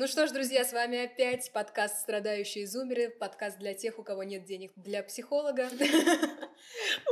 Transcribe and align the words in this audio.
Ну 0.00 0.06
что 0.06 0.26
ж, 0.26 0.30
друзья, 0.30 0.64
с 0.64 0.72
вами 0.72 1.04
опять 1.04 1.52
подкаст 1.52 1.98
«Страдающие 1.98 2.66
зумеры», 2.66 3.10
подкаст 3.10 3.58
для 3.58 3.74
тех, 3.74 3.98
у 3.98 4.02
кого 4.02 4.22
нет 4.22 4.46
денег 4.46 4.72
для 4.74 5.02
психолога. 5.02 5.68
У 5.70 5.76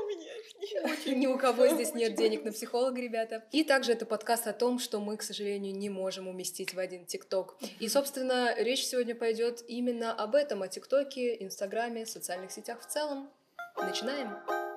меня 0.07 0.33
их 0.35 1.07
нет. 1.07 1.19
Ни 1.19 1.27
у 1.27 1.37
кого 1.37 1.69
здесь 1.69 1.93
нет 1.93 2.15
денег 2.15 2.45
на 2.45 2.53
психолога, 2.53 2.99
ребята. 2.99 3.45
И 3.53 3.63
также 3.63 3.93
это 3.93 4.07
подкаст 4.07 4.47
о 4.47 4.55
том, 4.55 4.79
что 4.79 5.01
мы, 5.01 5.19
к 5.19 5.23
сожалению, 5.23 5.77
не 5.77 5.91
можем 5.91 6.29
уместить 6.29 6.73
в 6.73 6.79
один 6.79 7.05
ТикТок. 7.05 7.59
И, 7.79 7.89
собственно, 7.89 8.55
речь 8.57 8.87
сегодня 8.87 9.15
пойдет 9.15 9.63
именно 9.69 10.15
об 10.15 10.35
этом, 10.35 10.63
о 10.63 10.69
ТикТоке, 10.69 11.45
Инстаграме, 11.45 12.07
социальных 12.07 12.53
сетях 12.53 12.81
в 12.81 12.87
целом. 12.87 13.31
Начинаем! 13.77 14.68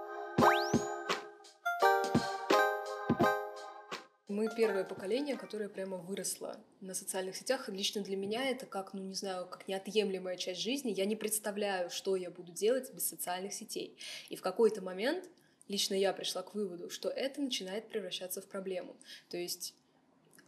Мы 4.31 4.47
первое 4.55 4.85
поколение, 4.85 5.35
которое 5.35 5.67
прямо 5.67 5.97
выросло 5.97 6.57
на 6.79 6.93
социальных 6.93 7.35
сетях. 7.35 7.67
Лично 7.67 8.01
для 8.01 8.15
меня 8.15 8.49
это 8.49 8.65
как, 8.65 8.93
ну 8.93 9.01
не 9.01 9.13
знаю, 9.13 9.45
как 9.45 9.67
неотъемлемая 9.67 10.37
часть 10.37 10.61
жизни. 10.61 10.91
Я 10.91 11.03
не 11.03 11.17
представляю, 11.17 11.89
что 11.89 12.15
я 12.15 12.31
буду 12.31 12.53
делать 12.53 12.93
без 12.93 13.05
социальных 13.05 13.53
сетей. 13.53 13.97
И 14.29 14.37
в 14.37 14.41
какой-то 14.41 14.81
момент 14.81 15.29
лично 15.67 15.95
я 15.95 16.13
пришла 16.13 16.43
к 16.43 16.55
выводу, 16.55 16.89
что 16.89 17.09
это 17.09 17.41
начинает 17.41 17.89
превращаться 17.89 18.41
в 18.41 18.45
проблему. 18.45 18.95
То 19.29 19.35
есть 19.35 19.75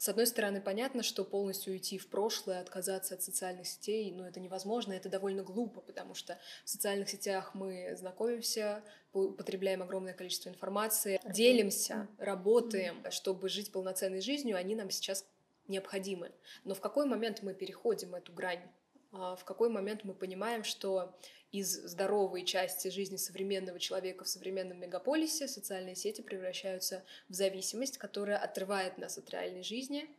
с 0.04 0.10
одной 0.10 0.28
стороны, 0.28 0.60
понятно, 0.60 1.02
что 1.02 1.24
полностью 1.24 1.72
уйти 1.72 1.98
в 1.98 2.10
прошлое, 2.10 2.60
отказаться 2.60 3.14
от 3.14 3.24
социальных 3.24 3.66
сетей, 3.68 4.12
ну, 4.12 4.26
это 4.26 4.42
невозможно, 4.42 4.92
это 4.92 5.08
довольно 5.08 5.44
глупо, 5.44 5.80
потому 5.80 6.14
что 6.14 6.38
в 6.66 6.70
социальных 6.70 7.08
сетях 7.10 7.56
мы 7.56 7.96
знакомимся, 7.96 8.84
потребляем 9.14 9.82
огромное 9.82 10.14
количество 10.14 10.50
информации, 10.50 11.22
делимся, 11.34 12.10
работаем, 12.18 13.02
чтобы 13.12 13.48
жить 13.48 13.72
полноценной 13.72 14.20
жизнью, 14.20 14.58
они 14.58 14.76
нам 14.76 14.90
сейчас 14.90 15.26
необходимы. 15.70 16.34
Но 16.66 16.76
в 16.76 16.82
какой 16.82 17.06
момент 17.06 17.42
мы 17.42 17.54
переходим 17.54 18.14
эту 18.14 18.34
грань? 18.34 18.60
А 19.14 19.36
в 19.36 19.46
какой 19.46 19.70
момент 19.70 20.04
мы 20.04 20.14
понимаем, 20.16 20.64
что 20.64 21.16
из 21.52 21.72
здоровой 21.72 22.44
части 22.44 22.88
жизни 22.88 23.16
современного 23.16 23.80
человека 23.80 24.24
в 24.24 24.28
современном 24.28 24.80
мегаполисе 24.80 25.48
социальные 25.48 25.96
сети 25.96 26.22
превращаются 26.22 27.06
в 27.30 27.34
зависимость, 27.34 28.00
которая 28.00 28.40
отрывает 28.40 28.98
нас 28.98 29.20
от 29.20 29.30
реальной 29.30 29.62
жизни. 29.62 30.10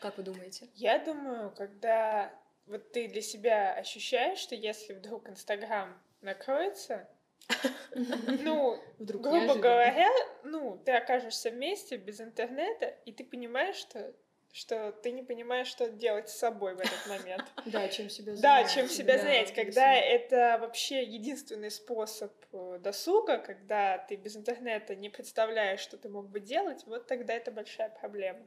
Как 0.00 0.18
вы 0.18 0.24
думаете? 0.24 0.68
Я 0.74 0.98
думаю, 0.98 1.52
когда 1.52 2.34
вот 2.66 2.90
ты 2.90 3.06
для 3.06 3.22
себя 3.22 3.74
ощущаешь, 3.74 4.38
что 4.38 4.56
если 4.56 4.94
вдруг 4.94 5.28
Инстаграм 5.28 5.96
накроется, 6.20 7.08
ну, 7.94 8.82
грубо 8.98 9.54
говоря, 9.54 10.10
ну, 10.42 10.80
ты 10.84 10.92
окажешься 10.92 11.50
вместе 11.50 11.96
без 11.96 12.20
интернета, 12.20 12.86
и 13.04 13.12
ты 13.12 13.22
понимаешь, 13.22 13.76
что 13.76 14.12
что 14.54 14.92
ты 14.92 15.10
не 15.10 15.24
понимаешь, 15.24 15.66
что 15.66 15.90
делать 15.90 16.28
с 16.28 16.36
собой 16.36 16.76
в 16.76 16.78
этот 16.78 17.06
момент. 17.08 17.42
Да, 17.66 17.88
чем 17.88 18.08
себя 18.08 18.36
занять. 18.36 18.42
Да, 18.42 18.64
чем 18.72 18.88
себя 18.88 19.18
занять, 19.18 19.52
когда 19.52 19.94
это 19.94 20.58
вообще 20.60 21.02
единственный 21.02 21.72
способ 21.72 22.32
э, 22.52 22.78
досуга, 22.80 23.38
когда 23.38 23.98
ты 23.98 24.14
без 24.14 24.36
интернета 24.36 24.94
не 24.94 25.10
представляешь, 25.10 25.80
что 25.80 25.96
ты 25.96 26.08
мог 26.08 26.28
бы 26.28 26.38
делать, 26.38 26.84
вот 26.86 27.08
тогда 27.08 27.34
это 27.34 27.50
большая 27.50 27.88
проблема. 27.90 28.46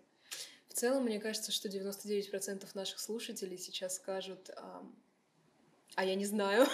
В 0.69 0.73
целом, 0.73 1.03
мне 1.03 1.19
кажется, 1.19 1.52
что 1.52 1.67
99% 1.67 2.66
наших 2.73 2.99
слушателей 2.99 3.58
сейчас 3.58 3.95
скажут, 3.95 4.49
а 5.97 6.05
я 6.05 6.13
не 6.13 6.25
знаю. 6.25 6.67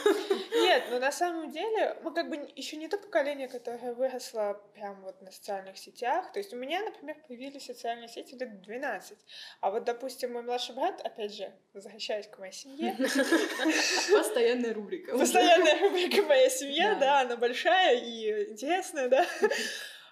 Нет, 0.51 0.83
но 0.91 0.99
на 0.99 1.11
самом 1.11 1.49
деле 1.49 1.97
мы 2.03 2.13
как 2.13 2.29
бы 2.29 2.35
еще 2.57 2.75
не 2.75 2.89
то 2.89 2.97
поколение, 2.97 3.47
которое 3.47 3.93
выросло 3.93 4.61
прям 4.73 5.01
вот 5.01 5.21
на 5.21 5.31
социальных 5.31 5.77
сетях. 5.77 6.33
То 6.33 6.39
есть 6.39 6.53
у 6.53 6.57
меня, 6.57 6.81
например, 6.81 7.15
появились 7.25 7.65
социальные 7.65 8.09
сети 8.09 8.35
лет 8.35 8.61
12. 8.61 9.17
А 9.61 9.71
вот, 9.71 9.85
допустим, 9.85 10.33
мой 10.33 10.43
младший 10.43 10.75
брат, 10.75 10.99
опять 11.05 11.33
же, 11.33 11.53
возвращаясь 11.73 12.27
к 12.27 12.37
моей 12.37 12.51
семье. 12.51 12.97
Постоянная 14.11 14.73
рубрика. 14.73 15.17
Постоянная 15.17 15.79
рубрика 15.79 16.21
«Моя 16.23 16.49
семья», 16.49 16.95
да, 16.95 17.21
она 17.21 17.37
большая 17.37 17.95
и 17.99 18.51
интересная, 18.51 19.07
да. 19.07 19.25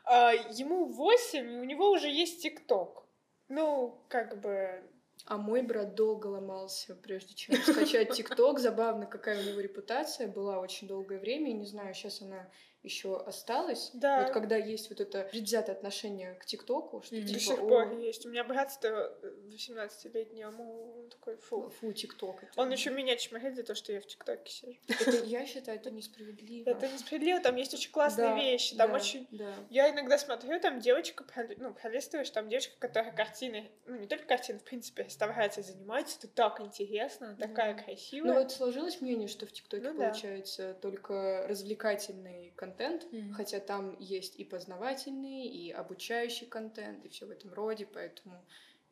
А, 0.05 0.31
ему 0.31 0.85
8, 0.85 1.51
и 1.51 1.57
у 1.57 1.65
него 1.65 1.91
уже 1.91 2.07
есть 2.07 2.41
ТикТок. 2.43 3.03
Ну, 3.49 4.01
как 4.07 4.39
бы 4.39 4.81
а 5.25 5.37
мой 5.37 5.61
брат 5.61 5.95
долго 5.95 6.27
ломался, 6.27 6.95
прежде 6.95 7.33
чем 7.33 7.55
скачать 7.55 8.11
ТикТок. 8.15 8.59
Забавно, 8.59 9.05
какая 9.05 9.41
у 9.41 9.47
него 9.47 9.59
репутация 9.59 10.27
была 10.27 10.59
очень 10.59 10.87
долгое 10.87 11.19
время. 11.19 11.51
И 11.51 11.53
не 11.53 11.65
знаю, 11.65 11.93
сейчас 11.93 12.21
она 12.21 12.49
еще 12.83 13.17
осталась. 13.17 13.91
Да. 13.93 14.23
Вот 14.23 14.31
когда 14.31 14.55
есть 14.55 14.89
вот 14.89 14.99
это 14.99 15.23
предвзятое 15.31 15.75
отношение 15.75 16.33
к 16.35 16.45
ТикТоку, 16.45 17.01
что 17.01 17.15
mm-hmm. 17.15 17.25
типа... 17.25 17.33
До 17.33 17.39
сих 17.39 17.57
пор 17.57 17.97
есть. 17.99 18.25
У 18.25 18.29
меня 18.29 18.43
брат-то 18.43 19.17
18-летний, 19.49 20.45
он 20.45 21.09
такой, 21.09 21.37
фу. 21.37 21.69
Фу, 21.69 21.93
ТикТок. 21.93 22.43
Он 22.55 22.71
еще 22.71 22.89
меня 22.89 23.15
чморит 23.17 23.55
за 23.55 23.63
то, 23.63 23.75
что 23.75 23.93
я 23.93 24.01
в 24.01 24.07
ТикТоке 24.07 24.51
сижу. 24.51 24.77
Это, 24.87 25.23
я 25.25 25.45
считаю, 25.45 25.77
это 25.77 25.91
несправедливо. 25.91 26.69
Это 26.69 26.87
несправедливо, 26.87 27.39
там 27.39 27.55
есть 27.55 27.73
очень 27.73 27.91
классные 27.91 28.29
да, 28.29 28.35
вещи, 28.35 28.75
там 28.75 28.89
да, 28.89 28.95
очень... 28.95 29.27
Да. 29.31 29.53
Я 29.69 29.89
иногда 29.91 30.17
смотрю, 30.17 30.59
там 30.59 30.79
девочка, 30.79 31.23
ну, 31.57 31.73
пролистываешь, 31.73 32.29
там 32.31 32.49
девочка, 32.49 32.73
которая 32.79 33.11
картины, 33.11 33.69
ну, 33.85 33.97
не 33.97 34.07
только 34.07 34.25
картины, 34.25 34.59
в 34.59 34.63
принципе, 34.63 35.07
старается 35.09 35.61
заниматься, 35.61 36.17
это 36.17 36.27
так 36.29 36.59
интересно, 36.61 37.35
такая 37.39 37.75
красивая. 37.75 38.33
Ну, 38.33 38.39
вот 38.39 38.51
сложилось 38.51 39.01
мнение, 39.01 39.27
что 39.27 39.45
в 39.45 39.51
ТикТоке 39.51 39.91
ну, 39.91 39.97
получается 39.97 40.73
только 40.81 41.45
развлекательный 41.47 42.53
контент, 42.55 42.70
контент, 42.71 43.03
mm-hmm. 43.11 43.33
хотя 43.33 43.59
там 43.59 43.97
есть 43.99 44.39
и 44.39 44.43
познавательный, 44.43 45.45
и 45.45 45.71
обучающий 45.71 46.47
контент, 46.47 47.05
и 47.05 47.09
все 47.09 47.25
в 47.25 47.31
этом 47.31 47.53
роде, 47.53 47.85
поэтому 47.85 48.43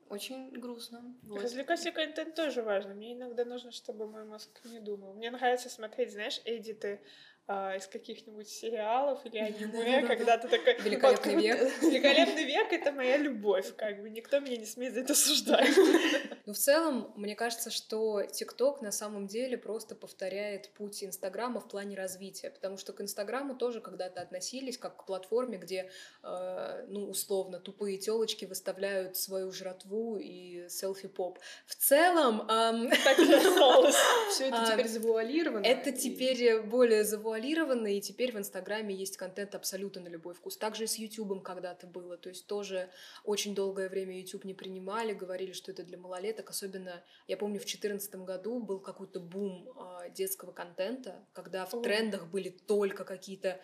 очень 0.09 0.49
грустно. 0.51 1.15
Вот. 1.23 1.43
Развлекательный 1.43 1.91
контент 1.93 2.35
тоже 2.35 2.63
важно. 2.63 2.93
Мне 2.93 3.13
иногда 3.13 3.45
нужно, 3.45 3.71
чтобы 3.71 4.07
мой 4.07 4.25
мозг 4.25 4.49
не 4.65 4.79
думал. 4.79 5.13
Мне 5.13 5.29
нравится 5.29 5.69
смотреть, 5.69 6.11
знаешь, 6.11 6.41
эдиты 6.45 6.99
а, 7.47 7.75
из 7.75 7.87
каких-нибудь 7.87 8.47
сериалов 8.47 9.23
или 9.25 9.37
аниме, 9.39 10.05
когда 10.07 10.37
ты 10.37 10.47
такой... 10.47 10.79
Великолепный 10.81 11.35
век. 11.35 11.59
Великолепный 11.81 12.43
век— 12.43 12.67
это 12.73 12.91
моя 12.91 13.17
любовь, 13.17 13.75
как 13.75 14.01
бы. 14.01 14.09
Никто 14.09 14.39
меня 14.39 14.57
не 14.57 14.65
смеет 14.65 14.93
за 14.93 15.01
это 15.01 15.13
осуждать. 15.13 15.69
Ну, 16.49 16.53
в 16.53 16.57
целом, 16.57 17.13
мне 17.15 17.35
кажется, 17.35 17.69
что 17.69 18.23
ТикТок 18.23 18.81
на 18.81 18.91
самом 18.91 19.27
деле 19.27 19.55
просто 19.55 19.93
повторяет 19.93 20.71
путь 20.71 21.03
Инстаграма 21.03 21.59
в 21.59 21.67
плане 21.67 21.95
развития, 21.95 22.49
потому 22.49 22.75
что 22.77 22.91
к 22.91 23.01
Инстаграму 23.01 23.55
тоже 23.55 23.81
когда-то 23.81 24.19
относились 24.19 24.75
как 24.79 24.97
к 24.97 25.05
платформе, 25.05 25.59
где, 25.59 25.91
э, 26.23 26.85
ну, 26.87 27.07
условно, 27.07 27.59
тупые 27.59 27.99
телочки 27.99 28.45
выставляют 28.45 29.15
свою 29.15 29.51
жратву 29.51 30.17
и 30.17 30.67
селфи-поп. 30.69 31.37
В 31.67 31.75
целом... 31.75 32.47
Все 34.31 34.47
это 34.47 34.71
теперь 34.71 34.87
завуалировано. 34.97 35.63
Это 35.63 35.91
теперь 35.91 36.61
более 36.61 37.03
завуалировано 37.03 37.95
и 37.95 38.01
теперь 38.01 38.31
в 38.31 38.39
Инстаграме 38.39 38.95
есть 38.95 39.17
контент 39.17 39.53
абсолютно 39.53 40.01
на 40.01 40.07
любой 40.07 40.33
вкус. 40.33 40.57
Также 40.57 40.85
и 40.85 40.87
с 40.87 40.95
Ютубом 40.95 41.41
когда-то 41.41 41.85
было, 41.85 42.17
то 42.17 42.29
есть 42.29 42.47
тоже 42.47 42.89
очень 43.23 43.53
долгое 43.53 43.87
время 43.87 44.19
Ютуб 44.19 44.45
не 44.45 44.55
принимали, 44.55 45.13
говорили, 45.13 45.51
что 45.51 45.71
это 45.71 45.83
для 45.83 45.99
малолеток, 45.99 46.38
особенно, 46.47 47.03
я 47.27 47.35
помню, 47.35 47.55
в 47.55 47.63
2014 47.63 48.15
году 48.17 48.59
был 48.59 48.79
какой-то 48.79 49.19
бум 49.19 49.67
э, 49.75 50.11
детского 50.11 50.51
контента, 50.51 51.25
когда 51.33 51.65
в 51.65 51.81
трендах 51.81 52.27
были 52.27 52.49
только 52.49 53.03
какие-то 53.03 53.59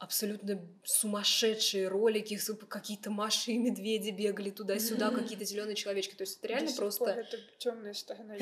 абсолютно 0.00 0.66
сумасшедшие 0.82 1.86
ролики, 1.86 2.38
какие-то 2.68 3.10
Маши 3.10 3.52
и 3.52 3.58
медведи 3.58 4.10
бегали 4.10 4.50
туда-сюда, 4.50 5.10
какие-то 5.10 5.44
зеленые 5.44 5.76
человечки. 5.76 6.14
То 6.14 6.22
есть 6.22 6.38
это 6.38 6.48
реально 6.48 6.72
просто... 6.74 7.10
это 7.10 7.36
темная 7.58 7.92
сторона. 7.92 8.34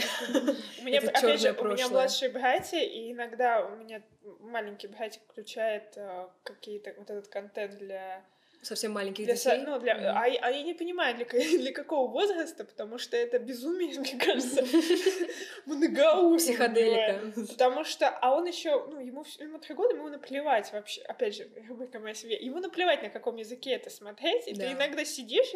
У 0.81 0.85
меня, 0.85 1.01
опять 1.01 1.41
же, 1.41 1.53
у 1.53 1.65
меня 1.65 1.89
младшие 1.89 2.31
братья, 2.31 2.79
и 2.79 3.13
иногда 3.13 3.67
у 3.67 3.77
меня 3.77 4.03
маленький 4.41 4.87
братик 4.87 5.21
включает 5.29 5.97
э, 5.97 6.29
какие-то 6.45 6.95
вот 6.97 7.11
этот 7.11 7.27
контент 7.27 7.77
для 7.79 8.25
совсем 8.63 8.93
маленьких 8.93 9.25
для, 9.25 9.35
детей. 9.35 9.63
Ну, 9.65 9.79
для, 9.79 9.95
mm-hmm. 9.95 10.07
а, 10.07 10.47
а 10.47 10.51
я 10.51 10.63
не 10.63 10.75
понимаю, 10.75 11.17
для, 11.17 11.27
для 11.59 11.73
какого 11.73 12.11
возраста, 12.11 12.65
потому 12.65 12.99
что 12.99 13.17
это 13.17 13.39
безумие, 13.39 13.99
мне 14.01 14.19
кажется, 14.19 14.65
многоуровневое. 15.67 16.39
Психоделика. 16.39 17.33
Потому 17.49 17.85
что, 17.85 18.09
а 18.09 18.35
он 18.35 18.47
еще, 18.47 18.87
ну, 18.87 19.01
ему, 19.01 19.25
ему 19.39 19.59
три 19.59 19.75
года, 19.75 19.95
ему 19.95 20.09
наплевать 20.09 20.73
вообще, 20.73 21.03
опять 21.03 21.37
же, 21.37 21.49
рубрика 21.69 21.99
моя 21.99 22.15
себе, 22.15 22.37
ему 22.37 22.59
наплевать, 22.59 23.03
на 23.03 23.11
каком 23.11 23.37
языке 23.37 23.71
это 23.73 23.91
смотреть, 23.91 24.49
и 24.49 24.55
ты 24.55 24.73
иногда 24.73 25.05
сидишь 25.05 25.53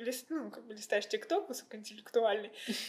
лист, 0.00 0.26
ну, 0.28 0.50
как 0.50 0.64
бы 0.64 0.74
листаешь 0.74 1.06
ТикТок 1.06 1.48
высокоинтеллектуальный 1.48 2.50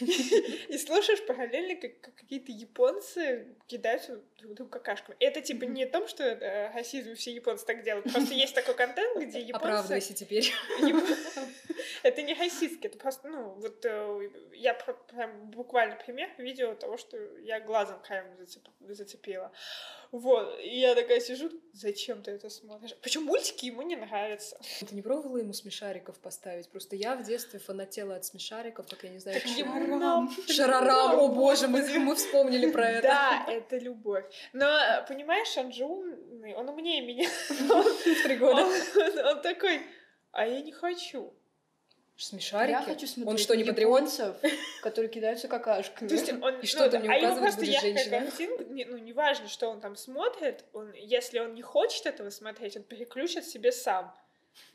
и 0.68 0.78
слушаешь 0.78 1.24
параллельно, 1.26 1.76
как 1.76 2.14
какие-то 2.14 2.52
японцы 2.52 3.46
кидаются 3.66 4.20
друг 4.38 4.54
другу 4.54 4.70
какашками. 4.70 5.16
Это 5.20 5.40
типа 5.40 5.64
не 5.64 5.84
о 5.84 5.88
том, 5.88 6.08
что 6.08 6.70
расизм 6.74 7.14
все 7.14 7.32
японцы 7.32 7.64
так 7.64 7.82
делают, 7.82 8.10
просто 8.12 8.34
есть 8.34 8.54
такой 8.54 8.74
контент, 8.74 9.22
где 9.22 9.40
японцы... 9.40 9.66
Оправдывайся 9.66 10.14
теперь. 10.14 10.52
Это 12.02 12.22
не 12.22 12.34
российский, 12.34 12.88
это 12.88 12.98
просто, 12.98 13.28
ну, 13.28 13.54
вот 13.54 13.84
э, 13.84 14.30
я 14.54 14.74
прям 14.74 15.50
буквально 15.50 15.96
пример 15.96 16.30
видео 16.38 16.74
того, 16.74 16.96
что 16.96 17.16
я 17.38 17.60
глазом 17.60 18.00
краем 18.02 18.26
зацепила. 18.80 19.52
Вот, 20.12 20.60
и 20.60 20.78
я 20.78 20.94
такая 20.94 21.20
сижу, 21.20 21.50
зачем 21.72 22.22
ты 22.22 22.32
это 22.32 22.50
смотришь? 22.50 22.94
Почему 23.02 23.24
мультики 23.28 23.64
ему 23.64 23.80
не 23.80 23.96
нравятся? 23.96 24.60
Ты 24.80 24.94
не 24.94 25.00
пробовала 25.00 25.38
ему 25.38 25.54
смешариков 25.54 26.18
поставить? 26.18 26.68
Просто 26.68 26.96
я 26.96 27.16
в 27.16 27.22
детстве 27.22 27.58
фанатела 27.58 28.16
от 28.16 28.26
смешариков, 28.26 28.86
как 28.88 29.02
я 29.04 29.08
не 29.08 29.18
знаю, 29.18 29.40
шарарам. 29.40 30.30
Шарарам, 30.48 31.18
о 31.18 31.28
боже, 31.28 31.66
мы, 31.66 31.82
мы 31.98 32.14
вспомнили 32.14 32.70
про 32.70 32.90
это. 32.90 33.08
Да, 33.08 33.46
это 33.48 33.78
любовь. 33.78 34.26
Но, 34.52 34.68
понимаешь, 35.08 35.56
Анджун, 35.56 36.14
он 36.56 36.68
умнее 36.68 37.00
меня. 37.00 37.28
Три 38.24 38.36
года. 38.36 38.66
Он 39.30 39.40
такой, 39.40 39.80
а 40.32 40.46
я 40.46 40.60
не 40.60 40.72
хочу. 40.72 41.32
Смешарики? 42.22 42.70
Я 42.70 42.82
хочу 42.82 43.06
смотреть 43.08 43.28
он 43.28 43.38
что, 43.38 43.56
не 43.56 43.64
японцев, 43.64 44.36
которые 44.80 45.10
кидаются 45.10 45.48
какашками. 45.48 46.08
То 46.08 46.14
есть 46.14 46.32
он, 46.32 46.60
и 46.60 46.66
что 46.66 46.84
ну, 46.84 46.90
ты 46.90 46.98
мне 47.00 47.12
а 47.12 47.18
указывать 47.18 47.56
будешь 47.56 47.80
женщина? 47.80 48.20
Картинка, 48.20 48.64
не, 48.64 48.84
ну, 48.84 48.96
неважно, 48.96 49.48
что 49.48 49.68
он 49.68 49.80
там 49.80 49.96
смотрит, 49.96 50.64
он, 50.72 50.92
если 50.92 51.40
он 51.40 51.54
не 51.54 51.62
хочет 51.62 52.06
этого 52.06 52.30
смотреть, 52.30 52.76
он 52.76 52.84
переключит 52.84 53.44
себе 53.44 53.72
сам. 53.72 54.14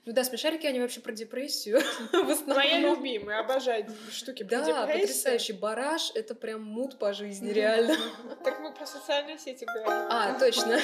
Ну 0.05 0.11
да, 0.11 0.23
смешарики, 0.23 0.65
они 0.65 0.81
вообще 0.81 0.99
про 0.99 1.13
депрессию 1.13 1.79
в 2.11 2.29
основном. 2.29 2.57
Моя 2.57 2.79
любимая, 2.79 3.39
обожаю 3.39 3.85
штуки 4.11 4.43
про 4.43 4.57
депрессию. 4.57 4.75
Да, 4.75 4.87
потрясающий. 4.87 5.53
Бараш— 5.53 6.11
это 6.15 6.35
прям 6.35 6.63
мут 6.63 6.99
по 6.99 7.13
жизни, 7.13 7.51
реально. 7.51 7.95
Так 8.43 8.59
мы 8.59 8.73
про 8.73 8.85
социальные 8.85 9.37
сети 9.37 9.65
говорим. 9.65 10.07
А, 10.09 10.37
точно 10.37 10.81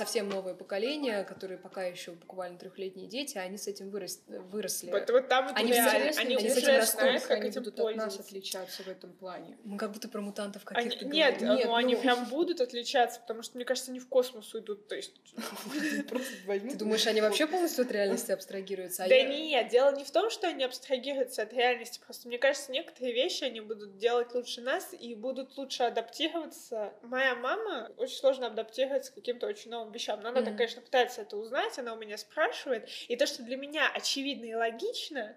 совсем 0.00 0.28
новое 0.28 0.54
поколение, 0.54 1.24
которые 1.24 1.58
пока 1.58 1.84
еще 1.84 2.12
буквально 2.12 2.58
трехлетние 2.58 3.06
дети, 3.06 3.36
они 3.36 3.58
с 3.58 3.66
этим 3.66 3.90
вырос, 3.90 4.22
выросли. 4.26 4.90
Вот, 4.90 5.10
вот 5.10 5.28
там 5.28 5.50
они, 5.54 5.72
реально, 5.72 6.10
они, 6.18 6.36
они 6.36 6.48
с 6.48 6.56
этим 6.56 6.76
растут, 6.76 7.22
как 7.28 7.30
они 7.30 7.50
будут 7.50 7.78
от 7.78 7.96
нас 7.96 8.18
отличаться 8.18 8.82
в 8.82 8.88
этом 8.88 9.12
плане. 9.12 9.58
Мы 9.64 9.76
как 9.76 9.92
будто 9.92 10.08
про 10.08 10.20
мутантов 10.22 10.64
каких-то 10.64 11.04
они, 11.04 11.14
Нет, 11.14 11.40
нет 11.42 11.64
ну, 11.66 11.74
они 11.74 11.96
прям 11.96 12.24
будут 12.26 12.60
отличаться, 12.62 13.20
потому 13.20 13.42
что, 13.42 13.56
мне 13.56 13.64
кажется, 13.66 13.90
они 13.90 14.00
в 14.00 14.08
космос 14.08 14.54
уйдут, 14.54 14.88
то 14.88 14.94
есть... 14.94 15.12
Ты 16.46 16.76
думаешь, 16.76 17.06
они 17.06 17.20
вообще 17.20 17.46
полностью 17.46 17.84
от 17.84 17.92
реальности 17.92 18.32
абстрагируются? 18.32 19.04
А 19.04 19.08
да 19.08 19.22
нет, 19.22 19.68
дело 19.68 19.94
не 19.94 20.04
в 20.04 20.10
том, 20.10 20.30
что 20.30 20.48
они 20.48 20.64
абстрагируются 20.64 21.42
от 21.42 21.52
реальности, 21.52 22.00
просто 22.04 22.28
мне 22.28 22.38
кажется, 22.38 22.72
некоторые 22.72 23.12
вещи 23.12 23.44
они 23.44 23.60
будут 23.60 23.98
делать 23.98 24.34
лучше 24.34 24.62
нас 24.62 24.94
и 24.98 25.14
будут 25.14 25.56
лучше 25.58 25.82
адаптироваться. 25.82 26.94
Моя 27.02 27.34
мама 27.34 27.90
очень 27.96 28.16
сложно 28.16 28.46
адаптироваться 28.46 29.12
к 29.12 29.16
каким-то 29.16 29.46
очень 29.46 29.70
новым 29.70 29.89
вещам. 29.92 30.20
Но 30.20 30.30
она, 30.30 30.40
mm-hmm. 30.40 30.56
конечно, 30.56 30.82
пытается 30.82 31.22
это 31.22 31.36
узнать, 31.36 31.78
она 31.78 31.94
у 31.94 31.98
меня 31.98 32.18
спрашивает. 32.18 32.88
И 33.08 33.16
то, 33.16 33.26
что 33.26 33.42
для 33.42 33.56
меня 33.56 33.90
очевидно 33.92 34.46
и 34.46 34.54
логично, 34.54 35.36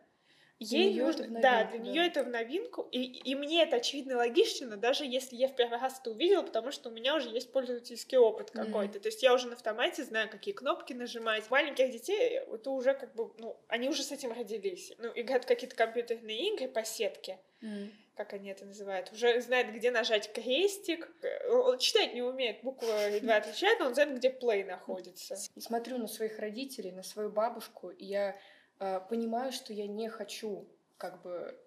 Ей 0.60 0.94
нужно, 1.02 1.24
новинку, 1.24 1.42
да, 1.42 1.64
для 1.66 1.80
да. 1.80 1.86
нее 1.86 2.08
это 2.08 2.24
в 2.24 2.30
новинку, 2.30 2.88
и, 2.92 3.02
и 3.02 3.36
мне 3.36 3.64
это 3.64 3.78
очевидно 3.78 4.14
и 4.14 4.16
логично, 4.16 4.78
даже 4.78 5.04
если 5.04 5.36
я 5.36 5.50
в 5.50 5.56
первый 5.56 5.80
раз 5.80 6.00
это 6.00 6.12
увидела, 6.12 6.42
потому 6.42 6.72
что 6.72 6.90
у 6.90 6.92
меня 6.92 7.16
уже 7.16 7.28
есть 7.30 7.52
пользовательский 7.52 8.18
опыт 8.18 8.52
какой-то. 8.52 8.98
Mm-hmm. 8.98 9.02
То 9.02 9.08
есть 9.08 9.24
я 9.24 9.34
уже 9.34 9.48
на 9.48 9.54
автомате 9.54 10.04
знаю, 10.04 10.30
какие 10.30 10.54
кнопки 10.54 10.94
нажимать. 10.94 11.50
Маленьких 11.50 11.92
детей 11.92 12.40
это 12.40 12.70
уже 12.70 12.94
как 12.94 13.14
бы, 13.14 13.32
ну, 13.40 13.60
они 13.68 13.90
уже 13.90 14.04
с 14.04 14.12
этим 14.12 14.32
родились. 14.32 14.94
Ну, 15.00 15.12
играют 15.16 15.46
какие-то 15.46 15.76
компьютерные 15.76 16.54
игры 16.54 16.68
по 16.70 16.86
сетке. 16.86 17.40
Mm-hmm 17.62 18.03
как 18.16 18.34
они 18.34 18.50
это 18.50 18.66
называют, 18.66 19.12
уже 19.12 19.42
знает, 19.42 19.74
где 19.74 19.92
нажать 19.92 20.32
крестик. 20.32 21.10
Он 21.50 21.78
читать 21.80 22.14
не 22.14 22.22
умеет, 22.22 22.62
буквы 22.64 22.88
едва 22.88 23.38
отличает, 23.38 23.80
но 23.80 23.88
он 23.88 23.94
знает, 23.96 24.16
где 24.16 24.30
play 24.30 24.66
находится. 24.66 25.36
Смотрю 25.58 25.98
на 25.98 26.08
своих 26.08 26.40
родителей, 26.40 26.92
на 26.92 27.04
свою 27.04 27.30
бабушку, 27.30 27.90
и 27.90 28.06
я 28.06 28.38
э, 28.80 29.00
понимаю, 29.10 29.52
что 29.52 29.74
я 29.74 29.88
не 29.88 30.10
хочу 30.10 30.68
как 30.98 31.22
бы 31.22 31.60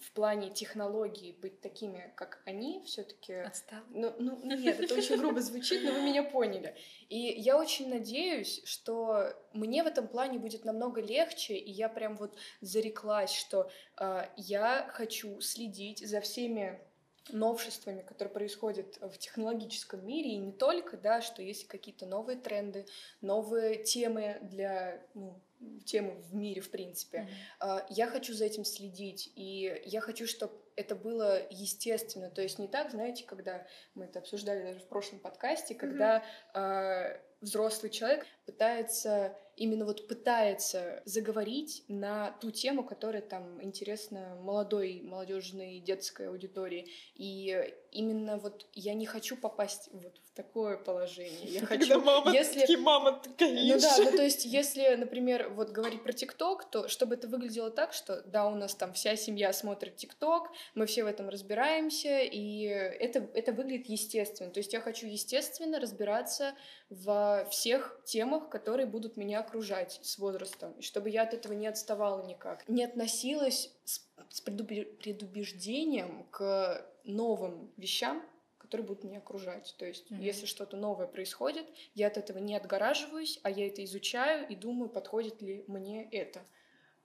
в 0.00 0.12
плане 0.12 0.50
технологий 0.50 1.36
быть 1.40 1.60
такими, 1.60 2.12
как 2.16 2.42
они, 2.46 2.82
все-таки. 2.84 3.34
Отстал. 3.34 3.80
Ну, 3.90 4.14
ну, 4.18 4.40
нет, 4.42 4.80
это 4.80 4.94
очень 4.94 5.16
грубо 5.16 5.40
звучит, 5.40 5.82
но 5.84 5.92
вы 5.92 6.02
меня 6.02 6.22
поняли. 6.22 6.74
И 7.08 7.18
я 7.18 7.58
очень 7.58 7.88
надеюсь, 7.88 8.62
что 8.64 9.34
мне 9.52 9.82
в 9.82 9.86
этом 9.86 10.08
плане 10.08 10.38
будет 10.38 10.64
намного 10.64 11.00
легче, 11.00 11.54
и 11.54 11.70
я 11.70 11.88
прям 11.88 12.16
вот 12.16 12.36
зареклась, 12.60 13.32
что 13.32 13.70
э, 13.98 14.26
я 14.36 14.90
хочу 14.92 15.40
следить 15.40 16.06
за 16.06 16.20
всеми 16.20 16.80
новшествами, 17.28 18.02
которые 18.02 18.32
происходят 18.32 18.98
в 19.00 19.16
технологическом 19.18 20.04
мире, 20.04 20.32
и 20.32 20.38
не 20.38 20.52
только, 20.52 20.96
да, 20.96 21.20
что 21.20 21.42
есть 21.42 21.68
какие-то 21.68 22.06
новые 22.06 22.38
тренды, 22.38 22.86
новые 23.20 23.82
темы 23.84 24.38
для 24.42 25.02
ну, 25.14 25.40
темы 25.84 26.14
в 26.22 26.34
мире, 26.34 26.60
в 26.60 26.70
принципе. 26.70 27.28
Mm-hmm. 27.60 27.84
Я 27.90 28.06
хочу 28.06 28.34
за 28.34 28.44
этим 28.44 28.64
следить, 28.64 29.30
и 29.34 29.80
я 29.84 30.00
хочу, 30.00 30.26
чтобы 30.26 30.54
это 30.76 30.94
было 30.94 31.40
естественно. 31.50 32.30
То 32.30 32.42
есть 32.42 32.58
не 32.58 32.68
так, 32.68 32.90
знаете, 32.90 33.24
когда 33.24 33.66
мы 33.94 34.04
это 34.04 34.20
обсуждали 34.20 34.62
даже 34.62 34.80
в 34.80 34.88
прошлом 34.88 35.20
подкасте, 35.20 35.74
когда 35.74 36.24
mm-hmm. 36.54 36.60
э, 36.60 37.20
взрослый 37.40 37.90
человек 37.90 38.26
пытается 38.46 39.36
именно 39.60 39.84
вот 39.84 40.08
пытается 40.08 41.02
заговорить 41.04 41.84
на 41.86 42.30
ту 42.40 42.50
тему, 42.50 42.82
которая 42.82 43.20
там 43.20 43.62
интересна 43.62 44.34
молодой, 44.40 45.02
молодежной, 45.02 45.80
детской 45.80 46.28
аудитории. 46.28 46.88
И 47.14 47.74
именно 47.92 48.38
вот 48.38 48.66
я 48.72 48.94
не 48.94 49.06
хочу 49.06 49.36
попасть 49.36 49.88
вот 49.92 50.16
в 50.18 50.34
такое 50.34 50.76
положение. 50.76 51.46
Я 51.46 51.60
хочу, 51.66 51.88
Когда 51.88 51.98
мама, 51.98 52.32
если... 52.32 52.76
мама 52.76 53.12
такая 53.12 53.52
Ну 53.52 53.80
да, 53.80 53.96
ну 53.98 54.10
то 54.16 54.22
есть 54.22 54.44
если, 54.44 54.94
например, 54.94 55.50
вот 55.50 55.70
говорить 55.70 56.02
про 56.02 56.12
ТикТок, 56.12 56.70
то 56.70 56.88
чтобы 56.88 57.14
это 57.14 57.28
выглядело 57.28 57.70
так, 57.70 57.92
что 57.92 58.22
да, 58.22 58.46
у 58.46 58.54
нас 58.54 58.74
там 58.74 58.92
вся 58.92 59.16
семья 59.16 59.52
смотрит 59.52 59.96
ТикТок, 59.96 60.50
мы 60.74 60.86
все 60.86 61.04
в 61.04 61.06
этом 61.06 61.28
разбираемся, 61.28 62.20
и 62.20 62.62
это, 62.62 63.28
это 63.34 63.52
выглядит 63.52 63.88
естественно. 63.88 64.50
То 64.50 64.58
есть 64.58 64.72
я 64.72 64.80
хочу 64.80 65.06
естественно 65.06 65.80
разбираться 65.80 66.54
во 66.88 67.44
всех 67.50 68.00
темах, 68.04 68.48
которые 68.48 68.86
будут 68.86 69.16
меня 69.16 69.40
окружать 69.40 70.00
с 70.02 70.18
возрастом, 70.18 70.72
и 70.72 70.82
чтобы 70.82 71.10
я 71.10 71.22
от 71.22 71.34
этого 71.34 71.52
не 71.52 71.66
отставала 71.66 72.24
никак. 72.26 72.68
Не 72.68 72.84
относилась 72.84 73.70
с, 73.84 74.00
с 74.28 74.40
предубеждением 74.40 76.26
к 76.30 76.86
новым 77.04 77.72
вещам, 77.76 78.22
которые 78.58 78.86
будут 78.86 79.04
меня 79.04 79.18
окружать. 79.18 79.74
То 79.78 79.86
есть, 79.86 80.10
mm-hmm. 80.10 80.22
если 80.22 80.46
что-то 80.46 80.76
новое 80.76 81.06
происходит, 81.06 81.66
я 81.94 82.06
от 82.06 82.16
этого 82.16 82.38
не 82.38 82.56
отгораживаюсь, 82.56 83.40
а 83.42 83.50
я 83.50 83.66
это 83.66 83.84
изучаю 83.84 84.46
и 84.48 84.54
думаю, 84.54 84.88
подходит 84.90 85.42
ли 85.42 85.64
мне 85.66 86.08
это. 86.10 86.44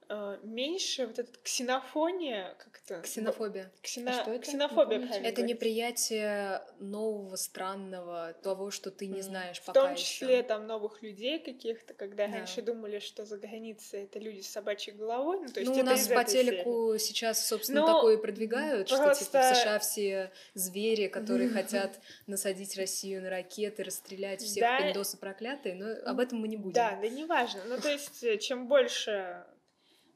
Э, 0.08 0.38
меньше 0.44 1.06
вот 1.06 1.18
эта 1.18 1.32
ксенофония, 1.42 2.54
как 2.58 2.80
это? 2.84 3.02
Ксенофобия. 3.02 3.72
Ксено... 3.82 4.12
А 4.12 4.22
что 4.22 4.30
это? 4.30 4.42
Ксенофобия, 4.42 5.00
правильно 5.04 5.26
Это 5.26 5.42
неприятие 5.42 6.62
нового, 6.78 7.34
странного, 7.34 8.32
того, 8.34 8.70
что 8.70 8.92
ты 8.92 9.08
не 9.08 9.20
знаешь 9.22 9.58
В 9.58 9.64
пока 9.64 9.86
том 9.86 9.96
числе 9.96 10.38
ещё. 10.38 10.46
там 10.46 10.66
новых 10.68 11.02
людей 11.02 11.40
каких-то, 11.40 11.92
когда 11.94 12.28
да. 12.28 12.34
раньше 12.34 12.62
думали, 12.62 13.00
что 13.00 13.24
за 13.24 13.36
границей 13.36 14.04
это 14.04 14.20
люди 14.20 14.42
с 14.42 14.48
собачьей 14.48 14.96
головой. 14.96 15.40
Ну, 15.40 15.48
то 15.48 15.58
есть 15.58 15.72
ну 15.72 15.80
у 15.80 15.82
нас 15.82 16.06
по 16.06 16.22
телеку 16.22 16.94
серии. 16.96 16.98
сейчас, 16.98 17.44
собственно, 17.44 17.80
Но 17.80 17.86
такое 17.86 18.16
и 18.16 18.20
продвигают, 18.20 18.88
просто... 18.88 19.14
что 19.16 19.24
типа 19.24 19.40
в 19.40 19.56
США 19.56 19.78
все 19.80 20.32
звери, 20.54 21.08
которые 21.08 21.48
хотят 21.48 21.98
насадить 22.28 22.76
Россию 22.76 23.22
на 23.22 23.30
ракеты, 23.30 23.82
расстрелять 23.82 24.40
всех 24.40 24.60
да. 24.60 24.78
пиндосы 24.78 25.16
проклятые, 25.16 25.74
но 25.74 26.08
об 26.08 26.20
этом 26.20 26.38
мы 26.38 26.46
не 26.46 26.56
будем. 26.56 26.74
Да, 26.74 26.96
да, 27.00 27.08
неважно. 27.08 27.62
Ну, 27.66 27.76
то 27.78 27.90
есть, 27.90 28.22
э, 28.22 28.38
чем 28.38 28.68
больше 28.68 29.44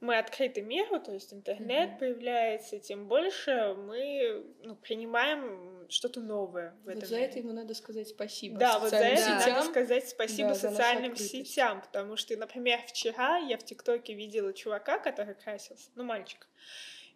мы 0.01 0.17
открыты 0.19 0.63
миру, 0.63 0.99
то 0.99 1.13
есть 1.13 1.33
интернет 1.33 1.91
mm-hmm. 1.91 1.99
появляется, 1.99 2.79
тем 2.79 3.07
больше 3.07 3.75
мы 3.77 4.45
ну, 4.65 4.75
принимаем 4.77 5.87
что-то 5.91 6.21
новое 6.21 6.75
в 6.85 6.89
этом. 6.89 7.01
Вот 7.01 7.09
за 7.09 7.19
это 7.19 7.39
ему 7.39 7.53
надо 7.53 7.75
сказать 7.75 8.09
спасибо. 8.09 8.59
Да, 8.59 8.79
вот 8.79 8.91
за 8.91 8.97
это 8.97 9.21
сетям. 9.21 9.55
надо 9.55 9.67
сказать 9.67 10.09
спасибо 10.09 10.49
да, 10.51 10.55
социальным 10.55 11.17
сетям, 11.17 11.83
потому 11.83 12.17
что, 12.17 12.35
например, 12.37 12.81
вчера 12.87 13.37
я 13.39 13.59
в 13.59 13.65
ТикТоке 13.65 14.15
видела 14.15 14.55
чувака, 14.55 14.99
который 14.99 15.35
красился, 15.35 15.91
ну 15.95 16.05
мальчик, 16.05 16.47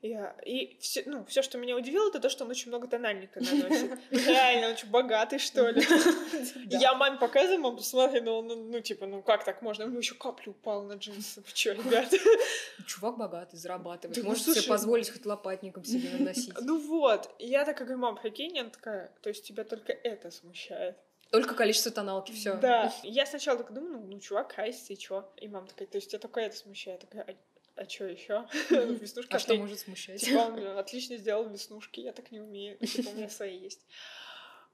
я, 0.09 0.37
и 0.45 0.77
все, 0.81 1.03
ну, 1.07 1.25
все, 1.25 1.43
что 1.43 1.57
меня 1.57 1.77
удивило, 1.77 2.09
это 2.09 2.21
то, 2.21 2.29
что 2.29 2.45
он 2.45 2.51
очень 2.51 2.69
много 2.69 2.87
тональника 2.87 3.41
наносит. 3.41 3.99
Реально, 4.11 4.67
он 4.69 4.73
очень 4.75 4.91
богатый, 4.91 5.39
что 5.39 5.69
ли. 5.71 5.83
Я 6.67 6.95
маме 6.95 7.19
показываю, 7.19 7.61
мам, 7.61 7.77
посмотри, 7.77 8.21
ну, 8.21 8.43
ну, 8.43 8.55
ну, 8.55 8.81
типа, 8.81 9.07
ну 9.07 9.23
как 9.23 9.45
так 9.45 9.63
можно? 9.63 9.87
Ну, 9.87 9.99
еще 9.99 10.15
капля 10.15 10.51
упала 10.51 10.83
на 10.83 10.95
джинсы. 10.95 11.41
Вы 11.41 11.47
что, 11.55 11.73
ребята? 11.73 12.17
Чувак 12.87 13.17
богатый, 13.17 13.57
зарабатывает. 13.57 14.23
Может 14.23 14.45
себе 14.45 14.63
позволить 14.69 15.11
хоть 15.11 15.25
лопатником 15.25 15.85
себе 15.85 16.11
наносить. 16.11 16.53
Ну 16.61 16.79
вот. 16.79 17.35
Я 17.39 17.65
такая 17.65 17.87
говорю, 17.87 18.03
мам, 18.03 18.17
прикинь, 18.17 18.59
она 18.59 18.71
такая, 18.71 19.11
то 19.23 19.31
есть 19.31 19.47
тебя 19.47 19.65
только 19.65 19.93
это 19.93 20.31
смущает. 20.31 20.97
Только 21.31 21.55
количество 21.55 21.91
тоналки, 21.91 22.31
все. 22.33 22.55
Да. 22.55 22.93
Я 23.03 23.27
сначала 23.27 23.59
так 23.59 23.73
думаю, 23.73 24.01
ну, 24.01 24.07
ну 24.07 24.21
чувак 24.21 24.55
красится, 24.55 24.93
и 24.93 24.97
чё? 24.97 25.29
И 25.39 25.49
мама 25.49 25.67
такая, 25.67 25.89
то 25.89 25.97
есть 25.97 26.11
тебя 26.11 26.21
только 26.21 26.41
это 26.41 26.57
смущает. 26.57 27.01
такая, 27.01 27.37
«А 27.77 27.89
что 27.89 28.07
еще? 28.07 28.47
Веснушки. 28.71 29.33
А 29.35 29.39
что 29.39 29.55
может 29.57 29.81
смущать? 29.81 30.21
Типа 30.21 30.39
он 30.39 30.79
отлично 30.79 31.17
сделал 31.17 31.49
веснушки, 31.49 32.01
я 32.01 32.13
так 32.13 32.31
не 32.31 32.41
умею. 32.41 32.79
Типа 32.79 33.09
у 33.09 33.15
меня 33.15 33.29
свои 33.29 33.59
есть. 33.59 33.81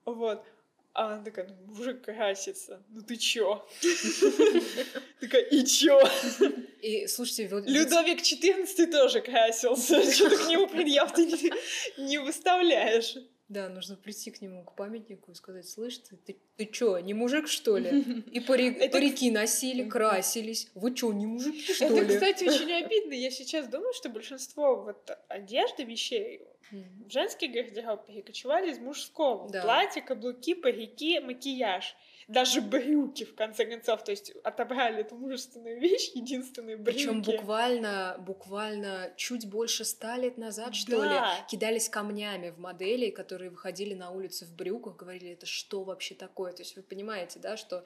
Вот. 0.05 0.45
А 0.93 1.15
она 1.15 1.25
такая, 1.25 1.47
ну, 1.47 1.55
мужик 1.73 2.03
красится. 2.03 2.83
Ну 2.89 3.03
ты 3.03 3.17
чё? 3.17 3.67
Такая, 5.21 5.43
и 5.43 5.65
чё? 5.65 6.01
И, 6.83 7.07
слушайте. 7.07 7.49
Людовик 7.49 8.21
XIV 8.21 8.91
тоже 8.91 9.21
красился. 9.21 10.03
Что 10.13 10.29
ты 10.29 10.37
к 10.37 10.49
нему 10.49 10.67
предъяв 10.67 11.13
ты 11.15 11.27
не 11.97 12.19
выставляешь? 12.19 13.17
Да, 13.51 13.69
нужно 13.69 13.97
прийти 13.97 14.31
к 14.31 14.41
нему, 14.41 14.63
к 14.63 14.77
памятнику 14.77 15.33
и 15.33 15.35
сказать, 15.35 15.69
слышь, 15.69 15.99
ты, 15.99 16.17
ты, 16.17 16.37
ты 16.57 16.67
чё, 16.67 16.99
не 16.99 17.15
мужик, 17.15 17.49
что 17.49 17.79
ли? 17.79 18.23
И 18.31 18.39
пари, 18.39 18.69
Это... 18.79 18.93
парики 18.93 19.29
носили, 19.29 19.89
красились. 19.89 20.71
Вы 20.77 20.95
чё, 20.95 21.13
не 21.13 21.27
мужики, 21.27 21.61
что 21.61 21.87
Это, 21.87 21.95
ли? 21.95 22.01
Это, 22.03 22.15
кстати, 22.15 22.45
очень 22.49 22.73
обидно. 22.73 23.13
Я 23.13 23.33
сейчас 23.33 23.67
думаю, 23.67 23.93
что 23.93 24.09
большинство 24.09 24.77
вот 24.77 25.11
одежды, 25.27 25.83
вещей 25.83 26.43
в 26.71 27.11
женский 27.11 27.49
гардероб 27.49 28.07
перекочевали 28.07 28.71
из 28.71 28.79
мужского. 28.79 29.51
Да. 29.51 29.63
Платье, 29.63 30.01
каблуки, 30.01 30.55
парики, 30.55 31.19
макияж 31.19 31.97
даже 32.31 32.61
брюки, 32.61 33.25
в 33.25 33.35
конце 33.35 33.65
концов. 33.67 34.05
То 34.05 34.13
есть 34.13 34.33
отобрали 34.45 35.01
эту 35.01 35.17
мужественную 35.17 35.81
вещь, 35.81 36.13
единственные 36.15 36.77
брюки. 36.77 36.97
Причем 36.97 37.23
буквально, 37.23 38.17
буквально 38.21 39.13
чуть 39.17 39.49
больше 39.49 39.85
ста 39.85 40.17
лет 40.17 40.39
назад, 40.39 40.75
что 40.75 41.01
да. 41.03 41.07
ли, 41.09 41.45
кидались 41.49 41.89
камнями 41.89 42.51
в 42.51 42.59
модели, 42.59 43.11
которые 43.11 43.51
выходили 43.51 43.95
на 43.95 44.11
улицу 44.11 44.47
в 44.47 44.55
брюках, 44.55 44.97
говорили, 44.97 45.33
это 45.33 45.47
что 45.47 45.83
вообще 45.83 46.15
такое? 46.15 46.53
То 46.53 46.63
есть 46.63 46.77
вы 46.77 46.83
понимаете, 46.83 47.41
да, 47.41 47.57
что 47.57 47.85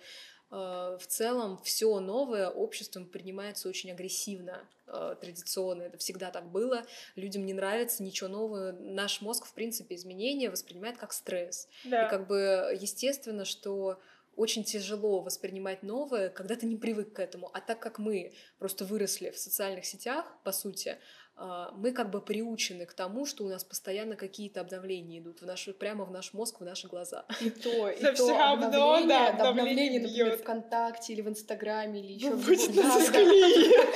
э, 0.50 0.54
в 1.00 1.06
целом 1.06 1.58
все 1.62 1.98
новое 2.00 2.50
обществом 2.50 3.06
принимается 3.06 3.68
очень 3.68 3.90
агрессивно, 3.90 4.68
э, 4.86 5.16
традиционно. 5.20 5.84
Это 5.84 5.96
всегда 5.96 6.30
так 6.30 6.50
было. 6.50 6.84
Людям 7.16 7.46
не 7.46 7.54
нравится 7.54 8.02
ничего 8.02 8.28
нового. 8.28 8.72
Наш 8.72 9.22
мозг, 9.22 9.46
в 9.46 9.54
принципе, 9.54 9.94
изменения 9.94 10.50
воспринимает 10.50 10.98
как 10.98 11.14
стресс. 11.14 11.66
Да. 11.84 12.06
И 12.06 12.10
как 12.10 12.26
бы 12.26 12.76
естественно, 12.78 13.46
что 13.46 13.98
очень 14.36 14.64
тяжело 14.64 15.20
воспринимать 15.20 15.82
новое, 15.82 16.28
когда 16.28 16.56
ты 16.56 16.66
не 16.66 16.76
привык 16.76 17.12
к 17.12 17.18
этому. 17.18 17.50
А 17.52 17.60
так 17.60 17.80
как 17.80 17.98
мы 17.98 18.34
просто 18.58 18.84
выросли 18.84 19.30
в 19.30 19.38
социальных 19.38 19.84
сетях, 19.84 20.26
по 20.44 20.52
сути, 20.52 20.98
а, 21.36 21.72
мы 21.72 21.90
как 21.90 22.10
бы 22.10 22.20
приучены 22.20 22.86
к 22.86 22.94
тому, 22.94 23.26
что 23.26 23.44
у 23.44 23.48
нас 23.48 23.64
постоянно 23.64 24.14
какие-то 24.14 24.60
обновления 24.60 25.18
идут 25.18 25.42
в 25.42 25.46
наш, 25.46 25.68
прямо 25.80 26.04
в 26.04 26.12
наш 26.12 26.32
мозг, 26.32 26.60
в 26.60 26.64
наши 26.64 26.86
глаза. 26.86 27.26
И 27.40 27.50
то, 27.50 27.90
и 27.90 28.00
то 28.14 28.52
обновление, 28.52 29.08
да, 29.08 29.48
обновление, 29.48 30.00
например, 30.00 30.38
ВКонтакте 30.38 31.12
или 31.12 31.22
в 31.22 31.28
Инстаграме 31.28 32.00
или 32.00 32.12
еще 32.12 32.34
где 32.34 32.82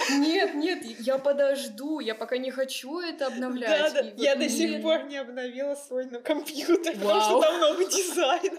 Нет, 0.18 0.54
нет, 0.54 0.84
я 1.00 1.18
подожду, 1.18 2.00
я 2.00 2.14
пока 2.14 2.38
не 2.38 2.50
хочу 2.50 2.98
это 2.98 3.28
обновлять. 3.28 3.92
Да, 3.94 4.02
да, 4.02 4.08
я 4.16 4.34
до 4.34 4.48
сих 4.48 4.82
пор 4.82 5.04
не 5.04 5.18
обновила 5.18 5.76
свой 5.76 6.08
компьютер, 6.22 6.94
потому 6.94 7.20
что 7.20 7.40
там 7.40 7.60
новый 7.60 7.86
дизайн. 7.86 8.58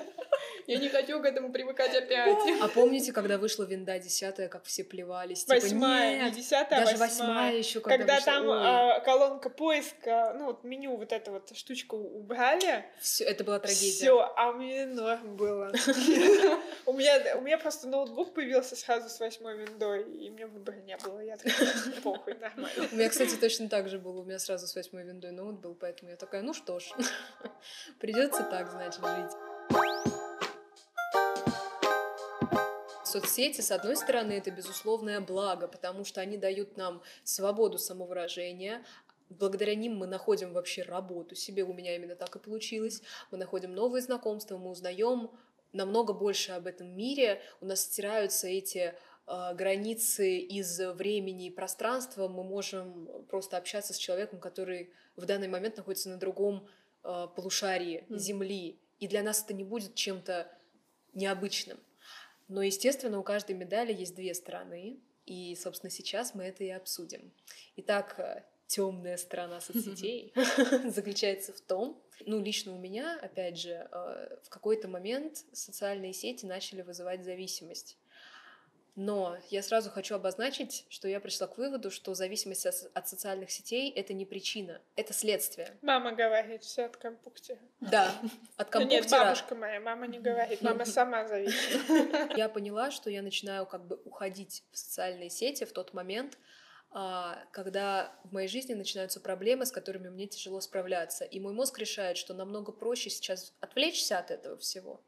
Я 0.69 0.77
не 0.77 0.87
хочу 0.87 1.19
к 1.19 1.25
этому 1.25 1.51
привыкать 1.51 1.95
опять. 1.95 2.37
А 2.61 2.67
помните, 2.67 3.11
когда 3.11 3.39
вышла 3.39 3.63
винда 3.63 3.97
десятая, 3.97 4.49
как 4.49 4.65
все 4.65 4.83
плевались? 4.83 5.43
Типа, 5.43 5.55
восьмая, 5.55 6.25
не 6.25 6.31
десятая, 6.31 6.85
даже 6.85 6.97
восьмая 6.97 7.57
еще, 7.57 7.79
когда, 7.79 7.97
когда 7.97 8.21
там 8.21 8.51
а, 8.51 8.99
колонка 8.99 9.49
поиска, 9.49 10.35
ну 10.37 10.45
вот 10.45 10.63
меню, 10.63 10.95
вот 10.95 11.11
эта 11.11 11.31
вот 11.31 11.57
штучку 11.57 11.97
убрали. 11.97 12.85
Все, 12.99 13.23
это 13.23 13.43
была 13.43 13.57
трагедия. 13.57 13.97
Все, 13.97 14.31
а 14.37 14.51
меня 14.51 14.85
норм 14.85 15.37
было. 15.37 15.71
У 16.85 16.93
меня, 16.93 17.37
у 17.37 17.41
меня 17.41 17.57
просто 17.57 17.87
ноутбук 17.87 18.35
появился 18.35 18.75
сразу 18.75 19.09
с 19.09 19.19
восьмой 19.19 19.57
виндой, 19.57 20.03
и 20.03 20.29
мне 20.29 20.45
выбора 20.45 20.75
не 20.75 20.97
было. 20.97 21.19
Я 21.19 21.37
такая, 21.37 21.67
похуй, 22.03 22.35
нормально. 22.35 22.87
У 22.91 22.95
меня, 22.95 23.09
кстати, 23.09 23.35
точно 23.35 23.69
так 23.69 23.89
же 23.89 23.97
было. 23.97 24.21
У 24.21 24.23
меня 24.23 24.37
сразу 24.37 24.67
с 24.67 24.75
восьмой 24.75 25.03
виндой 25.03 25.31
ноут 25.31 25.59
был, 25.59 25.73
поэтому 25.73 26.11
я 26.11 26.15
такая, 26.15 26.43
ну 26.43 26.53
что 26.53 26.79
ж, 26.79 26.91
придется 27.99 28.43
так, 28.43 28.69
значит, 28.69 29.01
жить. 29.03 29.48
Соцсети, 33.09 33.61
с 33.61 33.71
одной 33.71 33.95
стороны, 33.95 34.33
это 34.33 34.51
безусловное 34.51 35.19
благо, 35.19 35.67
потому 35.67 36.05
что 36.05 36.21
они 36.21 36.37
дают 36.37 36.77
нам 36.77 37.01
свободу 37.23 37.79
самовыражения, 37.79 38.85
благодаря 39.29 39.73
ним 39.75 39.95
мы 39.95 40.05
находим 40.05 40.53
вообще 40.53 40.83
работу 40.83 41.35
себе, 41.35 41.63
у 41.63 41.73
меня 41.73 41.95
именно 41.95 42.15
так 42.15 42.35
и 42.35 42.39
получилось, 42.39 43.01
мы 43.31 43.37
находим 43.37 43.73
новые 43.73 44.03
знакомства, 44.03 44.57
мы 44.57 44.69
узнаем 44.69 45.31
намного 45.73 46.13
больше 46.13 46.51
об 46.51 46.67
этом 46.67 46.95
мире, 46.95 47.41
у 47.61 47.65
нас 47.65 47.81
стираются 47.81 48.47
эти 48.47 48.93
э, 49.27 49.53
границы 49.55 50.37
из 50.37 50.79
времени 50.79 51.47
и 51.47 51.51
пространства, 51.51 52.27
мы 52.27 52.43
можем 52.43 53.25
просто 53.29 53.57
общаться 53.57 53.93
с 53.93 53.97
человеком, 53.97 54.39
который 54.39 54.91
в 55.15 55.25
данный 55.25 55.47
момент 55.47 55.77
находится 55.77 56.09
на 56.09 56.17
другом 56.17 56.67
э, 57.03 57.27
полушарии 57.35 58.05
mm. 58.09 58.17
Земли, 58.17 58.79
и 58.99 59.07
для 59.07 59.23
нас 59.23 59.43
это 59.43 59.53
не 59.53 59.63
будет 59.63 59.95
чем-то 59.95 60.47
необычным. 61.13 61.79
Но, 62.49 62.63
естественно, 62.63 63.19
у 63.19 63.23
каждой 63.23 63.55
медали 63.55 63.93
есть 63.93 64.15
две 64.15 64.33
стороны, 64.33 64.99
и, 65.25 65.55
собственно, 65.55 65.91
сейчас 65.91 66.33
мы 66.33 66.43
это 66.43 66.63
и 66.63 66.69
обсудим. 66.69 67.31
Итак, 67.77 68.15
э, 68.17 68.43
темная 68.65 69.17
сторона 69.17 69.61
соцсетей 69.61 70.33
заключается 70.85 71.53
в 71.53 71.61
том, 71.61 72.03
ну, 72.25 72.41
лично 72.41 72.73
у 72.73 72.79
меня, 72.79 73.17
опять 73.21 73.57
же, 73.57 73.87
э, 73.91 74.37
в 74.43 74.49
какой-то 74.49 74.87
момент 74.87 75.45
социальные 75.53 76.13
сети 76.13 76.45
начали 76.45 76.81
вызывать 76.81 77.23
зависимость. 77.23 77.97
Но 79.01 79.37
я 79.49 79.63
сразу 79.63 79.89
хочу 79.89 80.15
обозначить, 80.15 80.85
что 80.89 81.07
я 81.07 81.21
пришла 81.21 81.47
к 81.47 81.57
выводу, 81.57 81.89
что 81.89 82.13
зависимость 82.15 82.65
от 82.65 83.07
социальных 83.07 83.49
сетей— 83.49 83.89
это 83.95 84.11
не 84.11 84.25
причина, 84.25 84.81
это 84.97 85.13
следствие. 85.13 85.77
Мама 85.81 86.11
говорит, 86.11 86.63
все 86.63 86.83
от 86.83 86.97
компуктера. 86.97 87.59
Да, 87.79 88.13
от 88.57 88.69
компуктера. 88.69 89.01
Нет, 89.01 89.09
бабушка 89.09 89.55
моя, 89.55 89.79
мама 89.79 90.05
не 90.05 90.19
говорит, 90.19 90.61
мама 90.61 90.83
сама 90.83 91.25
зависит. 91.29 91.79
Я 92.35 92.49
поняла, 92.49 92.91
что 92.91 93.09
я 93.09 93.21
начинаю 93.21 93.65
как 93.65 93.87
бы 93.87 94.01
уходить 94.03 94.65
в 94.73 94.77
социальные 94.77 95.29
сети 95.29 95.63
в 95.63 95.71
тот 95.71 95.93
момент, 95.93 96.37
а, 96.91 97.39
когда 97.53 98.11
в 98.25 98.33
моей 98.33 98.49
жизни 98.49 98.73
начинаются 98.73 99.21
проблемы, 99.21 99.65
с 99.65 99.71
которыми 99.71 100.09
мне 100.09 100.27
тяжело 100.27 100.59
справляться. 100.59 101.23
И 101.23 101.39
мой 101.39 101.53
мозг 101.53 101.79
решает, 101.79 102.17
что 102.17 102.33
намного 102.33 102.73
проще 102.73 103.09
сейчас 103.09 103.53
отвлечься 103.61 104.19
от 104.19 104.29
этого 104.29 104.57
всего, 104.57 105.01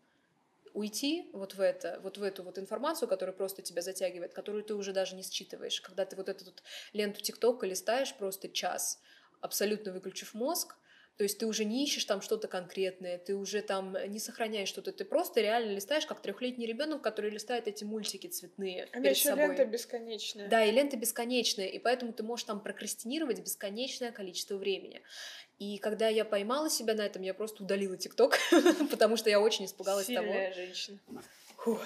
уйти 0.73 1.29
вот 1.33 1.55
в 1.55 1.61
это, 1.61 1.99
вот 2.03 2.17
в 2.17 2.23
эту 2.23 2.43
вот 2.43 2.57
информацию, 2.57 3.07
которая 3.07 3.35
просто 3.35 3.61
тебя 3.61 3.81
затягивает, 3.81 4.33
которую 4.33 4.63
ты 4.63 4.75
уже 4.75 4.93
даже 4.93 5.15
не 5.15 5.23
считываешь. 5.23 5.81
Когда 5.81 6.05
ты 6.05 6.15
вот 6.15 6.29
эту 6.29 6.45
вот 6.45 6.63
ленту 6.93 7.21
ТикТока 7.21 7.65
листаешь 7.65 8.15
просто 8.15 8.49
час, 8.49 9.01
абсолютно 9.41 9.91
выключив 9.91 10.33
мозг, 10.33 10.75
то 11.17 11.23
есть 11.23 11.37
ты 11.37 11.45
уже 11.45 11.65
не 11.65 11.83
ищешь 11.83 12.05
там 12.05 12.21
что-то 12.21 12.47
конкретное, 12.47 13.17
ты 13.17 13.35
уже 13.35 13.61
там 13.61 13.95
не 14.07 14.17
сохраняешь 14.17 14.69
что-то, 14.69 14.91
ты 14.91 15.05
просто 15.05 15.41
реально 15.41 15.71
листаешь, 15.73 16.05
как 16.05 16.21
трехлетний 16.21 16.65
ребенок, 16.65 17.01
который 17.01 17.29
листает 17.29 17.67
эти 17.67 17.83
мультики 17.83 18.27
цветные. 18.27 18.87
А 18.91 18.99
перед 18.99 19.17
еще 19.17 19.29
собой. 19.29 19.49
лента 19.49 19.65
бесконечная. 19.65 20.47
Да, 20.47 20.63
и 20.63 20.71
лента 20.71 20.97
бесконечная, 20.97 21.67
и 21.67 21.77
поэтому 21.79 22.13
ты 22.13 22.23
можешь 22.23 22.45
там 22.45 22.59
прокрастинировать 22.59 23.39
бесконечное 23.39 24.11
количество 24.11 24.55
времени. 24.55 25.03
И 25.61 25.77
когда 25.77 26.07
я 26.07 26.25
поймала 26.25 26.71
себя 26.71 26.95
на 26.95 27.01
этом, 27.01 27.21
я 27.21 27.35
просто 27.35 27.61
удалила 27.61 27.95
ТикТок, 27.95 28.39
потому 28.89 29.15
что 29.15 29.29
я 29.29 29.39
очень 29.39 29.65
испугалась 29.65 30.07
Сильная 30.07 30.49
того. 30.49 30.55
женщина. 30.55 30.97
Фух. 31.57 31.79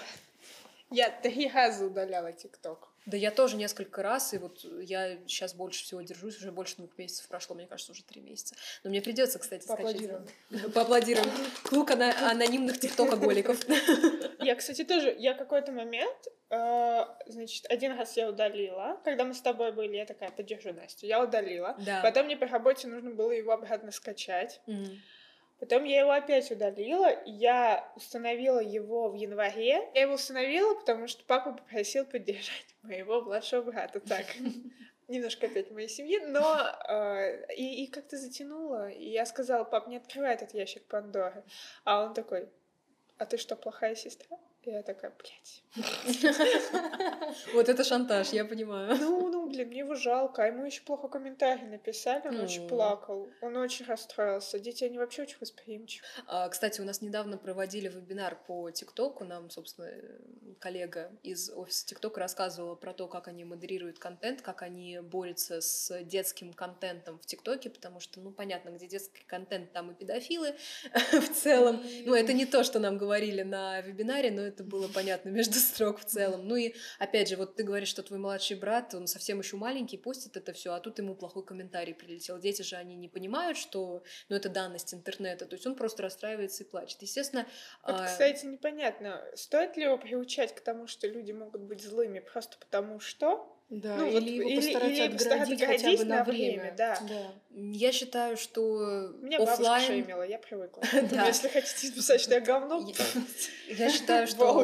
Я 0.91 1.09
три 1.09 1.49
раза 1.49 1.85
удаляла 1.85 2.31
ТикТок. 2.31 2.87
Да 3.05 3.17
я 3.17 3.31
тоже 3.31 3.57
несколько 3.57 4.01
раз, 4.01 4.33
и 4.33 4.37
вот 4.37 4.63
я 4.81 5.17
сейчас 5.27 5.53
больше 5.53 5.83
всего 5.83 6.01
держусь, 6.01 6.37
уже 6.37 6.53
больше 6.53 6.77
двух 6.77 6.97
месяцев 6.97 7.27
прошло, 7.27 7.53
мне 7.53 7.67
кажется, 7.67 7.91
уже 7.91 8.01
три 8.03 8.21
месяца. 8.21 8.55
Но 8.85 8.91
мне 8.91 9.01
придется, 9.01 9.39
кстати, 9.39 9.67
Поаплодируем. 9.67 10.25
скачать. 10.49 10.73
Поаплодируем. 10.73 11.29
Клуб 11.63 11.91
анонимных 11.91 12.79
тиктокоголиков. 12.79 13.59
Я, 14.39 14.55
кстати, 14.55 14.85
тоже, 14.85 15.13
я 15.19 15.33
какой-то 15.33 15.73
момент, 15.73 16.27
значит, 17.25 17.65
один 17.69 17.97
раз 17.97 18.17
я 18.17 18.29
удалила, 18.29 18.99
когда 19.03 19.23
мы 19.23 19.33
с 19.33 19.41
тобой 19.41 19.71
были, 19.71 19.97
я 19.97 20.05
такая, 20.05 20.31
поддержу 20.31 20.73
Настю, 20.73 21.05
я 21.05 21.23
удалила. 21.23 21.75
Да. 21.85 22.01
Потом 22.01 22.25
мне 22.25 22.37
по 22.37 22.45
работе 22.45 22.87
нужно 22.87 23.11
было 23.11 23.31
его 23.31 23.51
обратно 23.51 23.91
скачать. 23.91 24.61
Потом 25.59 25.85
я 25.85 26.01
его 26.01 26.11
опять 26.11 26.51
удалила, 26.51 27.23
я 27.25 27.89
установила 27.95 28.59
его 28.59 29.09
в 29.09 29.15
январе. 29.15 29.89
Я 29.93 30.01
его 30.01 30.15
установила, 30.15 30.75
потому 30.75 31.07
что 31.07 31.23
папа 31.23 31.53
попросил 31.53 32.05
поддержать 32.05 32.75
моего 32.81 33.21
младшего 33.21 33.61
брата. 33.61 34.01
Так, 34.01 34.25
немножко 35.07 35.47
опять 35.47 35.71
моей 35.71 35.87
семьи, 35.87 36.19
но 36.19 36.59
э, 36.89 37.53
и, 37.55 37.85
и 37.85 37.87
как-то 37.87 38.17
затянуло. 38.17 38.89
И 38.89 39.09
я 39.09 39.25
сказала, 39.25 39.63
пап, 39.63 39.87
не 39.87 39.97
открывай 39.97 40.33
этот 40.33 40.53
ящик 40.53 40.83
Пандоры. 40.87 41.43
А 41.85 42.03
он 42.03 42.13
такой, 42.13 42.49
а 43.17 43.25
ты 43.25 43.37
что, 43.37 43.55
плохая 43.55 43.95
сестра? 43.95 44.37
Я 44.65 44.81
такая, 44.81 45.11
блядь. 45.11 45.63
Вот 47.53 47.69
это 47.69 47.83
шантаж, 47.83 48.29
я 48.29 48.45
понимаю. 48.45 48.95
Ну, 48.99 49.29
ну, 49.29 49.47
блин, 49.47 49.67
мне 49.67 49.79
его 49.79 49.95
жалко. 49.95 50.43
А 50.43 50.47
ему 50.47 50.65
еще 50.65 50.81
плохо 50.81 51.07
комментарий 51.07 51.67
написали, 51.67 52.27
он 52.27 52.39
очень 52.39 52.67
плакал. 52.67 53.29
Он 53.41 53.57
очень 53.57 53.85
расстроился. 53.85 54.59
Дети, 54.59 54.85
они 54.85 54.97
вообще 54.97 55.23
очень 55.23 55.37
восприимчивы. 55.39 56.05
А, 56.27 56.49
кстати, 56.49 56.81
у 56.81 56.85
нас 56.85 57.01
недавно 57.01 57.37
проводили 57.37 57.89
вебинар 57.89 58.37
по 58.47 58.71
ТикТоку. 58.71 59.23
Нам, 59.23 59.49
собственно, 59.49 59.91
коллега 60.59 61.11
из 61.23 61.51
офиса 61.51 61.85
ТикТок 61.85 62.17
рассказывала 62.17 62.75
про 62.75 62.93
то, 62.93 63.07
как 63.07 63.27
они 63.27 63.43
модерируют 63.43 63.99
контент, 63.99 64.41
как 64.41 64.61
они 64.61 64.99
борются 64.99 65.61
с 65.61 66.03
детским 66.03 66.53
контентом 66.53 67.19
в 67.19 67.25
ТикТоке, 67.25 67.69
потому 67.69 67.99
что, 67.99 68.19
ну, 68.19 68.31
понятно, 68.31 68.69
где 68.69 68.87
детский 68.87 69.23
контент, 69.27 69.71
там 69.73 69.91
и 69.91 69.93
педофилы 69.93 70.55
в 71.11 71.27
целом. 71.33 71.83
Ну, 72.05 72.15
это 72.15 72.33
не 72.33 72.45
то, 72.45 72.63
что 72.63 72.79
нам 72.79 72.97
говорили 72.97 73.43
на 73.43 73.81
вебинаре, 73.81 74.31
но 74.31 74.41
это 74.41 74.54
было 74.63 74.87
понятно 74.87 75.29
между 75.29 75.55
строк 75.55 75.99
в 75.99 76.05
целом. 76.05 76.47
Ну 76.47 76.55
и 76.55 76.73
опять 76.99 77.29
же, 77.29 77.35
вот 77.35 77.55
ты 77.55 77.63
говоришь, 77.63 77.89
что 77.89 78.03
твой 78.03 78.19
младший 78.19 78.57
брат, 78.57 78.93
он 78.93 79.07
совсем 79.07 79.39
еще 79.39 79.57
маленький, 79.57 79.97
постит 79.97 80.37
это 80.37 80.53
все, 80.53 80.73
а 80.73 80.79
тут 80.79 80.99
ему 80.99 81.15
плохой 81.15 81.45
комментарий 81.45 81.93
прилетел. 81.93 82.39
Дети 82.39 82.61
же 82.61 82.75
они 82.75 82.95
не 82.95 83.09
понимают, 83.09 83.57
что 83.57 84.03
ну, 84.29 84.35
это 84.35 84.49
данность 84.49 84.93
интернета, 84.93 85.45
то 85.45 85.55
есть 85.55 85.65
он 85.65 85.75
просто 85.75 86.03
расстраивается 86.03 86.63
и 86.63 86.67
плачет. 86.67 87.01
Естественно. 87.01 87.47
Вот, 87.83 87.95
а... 87.95 88.05
кстати, 88.05 88.45
непонятно, 88.45 89.23
стоит 89.35 89.77
ли 89.77 89.83
его 89.83 89.97
приучать 89.97 90.53
к 90.53 90.61
тому, 90.61 90.87
что 90.87 91.07
люди 91.07 91.31
могут 91.31 91.61
быть 91.61 91.81
злыми 91.81 92.19
просто 92.19 92.57
потому 92.57 92.99
что 92.99 93.54
да, 93.69 93.97
ну, 93.97 94.05
или 94.05 94.15
вот, 94.15 94.25
его 94.25 94.49
или, 94.49 94.55
постараться 94.57 94.93
или 94.93 95.13
отгородить 95.13 95.65
хотя 95.65 95.97
бы 95.97 96.05
на 96.05 96.23
время. 96.23 96.59
время 96.59 96.75
да. 96.77 96.99
да. 97.09 97.31
Я 97.57 97.91
считаю, 97.93 98.37
что 98.37 99.13
Меня 99.21 99.37
офлайн... 99.37 99.61
бабушка 99.61 99.87
шеймила, 99.87 100.23
я 100.23 100.37
привыкла. 100.37 100.83
Если 101.25 101.47
хотите 101.47 101.87
написать, 101.87 102.21
что 102.21 102.33
я 102.35 102.41
говно, 102.41 102.87
я 103.69 103.89
считаю, 103.91 104.27
что 104.27 104.59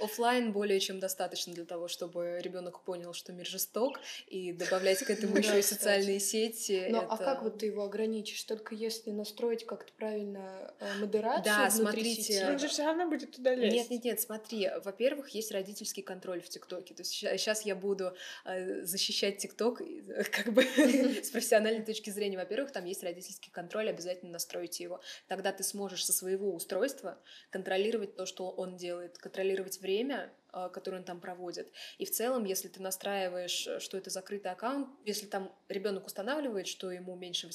офлайн 0.00 0.52
более 0.52 0.80
чем 0.80 1.00
достаточно 1.00 1.52
для 1.52 1.64
того, 1.64 1.88
чтобы 1.88 2.38
ребенок 2.40 2.80
понял, 2.80 3.12
что 3.12 3.32
мир 3.32 3.46
жесток, 3.46 3.98
и 4.26 4.52
добавлять 4.52 5.00
к 5.00 5.10
этому 5.10 5.36
еще 5.36 5.58
и 5.58 5.62
социальные 5.62 6.20
сети. 6.20 6.86
Ну, 6.88 7.00
а 7.00 7.16
как 7.18 7.42
вот 7.42 7.58
ты 7.58 7.66
его 7.66 7.82
ограничишь? 7.84 8.42
Только 8.44 8.74
если 8.74 9.10
настроить 9.10 9.66
как-то 9.66 9.92
правильно 9.92 10.72
э, 10.78 10.86
модерацию 11.00 11.44
Да, 11.44 11.68
смотрите. 11.68 12.46
Он 12.48 12.58
же 12.58 12.68
все 12.68 12.84
равно 12.84 13.08
будет 13.08 13.32
туда 13.32 13.54
лезть. 13.54 13.74
Нет, 13.74 13.90
нет, 13.90 14.04
нет, 14.04 14.20
смотри. 14.20 14.70
Во-первых, 14.82 15.30
есть 15.30 15.50
родительский 15.50 16.02
контроль 16.02 16.40
в 16.40 16.48
ТикТоке. 16.48 16.94
То 16.94 17.02
есть 17.02 17.12
сейчас 17.12 17.66
я 17.66 17.74
буду 17.82 18.14
э, 18.44 18.84
защищать 18.84 19.38
ТикТок 19.38 19.80
э, 19.80 20.24
как 20.30 20.52
бы 20.54 20.62
с 20.62 21.30
профессиональной 21.30 21.84
точки 21.84 22.10
зрения. 22.10 22.38
Во-первых, 22.38 22.72
там 22.72 22.84
есть 22.84 23.02
родительский 23.02 23.50
контроль, 23.50 23.90
обязательно 23.90 24.32
настройте 24.32 24.84
его. 24.84 25.00
Тогда 25.26 25.52
ты 25.52 25.64
сможешь 25.64 26.04
со 26.04 26.12
своего 26.12 26.54
устройства 26.54 27.18
контролировать 27.50 28.16
то, 28.16 28.24
что 28.24 28.50
он 28.50 28.76
делает, 28.76 29.18
контролировать 29.18 29.80
время, 29.80 30.32
э, 30.52 30.70
которое 30.72 30.98
он 30.98 31.04
там 31.04 31.20
проводит. 31.20 31.72
И 31.98 32.04
в 32.04 32.10
целом, 32.10 32.44
если 32.44 32.68
ты 32.68 32.80
настраиваешь, 32.80 33.68
что 33.82 33.98
это 33.98 34.10
закрытый 34.10 34.52
аккаунт, 34.52 34.88
если 35.04 35.26
там 35.26 35.52
ребенок 35.68 36.06
устанавливает, 36.06 36.68
что 36.68 36.92
ему 36.92 37.16
меньше 37.16 37.50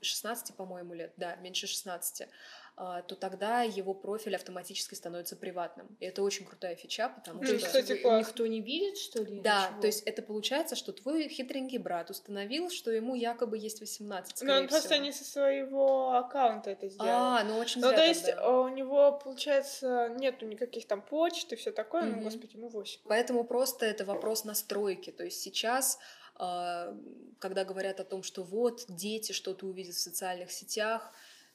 16, 0.00 0.54
по-моему, 0.56 0.94
лет, 0.94 1.12
да, 1.16 1.34
меньше 1.36 1.66
16, 1.66 2.22
а, 2.22 2.26
то 2.76 3.16
тогда 3.16 3.62
его 3.62 3.94
профиль 3.94 4.34
автоматически 4.34 4.94
становится 4.94 5.36
приватным. 5.36 5.94
И 6.00 6.06
это 6.06 6.22
очень 6.22 6.46
крутая 6.46 6.74
фича, 6.74 7.10
потому 7.10 7.44
что... 7.44 7.58
Кстати, 7.58 7.92
никто 7.92 8.46
не 8.46 8.60
видит, 8.60 8.98
что 8.98 9.22
ли? 9.22 9.40
Да, 9.40 9.72
то 9.80 9.86
есть 9.86 10.02
это 10.04 10.22
получается, 10.22 10.74
что 10.74 10.92
твой 10.92 11.28
хитренький 11.28 11.78
брат 11.78 12.10
установил, 12.10 12.70
что 12.70 12.90
ему 12.90 13.14
якобы 13.14 13.58
есть 13.58 13.80
18, 13.80 14.42
Но 14.42 14.52
он 14.54 14.58
всего. 14.66 14.68
просто 14.68 14.98
не 14.98 15.12
со 15.12 15.24
своего 15.24 16.12
аккаунта 16.12 16.70
это 16.70 16.88
сделал. 16.88 17.10
А, 17.10 17.44
ну 17.44 17.58
очень 17.58 17.80
Ну, 17.80 17.90
то 17.90 18.02
есть 18.02 18.26
тогда. 18.26 18.50
у 18.50 18.68
него, 18.68 19.12
получается, 19.22 20.08
нету 20.18 20.46
никаких 20.46 20.86
там 20.86 21.02
почт 21.02 21.52
и 21.52 21.56
все 21.56 21.72
такое, 21.72 22.04
mm-hmm. 22.04 22.16
ну, 22.16 22.22
господи, 22.22 22.56
ему 22.56 22.68
8. 22.68 23.00
Поэтому 23.04 23.44
просто 23.44 23.86
это 23.86 24.04
вопрос 24.04 24.44
настройки. 24.44 25.10
То 25.10 25.24
есть 25.24 25.40
сейчас 25.40 25.98
а, 26.36 26.96
когда 27.38 27.64
говорят 27.64 28.00
о 28.00 28.04
том, 28.04 28.22
что 28.22 28.42
вот 28.42 28.84
дети 28.88 29.32
что-то 29.32 29.66
увидят 29.66 29.94
в 29.94 30.00
социальных 30.00 30.50
сетях, 30.50 31.12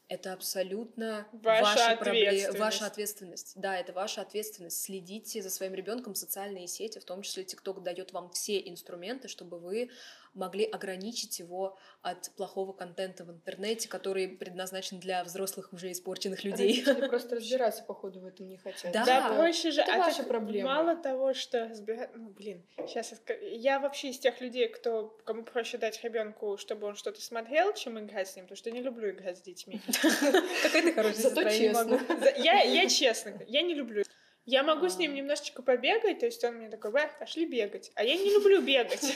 это 0.09 0.33
абсолютно 0.33 1.27
ваша, 1.33 1.63
ваша 1.63 1.97
проблема, 1.97 2.57
ваша 2.57 2.85
ответственность. 2.85 3.53
Да, 3.55 3.77
это 3.77 3.93
ваша 3.93 4.21
ответственность. 4.21 4.81
Следите 4.81 5.41
за 5.41 5.49
своим 5.49 5.73
ребенком, 5.73 6.15
социальные 6.15 6.67
сети, 6.67 6.99
в 6.99 7.05
том 7.05 7.21
числе 7.21 7.43
TikTok 7.43 7.81
дает 7.81 8.13
вам 8.13 8.29
все 8.29 8.59
инструменты, 8.59 9.27
чтобы 9.27 9.59
вы 9.59 9.89
могли 10.37 10.65
ограничить 10.65 11.39
его 11.39 11.77
от 12.01 12.31
плохого 12.35 12.73
контента 12.73 13.25
в 13.25 13.31
интернете, 13.31 13.89
который 13.89 14.27
предназначен 14.27 14.99
для 14.99 15.23
взрослых 15.23 15.73
уже 15.73 15.91
испорченных 15.91 16.43
людей. 16.43 16.83
Родители 16.85 17.07
просто 17.09 17.35
разбираться, 17.35 17.83
походу, 17.83 18.21
в 18.21 18.25
этом 18.25 18.47
не 18.47 18.57
хотят. 18.57 18.93
Да, 18.93 19.05
да 19.05 19.33
проще 19.35 19.71
же. 19.71 19.81
Это 19.81 19.95
а 19.95 19.97
ваша 19.97 20.23
проблема. 20.23 20.69
Мало 20.69 20.95
того, 20.95 21.33
что. 21.33 21.69
Ну, 22.15 22.29
блин, 22.29 22.65
сейчас 22.77 23.13
я 23.41 23.79
вообще 23.79 24.09
из 24.09 24.19
тех 24.19 24.39
людей, 24.39 24.67
кто 24.69 25.17
кому 25.25 25.43
проще 25.43 25.77
дать 25.77 26.01
ребенку, 26.03 26.57
чтобы 26.57 26.87
он 26.87 26.95
что-то 26.95 27.21
смотрел, 27.21 27.73
чем 27.73 27.99
играть 27.99 28.29
с 28.29 28.35
ним, 28.35 28.45
потому 28.45 28.57
что 28.57 28.69
я 28.69 28.75
не 28.75 28.81
люблю 28.81 29.09
играть 29.09 29.37
с 29.37 29.41
детьми. 29.41 29.81
Какая 30.63 30.83
ты 30.83 30.93
хорошая 30.93 31.29
Зато 31.29 31.43
честно. 31.49 31.99
Я 32.37 32.87
честно, 32.87 33.33
я 33.47 33.61
не 33.61 33.73
люблю. 33.73 34.03
Я 34.45 34.63
могу 34.63 34.87
с 34.87 34.97
ним 34.97 35.11
а. 35.11 35.15
немножечко 35.15 35.61
побегать, 35.61 36.19
то 36.19 36.25
есть 36.25 36.41
он 36.45 36.55
мне 36.55 36.69
такой, 36.69 36.91
Бэ, 36.91 37.09
пошли 37.19 37.45
бегать. 37.45 37.91
А 37.95 38.03
я 38.03 38.15
не 38.15 38.31
люблю 38.31 38.61
бегать. 38.61 39.13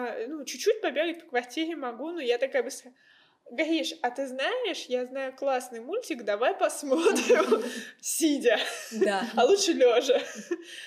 А, 0.00 0.16
ну, 0.26 0.44
чуть-чуть 0.46 0.80
побегать 0.80 1.20
по 1.20 1.26
квартире 1.26 1.76
могу, 1.76 2.10
но 2.10 2.20
я 2.20 2.38
такая 2.38 2.62
быстро... 2.62 2.90
Гаиш, 3.50 3.94
а 4.00 4.10
ты 4.10 4.28
знаешь, 4.28 4.86
я 4.86 5.04
знаю 5.04 5.34
классный 5.36 5.80
мультик, 5.80 6.22
давай 6.24 6.54
посмотрим, 6.54 7.62
сидя. 8.00 8.58
Да. 8.92 9.28
А 9.36 9.44
лучше 9.44 9.72
лежа. 9.72 10.22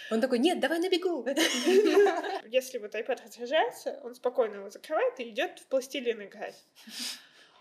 Он 0.10 0.20
такой, 0.22 0.40
нет, 0.40 0.60
давай 0.60 0.80
на 0.80 0.90
бегу. 0.90 1.24
Если 2.48 2.80
вот 2.80 2.96
iPad 2.96 3.20
разряжается, 3.28 4.00
он 4.04 4.16
спокойно 4.16 4.56
его 4.56 4.70
закрывает 4.70 5.20
и 5.20 5.30
идет 5.30 5.60
в 5.60 5.68
пластилин 5.68 6.24
играть. 6.24 6.56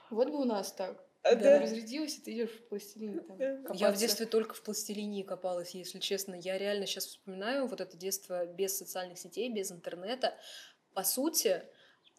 Вот 0.09 0.29
бы 0.29 0.41
у 0.41 0.45
нас 0.45 0.73
так. 0.73 1.05
Да, 1.23 1.37
да. 1.37 1.61
разрядилась, 1.61 2.19
и 2.19 2.21
ты 2.21 2.33
идешь 2.33 2.51
в 2.51 2.69
там 2.69 3.39
копаться. 3.63 3.85
Я 3.85 3.93
в 3.93 3.97
детстве 3.97 4.27
только 4.27 4.55
в 4.55 4.63
пластилине 4.63 5.23
копалась, 5.23 5.73
если 5.73 6.01
честно. 6.01 6.35
Я 6.35 6.59
реально 6.59 6.87
сейчас 6.87 7.07
вспоминаю 7.07 7.67
вот 7.69 7.81
это 7.81 7.97
детство 7.97 8.45
без 8.45 8.77
социальных 8.77 9.19
сетей, 9.19 9.49
без 9.49 9.71
интернета. 9.71 10.35
По 10.95 11.05
сути, 11.05 11.63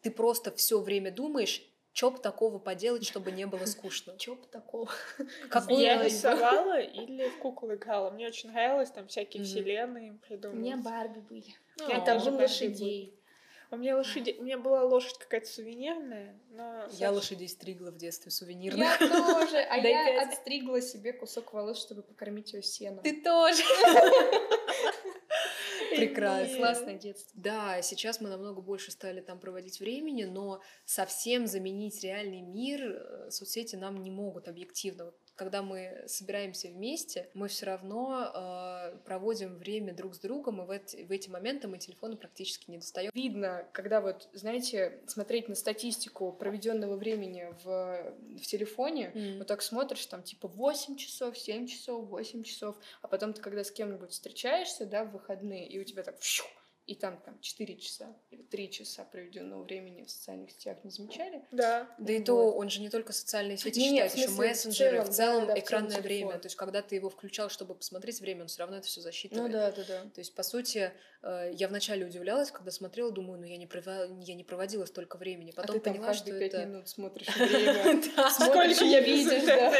ты 0.01 0.11
просто 0.11 0.51
все 0.51 0.79
время 0.79 1.11
думаешь, 1.11 1.61
что 1.93 2.09
бы 2.09 2.17
такого 2.17 2.57
поделать, 2.57 3.05
чтобы 3.05 3.31
не 3.31 3.45
было 3.45 3.65
скучно? 3.65 4.17
Что 4.17 4.35
бы 4.35 4.45
такого? 4.47 4.89
Какую 5.49 5.79
я 5.79 6.03
рисовала 6.03 6.79
или 6.79 7.29
в 7.29 7.37
куклы 7.39 7.75
играла. 7.75 8.09
Мне 8.09 8.27
очень 8.27 8.49
нравилось 8.49 8.89
там 8.89 9.07
всякие 9.07 9.43
вселенные 9.43 10.13
придумывать. 10.27 10.59
У 10.59 10.61
меня 10.61 10.77
Барби 10.77 11.19
были. 11.19 11.55
Я 11.87 12.01
там 12.01 12.19
же 12.19 12.31
лошадей. 12.31 13.19
У 13.73 13.75
меня 13.75 13.97
лошади... 13.97 14.35
У 14.37 14.43
меня 14.43 14.59
была 14.59 14.83
лошадь 14.83 15.17
какая-то 15.17 15.47
сувенирная, 15.47 16.39
но... 16.51 16.85
Я 16.91 17.11
лошадей 17.11 17.49
стригла 17.49 17.89
в 17.89 17.97
детстве 17.97 18.29
сувенирных. 18.29 19.01
Я 19.01 19.09
тоже, 19.09 19.57
а 19.57 19.77
я 19.77 20.21
отстригла 20.21 20.79
себе 20.79 21.11
кусок 21.11 21.53
волос, 21.53 21.81
чтобы 21.81 22.03
покормить 22.03 22.53
ее 22.53 22.61
сеном. 22.61 23.03
Ты 23.03 23.19
тоже! 23.23 23.63
Прекрасно. 26.07 26.57
Классное 26.57 26.97
детство. 26.97 27.31
Да, 27.41 27.81
сейчас 27.81 28.21
мы 28.21 28.29
намного 28.29 28.61
больше 28.61 28.91
стали 28.91 29.21
там 29.21 29.39
проводить 29.39 29.79
времени, 29.79 30.23
но 30.23 30.61
совсем 30.85 31.47
заменить 31.47 32.03
реальный 32.03 32.41
мир 32.41 32.81
э, 32.81 33.29
соцсети 33.31 33.75
нам 33.75 34.01
не 34.03 34.11
могут 34.11 34.47
объективно 34.47 35.13
когда 35.35 35.61
мы 35.61 36.03
собираемся 36.07 36.67
вместе, 36.67 37.29
мы 37.33 37.47
все 37.47 37.65
равно 37.65 38.31
э, 38.33 38.97
проводим 39.05 39.57
время 39.57 39.93
друг 39.93 40.15
с 40.15 40.19
другом, 40.19 40.61
и 40.61 40.65
в 40.65 40.69
эти, 40.69 41.03
в 41.03 41.11
эти 41.11 41.29
моменты 41.29 41.67
мы 41.67 41.77
телефоны 41.77 42.15
практически 42.15 42.69
не 42.69 42.77
достаем. 42.77 43.11
Видно, 43.13 43.67
когда 43.71 44.01
вот, 44.01 44.29
знаете, 44.33 44.99
смотреть 45.07 45.49
на 45.49 45.55
статистику 45.55 46.31
проведенного 46.31 46.95
времени 46.95 47.53
в, 47.63 48.13
в 48.37 48.41
телефоне, 48.41 49.11
mm. 49.13 49.37
вот 49.39 49.47
так 49.47 49.61
смотришь, 49.61 50.05
там 50.05 50.23
типа 50.23 50.47
8 50.47 50.95
часов, 50.97 51.37
7 51.37 51.67
часов, 51.67 52.07
8 52.07 52.43
часов, 52.43 52.77
а 53.01 53.07
потом 53.07 53.33
ты 53.33 53.41
когда 53.41 53.63
с 53.63 53.71
кем-нибудь 53.71 54.11
встречаешься, 54.11 54.85
да, 54.85 55.03
в 55.03 55.11
выходные, 55.11 55.67
и 55.67 55.79
у 55.79 55.83
тебя 55.83 56.03
так 56.03 56.21
фью, 56.21 56.45
и 56.85 56.95
там, 56.95 57.17
там 57.21 57.39
4 57.39 57.77
часа 57.77 58.13
или 58.29 58.41
3 58.43 58.71
часа 58.71 59.05
проведенного 59.05 59.63
времени 59.63 60.03
в 60.03 60.11
социальных 60.11 60.51
сетях 60.51 60.77
не 60.83 60.91
замечали. 60.91 61.41
Да. 61.51 61.87
Да 61.97 62.13
и 62.13 62.21
то 62.21 62.51
он 62.51 62.69
же 62.69 62.81
не 62.81 62.89
только 62.89 63.13
социальные 63.13 63.57
сети 63.57 63.79
не, 63.79 63.89
считает, 63.89 64.15
еще 64.15 64.29
мессенджеры, 64.29 65.01
в 65.01 65.09
целом, 65.09 65.11
в 65.11 65.15
целом 65.15 65.47
да, 65.47 65.59
экранное 65.59 66.01
в 66.01 66.03
время. 66.03 66.37
То 66.39 66.47
есть, 66.47 66.57
когда 66.57 66.81
ты 66.81 66.95
его 66.95 67.09
включал, 67.09 67.49
чтобы 67.49 67.73
посмотреть 67.75 68.19
время, 68.19 68.41
он 68.41 68.47
все 68.47 68.59
равно 68.59 68.77
это 68.77 68.87
все 68.87 68.99
засчитывает. 68.99 69.47
Ну 69.47 69.53
да, 69.53 69.71
да, 69.71 69.83
да. 69.87 70.01
То 70.13 70.19
есть, 70.19 70.35
по 70.35 70.43
сути, 70.43 70.91
э, 71.21 71.51
я 71.53 71.69
вначале 71.69 72.05
удивлялась, 72.05 72.51
когда 72.51 72.71
смотрела, 72.71 73.11
думаю, 73.11 73.39
ну 73.39 73.45
я 73.45 73.55
не, 73.55 73.65
пров... 73.65 73.85
я 73.85 74.35
не 74.35 74.43
проводила 74.43 74.85
столько 74.85 75.17
времени. 75.17 75.53
А 75.55 75.61
Потом 75.61 75.77
а 75.77 75.79
ты 75.79 75.89
поняла, 75.89 76.07
там 76.07 76.15
что 76.15 76.31
5 76.31 76.41
это... 76.41 76.65
минут 76.65 76.89
смотришь 76.89 77.27
время. 77.35 78.03
Сколько 78.29 78.83
я 78.83 78.99
видишь, 78.99 79.45
да? 79.45 79.73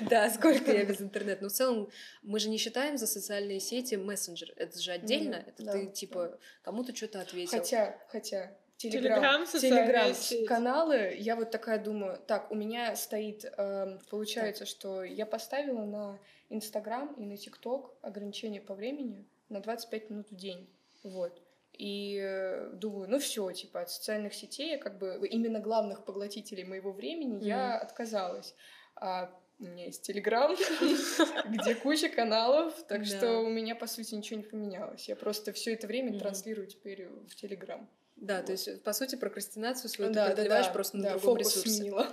Да, 0.08 0.30
сколько 0.30 0.72
я 0.72 0.84
без 0.84 1.00
интернета. 1.00 1.42
Но 1.42 1.48
в 1.48 1.52
целом 1.52 1.88
мы 2.22 2.38
же 2.38 2.48
не 2.48 2.58
считаем 2.58 2.98
за 2.98 3.06
социальные 3.06 3.60
сети 3.60 3.94
мессенджер. 3.96 4.52
Это 4.56 4.78
же 4.78 4.92
отдельно. 4.92 5.36
Это 5.46 5.72
ты 5.72 5.86
типа 6.06 6.38
кому-то 6.62 6.94
что-то 6.94 7.20
ответил. 7.20 7.58
Хотя, 7.58 7.98
хотя, 8.08 8.56
Телеграм, 8.76 9.46
Телеграм, 9.46 10.12
каналы, 10.46 11.14
я 11.18 11.36
вот 11.36 11.50
такая 11.50 11.82
думаю, 11.82 12.18
так, 12.26 12.50
у 12.50 12.54
меня 12.54 12.96
стоит, 12.96 13.44
э, 13.44 13.98
получается, 14.10 14.66
что 14.66 15.04
я 15.04 15.26
поставила 15.26 15.84
на 15.84 16.18
Инстаграм 16.50 17.14
и 17.14 17.24
на 17.24 17.36
ТикТок 17.36 17.92
ограничение 18.02 18.60
по 18.60 18.74
времени 18.74 19.26
на 19.48 19.60
25 19.60 20.10
минут 20.10 20.30
в 20.30 20.36
день. 20.36 20.68
Вот. 21.02 21.40
И 21.72 22.20
э, 22.22 22.70
думаю, 22.74 23.08
ну 23.08 23.18
все, 23.18 23.50
типа, 23.52 23.82
от 23.82 23.90
социальных 23.90 24.34
сетей, 24.34 24.78
как 24.78 24.98
бы 24.98 25.26
именно 25.28 25.60
главных 25.60 26.04
поглотителей 26.04 26.64
моего 26.64 26.92
времени 26.92 27.38
mm 27.38 27.44
я 27.44 27.78
отказалась. 27.78 28.54
А 28.96 29.30
у 29.58 29.64
меня 29.64 29.86
есть 29.86 30.02
Телеграм, 30.02 30.54
где 31.46 31.74
куча 31.74 32.08
каналов, 32.08 32.74
так 32.88 33.04
что 33.04 33.40
у 33.40 33.48
меня, 33.48 33.74
по 33.74 33.86
сути, 33.86 34.14
ничего 34.14 34.38
не 34.38 34.44
поменялось. 34.44 35.08
Я 35.08 35.16
просто 35.16 35.52
все 35.52 35.74
это 35.74 35.86
время 35.86 36.18
транслирую 36.18 36.66
теперь 36.66 37.08
в 37.28 37.34
Телеграм. 37.34 37.88
Да, 38.16 38.42
то 38.42 38.52
есть, 38.52 38.82
по 38.82 38.92
сути, 38.92 39.16
прокрастинацию 39.16 39.90
свою 39.90 40.12
ты 40.12 40.24
преодолеваешь 40.24 40.72
просто 40.72 40.96
на 40.96 41.10
другом 41.10 41.38
ресурсе. 41.38 41.92
А, 41.96 42.08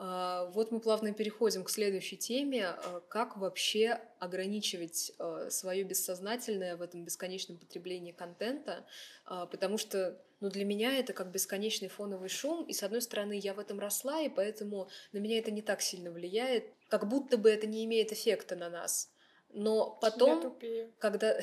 вот 0.00 0.70
мы 0.70 0.80
плавно 0.80 1.12
переходим 1.12 1.62
к 1.62 1.70
следующей 1.70 2.16
теме. 2.16 2.68
А, 2.68 3.02
как 3.08 3.36
вообще 3.36 4.00
ограничивать 4.18 5.12
а, 5.18 5.50
свое 5.50 5.82
бессознательное 5.84 6.76
в 6.76 6.82
этом 6.82 7.04
бесконечном 7.04 7.58
потреблении 7.58 8.12
контента? 8.12 8.86
Потому 9.26 9.76
что 9.76 10.18
ну, 10.40 10.48
для 10.48 10.64
меня 10.64 10.98
это 10.98 11.12
как 11.12 11.30
бесконечный 11.30 11.88
фоновый 11.88 12.30
шум, 12.30 12.64
и 12.64 12.72
с 12.72 12.82
одной 12.82 13.02
стороны 13.02 13.38
я 13.38 13.52
в 13.52 13.58
этом 13.58 13.78
росла, 13.78 14.22
и 14.22 14.30
поэтому 14.30 14.88
на 15.12 15.18
меня 15.18 15.38
это 15.38 15.50
не 15.50 15.60
так 15.60 15.82
сильно 15.82 16.10
влияет, 16.10 16.64
как 16.88 17.06
будто 17.06 17.36
бы 17.36 17.50
это 17.50 17.66
не 17.66 17.84
имеет 17.84 18.10
эффекта 18.10 18.56
на 18.56 18.70
нас. 18.70 19.10
Но 19.52 19.98
потом, 20.00 20.36
я 20.36 20.42
тупее. 20.42 20.90
когда... 20.98 21.38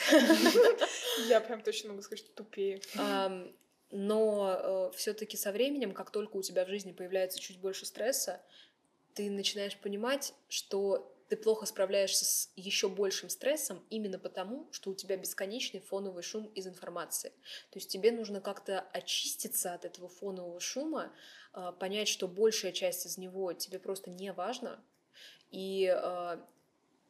Я 1.27 1.41
прям 1.41 1.61
точно 1.61 1.89
могу 1.89 2.01
сказать, 2.01 2.25
что 2.25 2.33
тупее 2.33 2.81
но 3.91 4.89
э, 4.91 4.97
все-таки 4.97 5.37
со 5.37 5.51
временем, 5.51 5.93
как 5.93 6.11
только 6.11 6.37
у 6.37 6.41
тебя 6.41 6.65
в 6.65 6.69
жизни 6.69 6.91
появляется 6.91 7.39
чуть 7.39 7.59
больше 7.59 7.85
стресса, 7.85 8.41
ты 9.13 9.29
начинаешь 9.29 9.77
понимать, 9.77 10.33
что 10.49 11.13
ты 11.29 11.35
плохо 11.35 11.65
справляешься 11.65 12.25
с 12.25 12.51
еще 12.55 12.87
большим 12.87 13.29
стрессом 13.29 13.83
именно 13.89 14.19
потому, 14.19 14.67
что 14.71 14.91
у 14.91 14.95
тебя 14.95 15.17
бесконечный 15.17 15.81
фоновый 15.81 16.23
шум 16.23 16.45
из 16.55 16.67
информации. 16.67 17.29
То 17.69 17.79
есть 17.79 17.89
тебе 17.89 18.11
нужно 18.11 18.39
как-то 18.39 18.81
очиститься 18.93 19.73
от 19.73 19.83
этого 19.83 20.07
фонового 20.07 20.59
шума, 20.59 21.11
э, 21.53 21.73
понять, 21.79 22.07
что 22.07 22.27
большая 22.27 22.71
часть 22.71 23.05
из 23.05 23.17
него 23.17 23.53
тебе 23.53 23.79
просто 23.79 24.09
не 24.09 24.31
важна, 24.31 24.79
и 25.51 25.93
э, 25.93 26.37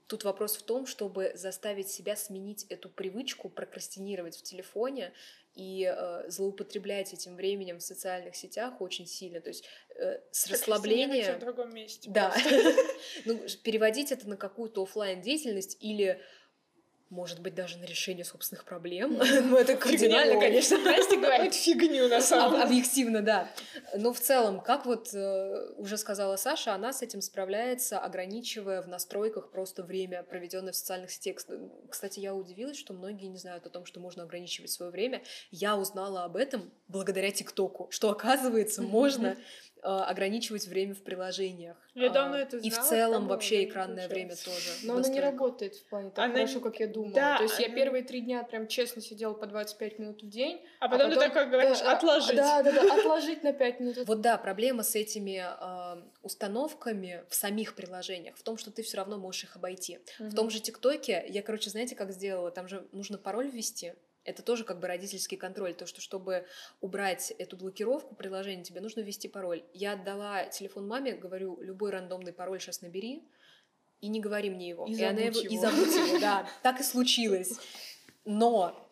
Тут 0.08 0.24
вопрос 0.24 0.56
в 0.56 0.64
том, 0.64 0.88
чтобы 0.88 1.34
заставить 1.36 1.90
себя 1.90 2.16
сменить 2.16 2.64
эту 2.70 2.90
привычку 2.90 3.50
прокрастинировать 3.50 4.38
в 4.38 4.42
телефоне 4.42 5.12
и 5.58 5.92
э, 5.92 6.30
злоупотреблять 6.30 7.14
этим 7.14 7.36
временем 7.36 7.80
в 7.80 7.84
социальных 7.84 8.36
сетях 8.36 8.80
очень 8.80 9.08
сильно. 9.08 9.42
То 9.42 9.50
есть 9.50 9.66
э, 9.96 10.20
с 10.32 10.48
расслабления... 10.48 11.36
в 11.36 11.40
другом 11.40 11.74
месте. 11.74 12.10
Да. 12.12 12.36
ну, 13.26 13.40
переводить 13.64 14.12
это 14.12 14.30
на 14.30 14.38
какую-то 14.38 14.84
офлайн 14.84 15.22
деятельность 15.22 15.78
или 15.80 16.22
может 17.10 17.40
быть, 17.40 17.56
даже 17.56 17.78
на 17.78 17.86
решение 17.86 18.26
собственных 18.26 18.66
проблем. 18.66 19.20
Ну, 19.48 19.56
это 19.56 19.76
кардинально, 19.76 20.40
конечно. 20.40 20.78
Настя 20.84 21.16
говорит 21.16 21.54
фигню, 21.54 22.08
на 22.08 22.22
самом 22.22 22.54
деле. 22.54 22.64
Объективно, 22.64 23.22
да. 23.22 23.50
Но 23.96 24.12
в 24.12 24.20
целом, 24.20 24.60
как 24.60 24.86
вот 24.86 25.14
э, 25.14 25.74
уже 25.78 25.98
сказала 25.98 26.36
Саша, 26.36 26.74
она 26.74 26.92
с 26.92 27.02
этим 27.02 27.22
справляется, 27.22 28.00
ограничивая 28.00 28.82
в 28.82 28.88
настройках 28.88 29.52
просто 29.52 29.84
время, 29.84 30.24
проведенное 30.24 30.74
в 30.74 30.76
социальных 30.76 31.12
сетях. 31.12 31.38
Кстати, 31.90 32.20
я 32.20 32.36
удивилась, 32.36 32.78
что 32.78 32.94
многие 32.94 33.28
не 33.28 33.38
знают 33.38 33.66
о 33.66 33.70
том, 33.70 33.86
что 33.86 34.00
можно 34.00 34.24
ограничивать 34.24 34.72
свое 34.72 34.92
время. 34.92 35.24
Я 35.52 35.78
узнала 35.78 36.26
об 36.26 36.36
этом 36.36 36.72
благодаря 36.88 37.32
ТикТоку, 37.32 37.88
что, 37.92 38.10
оказывается, 38.10 38.82
можно 38.82 39.38
а, 39.84 40.06
ограничивать 40.06 40.68
время 40.68 40.96
в 40.96 41.02
приложениях. 41.02 41.78
Я 41.94 42.10
давно 42.10 42.38
это 42.38 42.60
знала. 42.60 42.68
И 42.68 42.70
в 42.70 42.80
целом 42.84 43.28
вообще 43.28 43.64
экранное 43.64 44.08
время 44.08 44.36
тоже. 44.36 44.70
Но 44.84 44.98
оно 44.98 45.08
не 45.08 45.20
работает 45.20 45.76
в 45.76 45.86
плане 45.88 46.10
так 46.10 46.34
хорошо, 46.34 46.60
как 46.60 46.80
я 46.80 46.88
думала. 46.88 46.97
Да, 47.06 47.38
То 47.38 47.44
есть 47.44 47.60
я 47.60 47.70
первые 47.70 48.04
три 48.04 48.22
дня 48.22 48.44
прям 48.44 48.68
честно 48.68 49.02
сидела 49.02 49.34
по 49.34 49.46
25 49.46 50.00
минут 50.00 50.22
в 50.22 50.30
день. 50.30 50.66
А 50.80 50.88
потом, 50.88 51.08
а 51.08 51.10
потом 51.10 51.24
ты 51.24 51.30
такой 51.30 51.50
говоришь, 51.50 51.80
да, 51.80 51.98
отложить. 51.98 52.36
Да, 52.36 52.64
да, 52.64 52.72
да, 52.72 52.96
отложить 52.96 53.44
на 53.44 53.54
5 53.54 53.80
минут. 53.80 53.98
Вот 54.06 54.22
да, 54.22 54.38
проблема 54.38 54.84
с 54.84 54.96
этими 54.96 55.44
э, 55.44 56.04
установками 56.22 57.24
в 57.30 57.36
самих 57.36 57.76
приложениях 57.76 58.36
в 58.36 58.44
том, 58.44 58.58
что 58.58 58.72
ты 58.72 58.84
все 58.84 58.98
равно 58.98 59.18
можешь 59.18 59.44
их 59.44 59.56
обойти. 59.56 60.00
Угу. 60.20 60.30
В 60.30 60.36
том 60.36 60.50
же 60.50 60.60
ТикТоке 60.60 61.26
я, 61.28 61.42
короче, 61.42 61.70
знаете, 61.70 61.96
как 61.96 62.12
сделала? 62.12 62.52
Там 62.52 62.68
же 62.68 62.88
нужно 62.92 63.18
пароль 63.18 63.50
ввести. 63.50 63.94
Это 64.28 64.44
тоже 64.44 64.66
как 64.66 64.80
бы 64.80 64.88
родительский 64.88 65.38
контроль. 65.38 65.74
То, 65.74 65.86
что 65.86 66.02
чтобы 66.02 66.46
убрать 66.82 67.32
эту 67.40 67.56
блокировку 67.56 68.14
приложения, 68.14 68.62
тебе 68.62 68.82
нужно 68.82 69.00
ввести 69.00 69.30
пароль. 69.30 69.64
Я 69.74 69.94
отдала 69.94 70.46
телефон 70.48 70.86
маме, 70.86 71.14
говорю, 71.14 71.62
любой 71.62 71.92
рандомный 71.92 72.34
пароль 72.34 72.60
сейчас 72.60 72.82
набери, 72.82 73.24
и 74.02 74.08
не 74.08 74.20
говори 74.20 74.50
мне 74.50 74.70
его. 74.70 74.86
И, 74.86 74.94
и 74.94 75.04
она 75.04 75.22
его, 75.22 75.40
его. 75.40 75.54
И 75.54 75.58
забудь 75.58 75.96
его, 75.96 76.20
да. 76.20 76.48
Так 76.64 76.80
и 76.80 76.84
случилось. 76.84 77.54
Но 78.26 78.90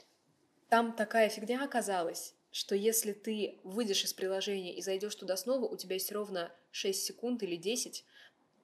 там 0.70 0.94
такая 0.94 1.30
фигня 1.30 1.64
оказалась, 1.64 2.34
что 2.52 2.76
если 2.76 3.14
ты 3.14 3.60
выйдешь 3.64 4.04
из 4.04 4.14
приложения 4.14 4.74
и 4.74 4.82
зайдешь 4.82 5.16
туда 5.16 5.38
снова, 5.38 5.66
у 5.66 5.78
тебя 5.78 5.96
есть 5.96 6.12
ровно 6.12 6.52
6 6.72 7.04
секунд 7.04 7.44
или 7.44 7.56
10, 7.56 8.06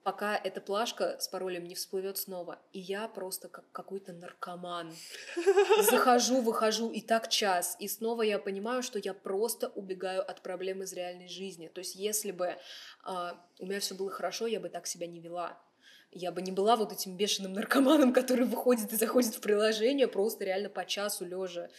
пока 0.04 0.36
эта 0.36 0.62
плашка 0.62 1.20
с 1.20 1.28
паролем 1.28 1.66
не 1.66 1.76
всплывет 1.76 2.18
снова. 2.18 2.60
И 2.72 2.80
я 2.80 3.08
просто 3.08 3.50
как 3.50 3.72
какой-то 3.72 4.14
наркоман. 4.14 4.96
Захожу, 5.82 6.42
выхожу, 6.42 6.90
и 6.90 7.02
так 7.02 7.28
час. 7.30 7.76
И 7.80 7.88
снова 7.88 8.24
я 8.24 8.40
понимаю, 8.40 8.82
что 8.82 9.00
я 9.00 9.14
просто 9.14 9.70
убегаю 9.70 10.22
от 10.22 10.42
проблем 10.42 10.84
из 10.84 10.94
реальной 10.94 11.28
жизни. 11.28 11.68
То 11.68 11.80
есть 11.80 11.96
если 11.96 12.32
бы 12.32 12.46
э, 12.46 12.58
у 13.60 13.66
меня 13.66 13.80
все 13.80 13.96
было 13.96 14.10
хорошо, 14.10 14.48
я 14.48 14.60
бы 14.60 14.70
так 14.70 14.88
себя 14.88 15.08
не 15.08 15.20
вела. 15.20 15.62
Я 16.12 16.32
бы 16.32 16.42
не 16.42 16.52
была 16.52 16.76
вот 16.76 16.92
этим 16.92 17.16
бешеным 17.16 17.54
наркоманом, 17.54 18.14
который 18.14 18.46
выходит 18.46 18.92
и 18.92 18.98
заходит 18.98 19.36
в 19.36 19.42
приложение 19.42 20.08
просто 20.08 20.44
реально 20.44 20.70
по 20.70 20.86
часу 20.86 21.26
лежа. 21.26 21.70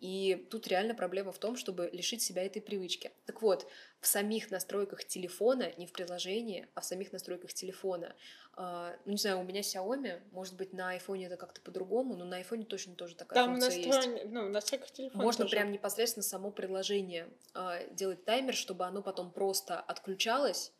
И 0.00 0.46
тут 0.50 0.68
реально 0.68 0.94
проблема 0.94 1.32
в 1.32 1.38
том, 1.38 1.56
чтобы 1.56 1.90
лишить 1.92 2.22
себя 2.22 2.44
этой 2.44 2.62
привычки. 2.62 3.10
Так 3.26 3.42
вот, 3.42 3.66
в 4.00 4.06
самих 4.06 4.50
настройках 4.50 5.04
телефона, 5.04 5.72
не 5.76 5.86
в 5.86 5.92
приложении, 5.92 6.68
а 6.74 6.80
в 6.80 6.84
самих 6.84 7.12
настройках 7.12 7.52
телефона, 7.52 8.14
э, 8.56 8.96
ну 9.04 9.12
не 9.12 9.18
знаю, 9.18 9.40
у 9.40 9.42
меня 9.42 9.60
Xiaomi, 9.60 10.20
может 10.30 10.56
быть, 10.56 10.72
на 10.72 10.96
iPhone 10.96 11.26
это 11.26 11.36
как-то 11.36 11.60
по-другому, 11.62 12.14
но 12.14 12.24
на 12.24 12.40
iPhone 12.40 12.64
точно 12.64 12.94
тоже 12.94 13.16
такая 13.16 13.44
Там 13.44 13.58
функция 13.58 13.86
настроен... 13.86 14.16
есть. 14.16 14.30
Ну, 14.30 14.48
настройках 14.48 14.90
телефона 14.92 15.24
Можно 15.24 15.44
тоже. 15.44 15.56
прям 15.56 15.72
непосредственно 15.72 16.22
само 16.22 16.52
приложение 16.52 17.28
э, 17.54 17.92
делать 17.92 18.24
таймер, 18.24 18.54
чтобы 18.54 18.84
оно 18.84 19.02
потом 19.02 19.32
просто 19.32 19.80
отключалось, 19.80 20.72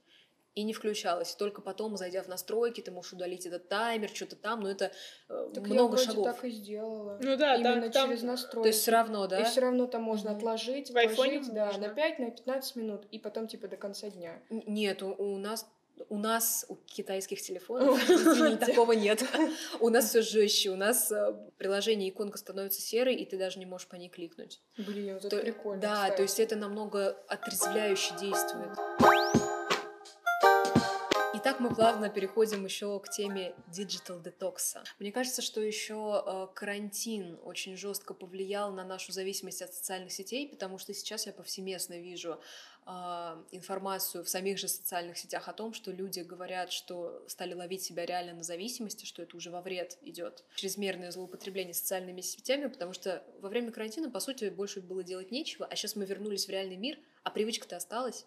и 0.54 0.64
не 0.64 0.72
включалась. 0.72 1.34
Только 1.34 1.61
потом, 1.62 1.96
зайдя 1.96 2.22
в 2.22 2.28
настройки, 2.28 2.80
ты 2.80 2.90
можешь 2.90 3.12
удалить 3.12 3.46
этот 3.46 3.68
таймер, 3.68 4.11
что-то 4.11 4.37
там, 4.37 4.61
но 4.61 4.70
это 4.70 4.92
э, 5.28 5.50
так 5.54 5.66
много 5.66 5.98
я 5.98 6.04
шагов. 6.04 6.24
так 6.24 6.44
и 6.44 6.50
сделала. 6.50 7.18
Ну 7.22 7.37
да, 7.37 7.56
Именно 7.56 7.90
там, 7.90 8.11
через 8.11 8.22
настройки. 8.22 8.64
То 8.64 8.68
есть 8.68 8.82
все 8.82 8.90
равно, 8.90 9.26
да? 9.26 9.40
И 9.40 9.44
все 9.44 9.61
равно 9.61 9.87
там 9.87 10.02
можно 10.02 10.30
mm-hmm. 10.30 10.37
отложить, 10.37 10.90
в 10.90 10.96
айфоне 10.96 11.42
да, 11.52 11.66
можно. 11.66 11.88
на 11.88 11.94
5, 11.94 12.18
на 12.18 12.30
15 12.30 12.76
минут, 12.76 13.06
и 13.11 13.18
потом 13.18 13.46
типа 13.46 13.68
до 13.68 13.76
конца 13.76 14.11
дня. 14.11 14.42
Нет, 14.50 15.02
у, 15.02 15.14
у 15.14 15.38
нас 15.38 15.66
у 16.08 16.18
нас, 16.18 16.64
у 16.68 16.76
китайских 16.76 17.42
телефонов, 17.42 18.00
такого 18.61 18.92
нет. 18.92 19.24
У 19.80 19.88
нас 19.88 20.08
все 20.08 20.22
жестче. 20.22 20.70
У 20.70 20.76
нас 20.76 21.11
э, 21.11 21.34
приложение 21.58 22.11
иконка 22.11 22.38
становится 22.38 22.80
серой, 22.80 23.16
и 23.16 23.24
ты 23.24 23.38
даже 23.38 23.58
не 23.58 23.66
можешь 23.66 23.88
по 23.88 23.96
ней 23.96 24.08
кликнуть. 24.08 24.61
Блин, 24.76 25.14
вот 25.14 25.24
это 25.24 25.38
прикольно. 25.38 25.80
Да, 25.80 26.11
то 26.11 26.22
есть 26.22 26.40
это 26.40 26.56
намного 26.56 27.16
отрезвляюще 27.28 28.14
действует. 28.20 28.70
Итак, 31.48 31.61
мы 31.61 31.74
плавно 31.74 32.11
переходим 32.11 32.66
еще 32.66 33.00
к 33.00 33.08
теме 33.08 33.54
digital 33.72 34.22
детокса. 34.22 34.84
Мне 34.98 35.11
кажется, 35.11 35.40
что 35.40 35.62
еще 35.62 36.22
э, 36.26 36.46
карантин 36.54 37.38
очень 37.42 37.74
жестко 37.74 38.12
повлиял 38.12 38.70
на 38.70 38.84
нашу 38.84 39.12
зависимость 39.12 39.62
от 39.62 39.72
социальных 39.72 40.12
сетей, 40.12 40.46
потому 40.46 40.76
что 40.76 40.92
сейчас 40.92 41.24
я 41.24 41.32
повсеместно 41.32 41.98
вижу 41.98 42.38
э, 42.84 42.90
информацию 43.52 44.24
в 44.24 44.28
самих 44.28 44.58
же 44.58 44.68
социальных 44.68 45.16
сетях 45.16 45.48
о 45.48 45.54
том, 45.54 45.72
что 45.72 45.90
люди 45.90 46.20
говорят, 46.20 46.70
что 46.70 47.24
стали 47.28 47.54
ловить 47.54 47.82
себя 47.82 48.04
реально 48.04 48.34
на 48.34 48.42
зависимости, 48.42 49.06
что 49.06 49.22
это 49.22 49.34
уже 49.34 49.50
во 49.50 49.62
вред 49.62 49.96
идет. 50.02 50.44
Чрезмерное 50.54 51.11
злоупотребление 51.12 51.72
социальными 51.72 52.20
сетями, 52.20 52.66
потому 52.66 52.92
что 52.92 53.24
во 53.40 53.48
время 53.48 53.72
карантина, 53.72 54.11
по 54.11 54.20
сути, 54.20 54.50
больше 54.50 54.82
было 54.82 55.02
делать 55.02 55.30
нечего, 55.30 55.64
а 55.64 55.74
сейчас 55.76 55.96
мы 55.96 56.04
вернулись 56.04 56.44
в 56.44 56.50
реальный 56.50 56.76
мир, 56.76 56.98
а 57.22 57.30
привычка-то 57.30 57.78
осталась. 57.78 58.26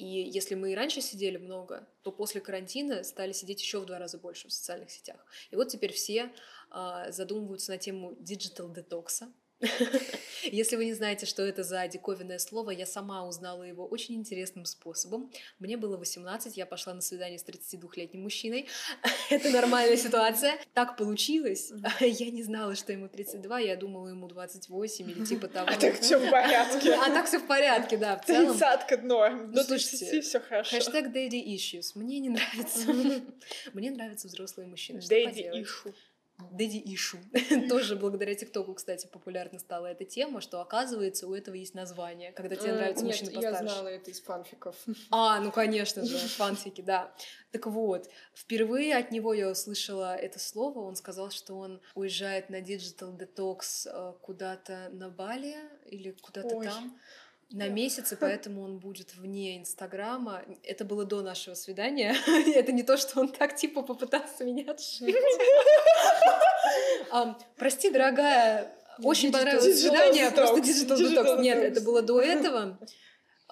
И 0.00 0.06
если 0.06 0.54
мы 0.54 0.72
и 0.72 0.74
раньше 0.74 1.02
сидели 1.02 1.36
много, 1.36 1.86
то 2.02 2.10
после 2.10 2.40
карантина 2.40 3.04
стали 3.04 3.32
сидеть 3.32 3.60
еще 3.60 3.80
в 3.80 3.86
два 3.86 3.98
раза 3.98 4.18
больше 4.18 4.48
в 4.48 4.52
социальных 4.52 4.90
сетях. 4.90 5.24
И 5.50 5.56
вот 5.56 5.68
теперь 5.68 5.92
все 5.92 6.32
а, 6.70 7.10
задумываются 7.12 7.72
на 7.72 7.78
тему 7.78 8.16
digital 8.18 8.72
детокса. 8.72 9.30
Если 10.42 10.76
вы 10.76 10.86
не 10.86 10.94
знаете, 10.94 11.26
что 11.26 11.42
это 11.42 11.62
за 11.62 11.86
диковинное 11.86 12.38
слово, 12.38 12.70
я 12.70 12.86
сама 12.86 13.26
узнала 13.26 13.62
его 13.62 13.86
очень 13.86 14.14
интересным 14.14 14.64
способом. 14.64 15.30
Мне 15.58 15.76
было 15.76 15.96
18, 15.96 16.56
я 16.56 16.66
пошла 16.66 16.94
на 16.94 17.00
свидание 17.00 17.38
с 17.38 17.44
32-летним 17.44 18.22
мужчиной. 18.22 18.68
это 19.30 19.50
нормальная 19.50 19.96
ситуация. 19.96 20.58
Так 20.72 20.96
получилось. 20.96 21.72
я 22.00 22.30
не 22.30 22.42
знала, 22.42 22.74
что 22.74 22.92
ему 22.92 23.08
32, 23.08 23.60
я 23.60 23.76
думала, 23.76 24.08
ему 24.08 24.28
28 24.28 25.10
или 25.10 25.24
типа 25.24 25.48
того. 25.48 25.68
А 25.70 25.76
так 25.76 26.00
все 26.00 26.18
в 26.18 26.30
порядке. 26.30 26.94
а 26.94 27.10
так 27.10 27.26
все 27.26 27.38
в 27.38 27.46
порядке, 27.46 27.96
да, 27.98 28.16
в 28.16 28.24
целом. 28.24 28.50
Тридцатка 28.50 28.96
норм. 28.98 29.52
Ну, 29.52 29.62
слушайте, 29.62 30.20
все 30.20 30.40
хорошо. 30.40 30.76
Хэштег 30.76 31.06
daddy 31.14 31.44
issues. 31.54 31.92
Мне 31.94 32.18
не 32.18 32.30
нравится. 32.30 32.92
Мне 33.74 33.90
нравятся 33.90 34.28
взрослые 34.28 34.68
мужчины. 34.68 34.98
Daddy 34.98 35.52
issue. 35.52 35.94
Дэдди 36.50 36.82
Ишу. 36.94 37.18
Тоже 37.68 37.96
благодаря 37.96 38.34
ТикТоку, 38.34 38.74
кстати, 38.74 39.06
популярна 39.06 39.58
стала 39.58 39.86
эта 39.86 40.04
тема, 40.04 40.40
что 40.40 40.60
оказывается 40.60 41.26
у 41.26 41.34
этого 41.34 41.54
есть 41.54 41.74
название, 41.74 42.32
когда 42.32 42.56
тебе 42.56 42.72
нравится 42.72 43.04
Нет, 43.04 43.14
мужчина 43.14 43.32
постарше. 43.32 43.64
я 43.64 43.70
знала 43.70 43.88
это 43.88 44.10
из 44.10 44.20
фанфиков. 44.20 44.76
А, 45.10 45.40
ну 45.40 45.50
конечно 45.52 46.04
же, 46.04 46.18
фанфики, 46.36 46.80
да. 46.80 47.12
Так 47.52 47.66
вот, 47.66 48.08
впервые 48.34 48.96
от 48.96 49.10
него 49.10 49.34
я 49.34 49.48
услышала 49.50 50.14
это 50.14 50.38
слово. 50.38 50.80
Он 50.80 50.94
сказал, 50.94 51.30
что 51.30 51.54
он 51.54 51.80
уезжает 51.94 52.48
на 52.48 52.60
Digital 52.60 53.16
Detox 53.18 53.86
э, 53.86 54.12
куда-то 54.22 54.88
на 54.92 55.08
Бали 55.10 55.56
или 55.86 56.12
куда-то 56.12 56.60
там 56.60 56.98
на 57.50 57.68
месяц, 57.68 58.12
и 58.12 58.16
поэтому 58.20 58.62
он 58.62 58.78
будет 58.78 59.14
вне 59.14 59.58
Инстаграма. 59.58 60.42
Это 60.62 60.84
было 60.84 61.04
до 61.04 61.22
нашего 61.22 61.54
свидания. 61.54 62.14
Это 62.54 62.72
не 62.72 62.82
то, 62.82 62.96
что 62.96 63.20
он 63.20 63.28
так 63.28 63.56
типа 63.56 63.82
попытался 63.82 64.44
меня 64.44 64.70
отшить. 64.70 65.14
Прости, 67.56 67.90
дорогая, 67.90 68.72
очень 69.02 69.32
понравилось 69.32 69.80
свидание, 69.80 70.30
просто 70.30 70.60
digital 70.60 70.96
detox. 70.96 71.40
Нет, 71.40 71.58
это 71.58 71.80
было 71.80 72.02
до 72.02 72.20
этого. 72.20 72.78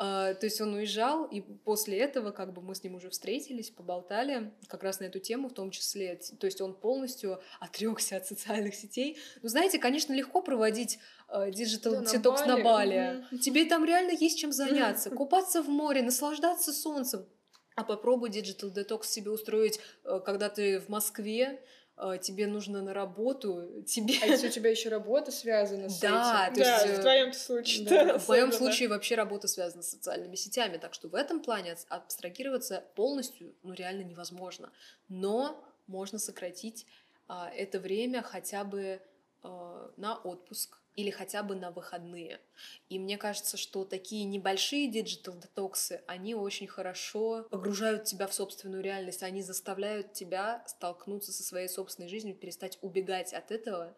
А, 0.01 0.35
то 0.35 0.47
есть 0.47 0.61
он 0.61 0.75
уезжал, 0.75 1.25
и 1.25 1.41
после 1.41 1.99
этого 1.99 2.31
как 2.31 2.53
бы 2.53 2.63
мы 2.63 2.77
с 2.77 2.85
ним 2.85 2.95
уже 2.95 3.11
встретились, 3.11 3.71
поболтали 3.71 4.53
как 4.69 4.85
раз 4.85 5.01
на 5.01 5.07
эту 5.07 5.19
тему 5.19 5.49
в 5.49 5.55
том 5.55 5.73
числе. 5.73 6.21
То 6.39 6.47
есть 6.47 6.61
он 6.61 6.73
полностью 6.73 7.41
отрекся 7.59 8.17
от 8.17 8.25
социальных 8.25 8.77
сетей. 8.77 9.19
Ну, 9.43 9.49
знаете, 9.49 9.81
конечно, 9.81 10.13
легко 10.13 10.41
проводить 10.41 11.01
digital 11.49 11.94
э, 11.94 12.11
детокс 12.11 12.47
на 12.47 12.63
Бали. 12.63 12.97
Mm-hmm. 12.97 13.39
Тебе 13.39 13.65
там 13.65 13.85
реально 13.85 14.13
есть 14.13 14.39
чем 14.39 14.53
заняться. 14.53 15.11
Купаться 15.17 15.63
в 15.63 15.69
море, 15.69 16.01
наслаждаться 16.03 16.73
солнцем. 16.73 17.27
А 17.75 17.83
попробуй 17.83 18.31
digital 18.31 18.71
детокс 18.71 19.11
себе 19.11 19.33
устроить, 19.33 19.81
э, 20.05 20.21
когда 20.25 20.49
ты 20.49 20.79
в 20.79 20.89
Москве, 20.89 21.61
а, 21.61 21.61
тебе 22.23 22.47
нужно 22.47 22.81
на 22.81 22.95
работу, 22.95 23.83
тебе... 23.87 24.15
А 24.23 24.27
если 24.27 24.49
у 24.49 24.51
тебя 24.51 24.71
еще 24.71 24.89
работа 24.89 25.33
связана 25.33 25.89
с 25.89 25.99
да, 25.99 26.47
этим? 26.47 26.55
То 26.55 26.61
есть, 26.61 26.87
да, 26.87 26.95
в 26.95 27.01
твоем 27.01 27.33
случае. 27.33 27.89
Да, 27.89 28.19
в 28.19 28.29
моем 28.29 28.53
случае 28.53 28.89
вообще 28.89 29.17
работа 29.17 29.49
связана 29.49 29.83
с 29.83 29.91
социальными 29.91 30.37
сетями, 30.37 30.77
так 30.77 30.95
что 30.95 31.09
в 31.09 31.15
этом 31.15 31.43
плане 31.43 31.77
абстрагироваться 31.89 32.85
полностью, 32.95 33.55
ну, 33.63 33.73
реально 33.73 34.03
невозможно. 34.03 34.71
Но 35.09 35.65
можно 35.87 36.19
сократить 36.19 36.87
а, 37.27 37.51
это 37.51 37.81
время 37.81 38.23
хотя 38.23 38.65
бы 38.65 39.01
а, 39.43 39.91
на 39.97 40.17
отпуск, 40.17 40.79
или 40.99 41.11
хотя 41.11 41.45
бы 41.45 41.55
на 41.55 41.71
выходные. 41.71 42.41
И 42.89 42.99
мне 42.99 43.19
кажется, 43.19 43.57
что 43.57 43.85
такие 43.85 44.25
небольшие 44.25 44.91
digital 44.90 45.37
детоксы, 45.39 46.03
они 46.09 46.35
очень 46.35 46.67
хорошо 46.67 47.47
погружают 47.51 48.03
тебя 48.03 48.27
в 48.27 48.35
собственную 48.35 48.83
реальность, 48.83 49.23
они 49.23 49.43
заставляют 49.43 50.13
тебя 50.13 50.65
столкнуться 50.67 51.31
со 51.33 51.45
своей 51.45 51.69
собственной 51.69 52.09
жизнью, 52.09 52.35
перестать 52.35 52.81
убегать 52.83 53.33
от 53.33 53.53
этого. 53.53 53.97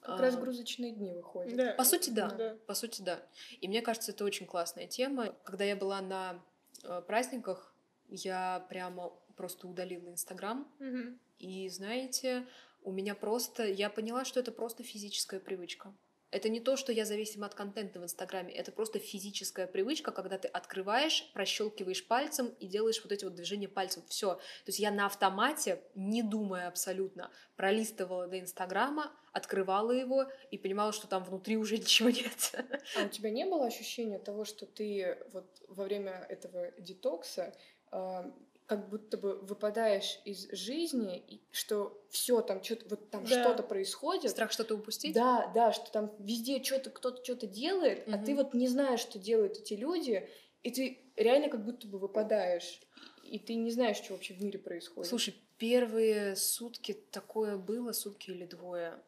Как 0.00 0.20
а, 0.20 0.22
разгрузочные 0.22 0.92
дни 0.92 1.12
выходят. 1.12 1.56
Да. 1.56 1.72
По 1.72 1.82
сути, 1.82 2.10
да. 2.10 2.30
да. 2.30 2.56
По 2.68 2.74
сути, 2.74 3.02
да. 3.02 3.20
И 3.60 3.66
мне 3.66 3.82
кажется, 3.82 4.12
это 4.12 4.24
очень 4.24 4.46
классная 4.46 4.86
тема. 4.86 5.34
Когда 5.42 5.64
я 5.64 5.74
была 5.74 6.00
на 6.00 6.40
э, 6.84 7.02
праздниках, 7.08 7.74
я 8.08 8.64
прямо 8.68 9.12
просто 9.34 9.66
удалила 9.66 10.08
Инстаграм. 10.10 10.72
Угу. 10.78 11.18
И 11.40 11.68
знаете, 11.70 12.46
у 12.84 12.92
меня 12.92 13.16
просто... 13.16 13.64
Я 13.64 13.90
поняла, 13.90 14.24
что 14.24 14.38
это 14.38 14.52
просто 14.52 14.84
физическая 14.84 15.40
привычка. 15.40 15.92
Это 16.30 16.48
не 16.48 16.60
то, 16.60 16.76
что 16.76 16.92
я 16.92 17.04
зависим 17.04 17.44
от 17.44 17.54
контента 17.54 18.00
в 18.00 18.04
Инстаграме, 18.04 18.52
это 18.52 18.72
просто 18.72 18.98
физическая 18.98 19.66
привычка, 19.66 20.10
когда 20.10 20.38
ты 20.38 20.48
открываешь, 20.48 21.30
прощелкиваешь 21.32 22.06
пальцем 22.06 22.48
и 22.58 22.66
делаешь 22.66 23.00
вот 23.02 23.12
эти 23.12 23.24
вот 23.24 23.34
движения 23.34 23.68
пальцем. 23.68 24.02
Все. 24.08 24.34
То 24.34 24.68
есть 24.68 24.78
я 24.78 24.90
на 24.90 25.06
автомате, 25.06 25.82
не 25.94 26.22
думая 26.22 26.68
абсолютно, 26.68 27.30
пролистывала 27.56 28.26
до 28.26 28.40
Инстаграма, 28.40 29.12
открывала 29.32 29.92
его 29.92 30.26
и 30.50 30.58
понимала, 30.58 30.92
что 30.92 31.06
там 31.06 31.22
внутри 31.22 31.56
уже 31.56 31.78
ничего 31.78 32.10
нет. 32.10 32.54
А 32.98 33.04
у 33.04 33.08
тебя 33.08 33.30
не 33.30 33.44
было 33.44 33.66
ощущения 33.66 34.18
того, 34.18 34.44
что 34.44 34.66
ты 34.66 35.18
вот 35.32 35.62
во 35.68 35.84
время 35.84 36.26
этого 36.28 36.72
детокса 36.78 37.54
а, 37.90 38.32
как 38.66 38.88
будто 38.88 39.16
бы 39.16 39.36
выпадаешь 39.36 40.20
из 40.24 40.50
жизни, 40.50 41.18
и 41.18 41.40
что 41.52 42.02
все 42.10 42.40
там 42.40 42.62
что-то 42.62 42.88
вот 42.88 43.10
там 43.10 43.24
да. 43.24 43.42
что-то 43.42 43.62
происходит. 43.62 44.30
Страх 44.30 44.50
что-то 44.50 44.74
упустить. 44.74 45.14
Да, 45.14 45.50
да, 45.54 45.72
что 45.72 45.90
там 45.90 46.12
везде 46.18 46.62
что-то 46.62 46.90
кто-то 46.90 47.22
что-то 47.24 47.46
делает, 47.46 48.06
угу. 48.06 48.16
а 48.16 48.18
ты 48.18 48.34
вот 48.34 48.54
не 48.54 48.68
знаешь, 48.68 49.00
что 49.00 49.18
делают 49.18 49.58
эти 49.58 49.74
люди, 49.74 50.28
и 50.62 50.70
ты 50.70 51.00
реально 51.16 51.48
как 51.48 51.64
будто 51.64 51.86
бы 51.86 51.98
выпадаешь, 51.98 52.80
и 53.24 53.38
ты 53.38 53.54
не 53.54 53.70
знаешь, 53.70 53.96
что 53.96 54.12
вообще 54.12 54.34
в 54.34 54.42
мире 54.42 54.58
происходит. 54.58 55.08
Слушай, 55.08 55.34
первые 55.58 56.36
сутки 56.36 56.92
такое 57.10 57.56
было, 57.56 57.92
сутки 57.92 58.30
или 58.30 58.46
двое. 58.46 59.00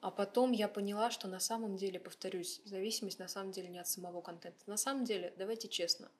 А 0.00 0.10
потом 0.10 0.50
я 0.50 0.66
поняла, 0.66 1.12
что 1.12 1.28
на 1.28 1.38
самом 1.38 1.76
деле, 1.76 2.00
повторюсь, 2.00 2.60
зависимость 2.64 3.20
на 3.20 3.28
самом 3.28 3.52
деле 3.52 3.68
не 3.68 3.78
от 3.78 3.86
самого 3.86 4.20
контента. 4.20 4.58
На 4.66 4.76
самом 4.76 5.04
деле, 5.04 5.32
давайте 5.38 5.68
честно, 5.68 6.10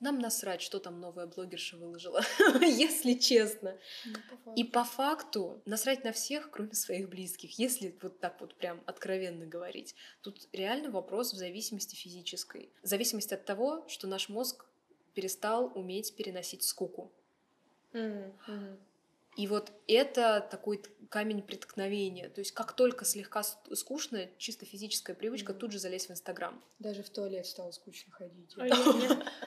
нам 0.00 0.18
насрать, 0.18 0.62
что 0.62 0.78
там 0.78 1.00
новая 1.00 1.26
блогерша 1.26 1.76
выложила, 1.76 2.22
если 2.60 3.14
честно. 3.14 3.78
Ну, 4.06 4.14
по 4.44 4.54
и 4.54 4.64
по 4.64 4.84
факту 4.84 5.62
насрать 5.66 6.04
на 6.04 6.12
всех, 6.12 6.50
кроме 6.50 6.74
своих 6.74 7.08
близких, 7.08 7.58
если 7.58 7.94
вот 8.02 8.18
так 8.18 8.40
вот 8.40 8.54
прям 8.54 8.82
откровенно 8.86 9.46
говорить. 9.46 9.94
Тут 10.22 10.48
реально 10.52 10.90
вопрос 10.90 11.32
в 11.32 11.36
зависимости 11.36 11.94
физической. 11.94 12.70
В 12.82 12.86
зависимости 12.86 13.34
от 13.34 13.44
того, 13.44 13.84
что 13.88 14.06
наш 14.06 14.28
мозг 14.28 14.64
перестал 15.14 15.70
уметь 15.74 16.14
переносить 16.16 16.62
скуку. 16.62 17.12
Mm-hmm. 17.92 18.78
И 19.36 19.46
вот 19.46 19.72
это 19.86 20.46
такой 20.50 20.82
камень 21.08 21.42
преткновения. 21.42 22.28
То 22.28 22.40
есть 22.40 22.52
как 22.52 22.72
только 22.72 23.04
слегка 23.04 23.42
скучно, 23.42 24.28
чисто 24.38 24.64
физическая 24.64 25.14
привычка, 25.14 25.54
тут 25.54 25.72
же 25.72 25.78
залезть 25.78 26.08
в 26.08 26.12
Инстаграм. 26.12 26.62
Даже 26.78 27.02
в 27.02 27.10
туалет 27.10 27.46
стало 27.46 27.70
скучно 27.72 28.12
ходить. 28.12 28.54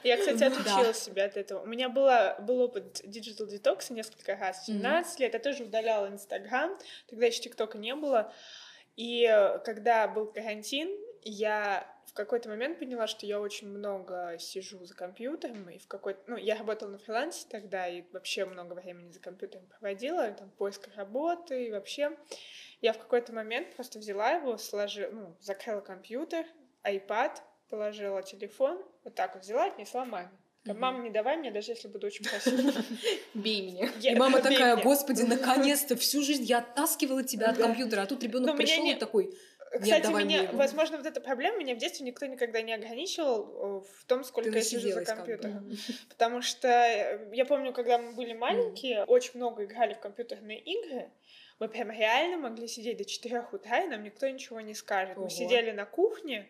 Я, 0.04 0.18
кстати, 0.18 0.44
отучила 0.44 0.94
себя 0.94 1.26
от 1.26 1.38
этого. 1.38 1.62
У 1.62 1.66
меня 1.66 1.90
был 1.90 2.60
опыт 2.60 3.02
digital 3.06 3.48
детокса 3.48 3.94
несколько 3.94 4.36
раз. 4.36 4.66
17 4.66 5.20
лет 5.20 5.34
я 5.34 5.40
тоже 5.40 5.64
удаляла 5.64 6.08
Инстаграм. 6.08 6.78
Тогда 7.08 7.26
еще 7.26 7.42
ТикТока 7.42 7.78
не 7.78 7.96
было. 7.96 8.34
И 8.96 9.26
когда 9.66 10.08
был 10.08 10.32
карантин, 10.32 10.90
я 11.26 11.88
в 12.06 12.14
какой-то 12.14 12.50
момент 12.50 12.80
поняла, 12.80 13.08
что 13.08 13.26
я 13.26 13.40
очень 13.40 13.68
много 13.68 14.38
сижу 14.40 14.86
за 14.86 14.94
компьютером, 14.96 15.70
и 15.70 15.80
в 15.80 15.88
какой-то... 15.88 16.20
Ну, 16.28 16.38
я 16.38 16.56
работала 16.56 16.90
на 16.90 17.00
фрилансе 17.00 17.48
тогда, 17.50 17.88
и 17.88 18.04
вообще 18.12 18.46
много 18.46 18.74
времени 18.74 19.12
за 19.12 19.20
компьютером 19.20 19.66
проводила, 19.68 20.32
там, 20.32 20.50
поиск 20.52 20.90
работы, 20.96 21.66
и 21.68 21.72
вообще... 21.72 22.18
Я 22.82 22.92
в 22.92 22.98
какой-то 22.98 23.34
момент 23.34 23.74
просто 23.76 23.98
взяла 23.98 24.32
его, 24.32 24.58
сложила, 24.58 25.10
ну, 25.10 25.38
закрыла 25.40 25.80
компьютер, 25.80 26.46
iPad, 26.84 27.38
положила 27.70 28.22
телефон, 28.22 28.84
вот 29.04 29.16
так 29.16 29.36
вот 29.36 29.44
взяла, 29.44 29.66
отнесла 29.66 30.04
маме. 30.04 30.30
Там, 30.66 30.80
мама, 30.80 31.04
не 31.04 31.10
давай 31.10 31.36
мне, 31.36 31.52
даже 31.52 31.72
если 31.72 31.90
буду 31.90 32.08
очень 32.08 32.24
просить. 32.24 32.54
Бей 33.34 33.62
меня. 33.62 33.90
и 34.02 34.16
мама 34.16 34.42
такая, 34.42 34.78
господи, 34.78 35.22
наконец-то, 35.28 35.98
всю 35.98 36.22
жизнь 36.22 36.44
я 36.44 36.60
оттаскивала 36.60 37.24
тебя 37.24 37.48
от 37.48 37.58
компьютера, 37.58 38.04
а 38.04 38.06
тут 38.06 38.24
ребенок 38.24 38.56
пришел 38.56 38.86
и 38.86 38.96
такой, 38.96 39.38
кстати, 39.80 40.08
меня, 40.08 40.50
возможно, 40.54 40.98
вот 40.98 41.06
эта 41.06 41.20
проблема 41.20 41.58
меня 41.58 41.76
в 41.76 41.78
детстве 41.78 42.06
никто 42.06 42.26
никогда 42.26 42.62
не 42.62 42.74
ограничивал 42.74 43.82
э, 43.82 43.82
в 43.82 44.06
том, 44.06 44.24
сколько 44.24 44.52
Ты 44.52 44.58
я 44.58 44.64
сижу 44.64 44.92
за 44.92 45.06
компьютером. 45.06 45.54
Как 45.54 45.64
бы. 45.64 45.76
Потому 46.10 46.42
что 46.42 46.68
э, 46.68 47.30
я 47.34 47.46
помню, 47.46 47.74
когда 47.74 47.98
мы 47.98 48.14
были 48.14 48.34
маленькие, 48.34 49.00
mm. 49.00 49.06
очень 49.06 49.32
много 49.36 49.66
играли 49.66 49.94
в 49.94 50.00
компьютерные 50.00 50.60
игры. 50.60 51.10
Мы 51.60 51.70
прям 51.70 51.92
реально 51.92 52.38
могли 52.38 52.68
сидеть 52.68 52.98
до 52.98 53.06
4 53.06 53.48
утра, 53.52 53.82
и 53.82 53.88
нам 53.88 54.04
никто 54.04 54.28
ничего 54.28 54.62
не 54.62 54.74
скажет. 54.74 55.18
Ого. 55.18 55.26
Мы 55.26 55.30
сидели 55.30 55.72
на 55.72 55.86
кухне, 55.86 56.50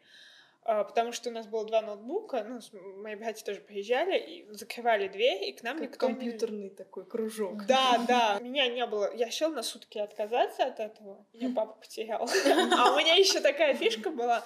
потому 0.66 1.12
что 1.12 1.30
у 1.30 1.34
нас 1.34 1.48
было 1.48 1.66
два 1.66 1.82
ноутбука, 1.82 2.44
ну, 2.44 2.60
мои 3.02 3.16
братья 3.16 3.46
тоже 3.46 3.60
приезжали, 3.60 4.18
и 4.18 4.48
закрывали 4.54 5.08
дверь, 5.08 5.44
и 5.50 5.54
к 5.54 5.64
нам 5.64 5.78
как 5.78 5.90
никто 5.90 6.08
компьютерный 6.08 6.70
не... 6.70 6.70
такой 6.70 7.06
кружок. 7.06 7.66
Да, 7.66 7.98
да, 8.08 8.40
меня 8.40 8.68
не 8.68 8.86
было, 8.86 9.14
я 9.14 9.28
решила 9.28 9.54
на 9.54 9.64
сутки 9.64 9.98
отказаться 9.98 10.66
от 10.66 10.80
этого, 10.80 11.26
меня 11.34 11.54
папа 11.56 11.74
потерял. 11.74 12.30
А 12.84 12.94
у 12.94 12.98
меня 12.98 13.16
еще 13.16 13.40
такая 13.40 13.74
фишка 13.74 14.10
была, 14.10 14.44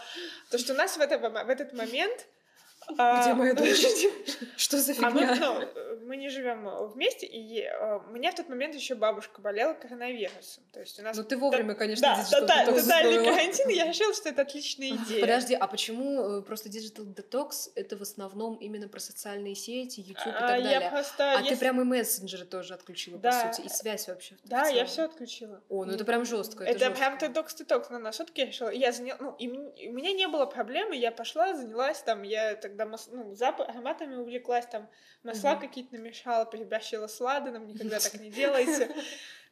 то, 0.49 0.57
что 0.57 0.73
у 0.73 0.75
нас 0.75 0.97
в, 0.97 1.01
это, 1.01 1.17
в 1.17 1.49
этот 1.49 1.73
момент 1.73 2.27
А, 2.27 2.36
Где 2.89 3.33
моя 3.33 3.53
дочь? 3.53 3.85
Что 4.57 4.77
за 4.77 4.93
фигня? 4.93 5.07
А 5.07 5.11
мы, 5.11 5.35
ну, 5.35 5.97
мы 6.07 6.17
не 6.17 6.29
живем 6.29 6.67
вместе, 6.87 7.25
и 7.25 7.61
э, 7.61 7.99
у 8.07 8.11
меня 8.11 8.31
в 8.31 8.35
тот 8.35 8.47
момент 8.47 8.75
еще 8.75 8.95
бабушка 8.95 9.41
болела 9.41 9.73
коронавирусом. 9.73 10.63
То 10.71 10.79
есть 10.79 10.99
у 10.99 11.03
нас... 11.03 11.17
Ну 11.17 11.23
ты 11.23 11.37
вовремя, 11.37 11.75
конечно, 11.75 12.15
да, 12.15 12.39
тоталь, 12.39 12.65
тотальный 12.65 13.23
карантин, 13.25 13.67
я 13.69 13.87
решила, 13.87 14.13
что 14.13 14.29
это 14.29 14.43
отличная 14.43 14.91
идея. 14.91 15.21
Подожди, 15.21 15.53
а 15.53 15.67
почему 15.67 16.39
э, 16.39 16.41
просто 16.41 16.69
Digital 16.69 17.13
Detox 17.13 17.71
это 17.75 17.97
в 17.97 18.01
основном 18.01 18.55
именно 18.55 18.87
про 18.87 18.99
социальные 18.99 19.55
сети, 19.55 19.99
YouTube 19.99 20.27
и 20.27 20.31
так 20.31 20.41
а, 20.41 20.47
далее? 20.47 20.89
Просто, 20.89 21.33
а 21.33 21.39
если... 21.39 21.55
ты 21.55 21.59
прям 21.59 21.81
и 21.81 21.83
мессенджеры 21.83 22.45
тоже 22.45 22.73
отключила, 22.73 23.19
да. 23.19 23.31
по 23.43 23.53
сути, 23.53 23.65
и 23.65 23.69
связь 23.69 24.07
вообще. 24.07 24.35
Да, 24.45 24.67
я 24.67 24.85
все 24.85 25.03
отключила. 25.03 25.61
О, 25.69 25.83
ну 25.83 25.93
это 25.93 26.05
прям 26.05 26.25
жестко. 26.25 26.63
Это, 26.63 26.85
это 26.85 26.95
прям 26.95 27.17
Detox 27.17 27.47
Detox 27.59 27.97
на 27.97 28.11
сутки 28.13 28.39
я 28.39 28.45
решила. 28.45 28.69
Я 28.69 28.91
заняла, 28.91 29.17
ну, 29.19 29.35
и 29.37 29.49
у 29.89 29.91
меня 29.91 30.13
не 30.13 30.27
было 30.27 30.45
проблемы, 30.45 30.95
я 30.95 31.11
пошла, 31.11 31.53
занялась 31.53 32.01
там, 32.01 32.23
я 32.23 32.55
тогда 32.77 32.85
мас... 32.85 33.09
ну, 33.11 33.33
запах, 33.33 33.69
ароматами 33.69 34.15
увлеклась, 34.15 34.65
там 34.67 34.87
масла 35.23 35.53
mm-hmm. 35.53 35.59
какие-то 35.59 35.95
намешала, 35.95 36.45
перебащила 36.45 37.07
с 37.07 37.19
ладаном, 37.19 37.67
никогда 37.67 37.99
так 37.99 38.13
не 38.19 38.29
делайте. 38.41 38.89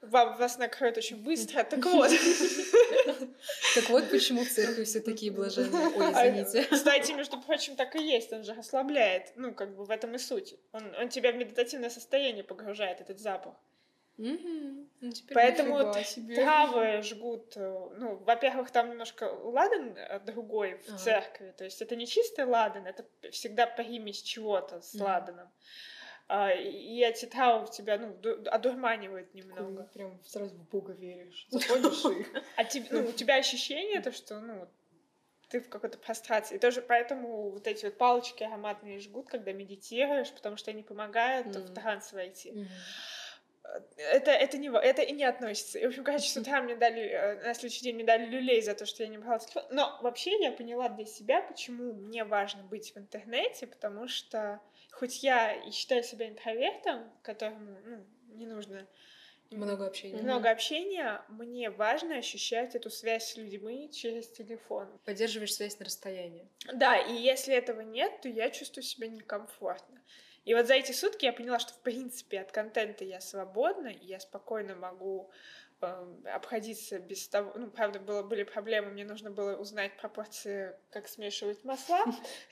Вам 0.02 0.38
вас 0.38 0.58
накроют 0.60 0.98
очень 0.98 1.24
быстро. 1.24 1.64
Так 1.64 1.84
вот. 1.86 2.12
Так 3.74 3.90
вот, 3.90 4.10
почему 4.12 4.44
в 4.44 4.50
церкви 4.50 4.84
все 4.84 5.00
такие 5.00 5.32
блаженные. 5.32 5.88
Ой, 5.88 6.12
а, 6.14 6.30
извините. 6.30 6.68
Кстати, 6.70 7.14
между 7.14 7.42
прочим, 7.42 7.76
так 7.76 7.96
и 7.96 8.04
есть. 8.04 8.32
Он 8.32 8.44
же 8.44 8.54
расслабляет. 8.54 9.32
Ну, 9.36 9.54
как 9.54 9.76
бы 9.76 9.86
в 9.86 9.90
этом 9.90 10.14
и 10.14 10.20
суть. 10.20 10.56
Он, 10.74 10.84
он 11.00 11.10
тебя 11.10 11.32
в 11.32 11.36
медитативное 11.36 11.90
состояние 11.90 12.44
погружает, 12.44 13.02
этот 13.02 13.20
запах. 13.20 13.56
Угу. 14.17 14.88
Ну, 15.01 15.12
Поэтому 15.34 15.93
травы 16.36 17.01
жгут. 17.01 17.54
Э, 17.58 17.89
ну, 17.97 18.15
во-первых, 18.17 18.71
там 18.71 18.89
немножко 18.89 19.25
ладан 19.25 19.95
э, 19.97 20.19
другой 20.21 20.78
в 20.78 20.88
ага. 20.88 20.97
церкви. 20.97 21.54
То 21.58 21.65
есть 21.65 21.82
это 21.82 21.95
не 21.95 22.08
чистый 22.08 22.45
ладан, 22.45 22.88
это 22.88 23.06
всегда 23.32 23.67
примесь 23.67 24.21
чего-то 24.21 24.82
с 24.82 24.95
угу. 24.95 25.04
ладаном. 25.04 25.51
А, 26.28 26.51
и 26.51 27.01
эти 27.01 27.25
травы 27.25 27.67
тебя, 27.71 27.99
ну, 27.99 28.17
одурманивают 28.47 29.34
немного. 29.34 29.84
Ты 29.84 29.99
прям 29.99 30.23
сразу 30.23 30.56
в 30.56 30.69
Бога 30.69 30.93
веришь. 30.93 31.45
Заходишь 31.51 32.06
и... 32.06 32.25
А 32.58 32.63
ну, 32.91 33.10
у 33.10 33.12
тебя 33.12 33.36
ощущение 33.36 34.01
то, 34.01 34.12
что, 34.12 34.39
ну, 34.39 34.67
ты 35.49 35.62
в 35.62 35.69
какой-то 35.69 35.97
прострации. 35.99 36.56
И 36.56 36.60
тоже 36.60 36.82
поэтому 36.82 37.51
вот 37.51 37.67
эти 37.67 37.86
вот 37.86 37.97
палочки 37.97 38.43
ароматные 38.43 38.99
жгут, 38.99 39.30
когда 39.30 39.54
медитируешь, 39.54 40.32
потому 40.32 40.58
что 40.58 40.71
они 40.71 40.82
помогают 40.82 41.56
в 41.56 41.73
транс 41.73 42.12
войти. 42.12 42.67
Это, 43.97 44.32
это, 44.32 44.58
не, 44.58 44.69
это 44.69 45.01
и 45.01 45.12
не 45.12 45.23
относится. 45.23 45.80
И, 45.80 45.86
в 45.86 45.88
общем, 45.88 46.19
с 46.19 46.38
утра 46.38 46.62
мне 46.62 46.75
дали, 46.75 47.01
э, 47.01 47.43
на 47.43 47.54
следующий 47.54 47.84
день 47.84 47.95
мне 47.95 48.04
дали 48.04 48.25
люлей 48.25 48.62
за 48.62 48.73
то, 48.73 48.86
что 48.86 49.04
я 49.04 49.10
не 49.10 49.17
брала 49.17 49.39
телефон. 49.39 49.63
Но 49.71 49.99
вообще 50.01 50.39
я 50.41 50.51
поняла 50.51 50.89
для 50.89 51.06
себя, 51.06 51.41
почему 51.41 51.93
мне 51.93 52.23
важно 52.23 52.63
быть 52.63 52.93
в 52.93 52.97
интернете, 52.97 53.67
потому 53.67 54.08
что 54.08 54.62
хоть 54.91 55.23
я 55.23 55.54
и 55.54 55.71
считаю 55.71 56.04
себя 56.04 56.30
интровертом, 56.30 57.12
которому 57.21 57.78
ну, 57.86 58.06
не 58.30 58.47
нужно 58.47 58.88
много 59.51 59.86
общения. 59.86 60.21
Много 60.21 60.49
общения. 60.49 61.21
Мне 61.30 61.69
важно 61.69 62.17
ощущать 62.17 62.75
эту 62.75 62.89
связь 62.89 63.32
с 63.32 63.38
людьми 63.38 63.91
через 63.91 64.30
телефон. 64.30 64.88
Поддерживаешь 65.06 65.54
связь 65.54 65.78
на 65.80 65.86
расстоянии. 65.86 66.49
Да, 66.73 66.97
и 66.97 67.13
если 67.13 67.54
этого 67.54 67.82
нет, 67.82 68.21
то 68.21 68.30
я 68.30 68.49
чувствую 68.49 68.84
себя 68.84 69.08
некомфортно. 69.08 70.01
И 70.46 70.54
вот 70.54 70.68
за 70.68 70.76
эти 70.76 70.92
сутки 70.92 71.26
я 71.26 71.34
поняла, 71.34 71.60
что 71.60 71.74
в 71.74 71.80
принципе 71.80 72.40
от 72.40 72.52
контента 72.52 73.04
я 73.04 73.20
свободна, 73.20 73.88
и 73.88 74.06
я 74.06 74.20
спокойно 74.20 74.76
могу 74.76 75.32
э, 75.82 76.06
обходиться 76.32 77.00
без 77.00 77.28
того, 77.28 77.52
ну, 77.56 77.72
правда, 77.72 78.00
было, 78.00 78.22
были 78.22 78.44
проблемы, 78.44 78.92
мне 78.92 79.06
нужно 79.06 79.32
было 79.32 79.58
узнать 79.58 79.98
пропорции, 79.98 80.76
как 80.92 81.08
смешивать 81.08 81.64
масла, 81.64 82.06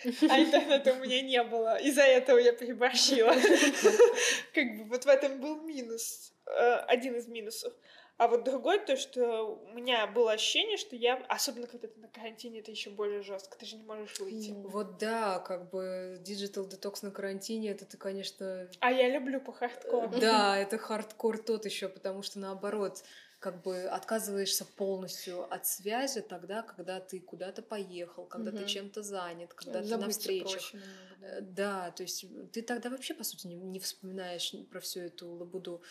а 0.04 0.40
интернета 0.42 0.94
у 0.94 0.96
меня 0.98 1.22
не 1.22 1.44
было, 1.44 1.78
из-за 1.78 2.02
этого 2.02 2.40
я 2.40 2.54
переборщила. 2.54 3.34
Как 4.54 4.78
бы 4.78 4.86
вот 4.86 5.06
в 5.06 5.08
этом 5.08 5.40
был 5.40 5.62
минус, 5.62 6.34
э, 6.48 6.76
один 6.88 7.16
из 7.16 7.28
минусов. 7.28 7.74
А 8.18 8.28
вот 8.28 8.44
другой, 8.44 8.80
то, 8.80 8.96
что 8.96 9.44
у 9.44 9.74
меня 9.74 10.06
было 10.06 10.34
ощущение, 10.34 10.78
что 10.78 10.96
я, 10.96 11.16
особенно 11.30 11.66
когда 11.68 11.88
ты 11.88 12.00
на 12.00 12.08
карантине, 12.08 12.60
это 12.60 12.70
еще 12.70 12.92
более 12.92 13.24
жестко, 13.24 13.58
ты 13.58 13.66
же 13.66 13.76
не 13.76 13.84
можешь 13.84 14.20
выйти. 14.20 14.52
Вот 14.52 14.98
да, 15.00 15.40
как 15.40 15.72
бы 15.72 16.22
digital 16.24 16.70
детокс 16.70 17.02
на 17.02 17.12
карантине, 17.12 17.72
это 17.72 17.86
ты, 17.86 17.98
конечно... 17.98 18.70
А 18.80 18.92
я 18.92 19.10
люблю 19.10 19.42
по 19.42 19.52
хардкору. 19.52 20.10
Да, 20.20 20.58
это 20.58 20.78
хардкор 20.78 21.40
тот 21.40 21.66
еще, 21.66 21.90
потому 21.90 22.22
что 22.22 22.38
наоборот, 22.38 23.04
как 23.40 23.62
бы 23.62 23.82
отказываешься 23.82 24.64
полностью 24.64 25.52
от 25.54 25.66
связи 25.66 26.22
тогда, 26.22 26.62
когда 26.62 27.02
ты 27.02 27.20
куда-то 27.20 27.62
поехал, 27.62 28.26
когда 28.26 28.52
угу. 28.52 28.60
ты 28.60 28.66
чем-то 28.66 29.04
занят, 29.04 29.54
когда 29.54 29.84
Забыть 29.84 30.00
ты 30.00 30.06
на 30.06 30.10
встречах. 30.12 30.72
Да. 31.20 31.28
Э, 31.28 31.42
да, 31.42 31.92
то 31.92 32.04
есть 32.04 32.26
ты 32.54 32.62
тогда 32.62 32.90
вообще, 32.90 33.14
по 33.14 33.24
сути, 33.24 33.48
не, 33.48 33.56
не 33.56 33.80
вспоминаешь 33.80 34.54
про 34.72 34.80
всю 34.80 35.02
эту 35.02 35.30
лабуду. 35.30 35.82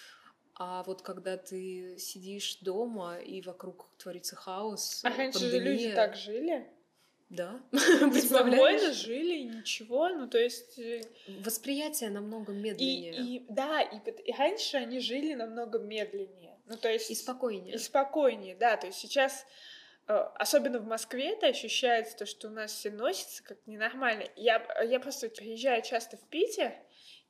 А 0.54 0.82
вот 0.82 1.02
когда 1.02 1.36
ты 1.36 1.96
сидишь 1.98 2.58
дома 2.60 3.18
и 3.18 3.40
вокруг 3.40 3.88
творится 3.96 4.36
хаос, 4.36 5.00
а 5.02 5.08
раньше 5.08 5.40
пандемия... 5.40 5.60
же 5.60 5.64
люди 5.64 5.94
так 5.94 6.16
жили? 6.16 6.66
Да. 7.32 7.58
Спокойно 7.72 8.92
жили, 8.92 9.44
ничего, 9.44 10.10
ну 10.10 10.28
то 10.28 10.38
есть... 10.38 10.78
Э, 10.78 11.00
Восприятие 11.40 12.10
намного 12.10 12.52
медленнее. 12.52 13.14
И, 13.14 13.36
и, 13.36 13.46
да, 13.48 13.80
и, 13.80 13.96
и 13.96 14.32
раньше 14.36 14.76
они 14.76 15.00
жили 15.00 15.32
намного 15.32 15.78
медленнее. 15.78 16.58
Ну 16.66 16.76
то 16.76 16.92
есть... 16.92 17.10
И 17.10 17.14
спокойнее. 17.14 17.76
И 17.76 17.78
спокойнее, 17.78 18.54
да. 18.54 18.76
То 18.76 18.88
есть 18.88 18.98
сейчас, 18.98 19.46
э, 20.08 20.12
особенно 20.12 20.78
в 20.78 20.86
Москве, 20.86 21.30
это 21.30 21.46
ощущается, 21.46 22.18
то, 22.18 22.26
что 22.26 22.48
у 22.48 22.50
нас 22.50 22.70
все 22.70 22.90
носится 22.90 23.42
как 23.42 23.66
ненормально. 23.66 24.26
Я, 24.36 24.62
я 24.82 25.00
просто 25.00 25.30
приезжаю 25.30 25.80
часто 25.80 26.18
в 26.18 26.28
Питер, 26.28 26.74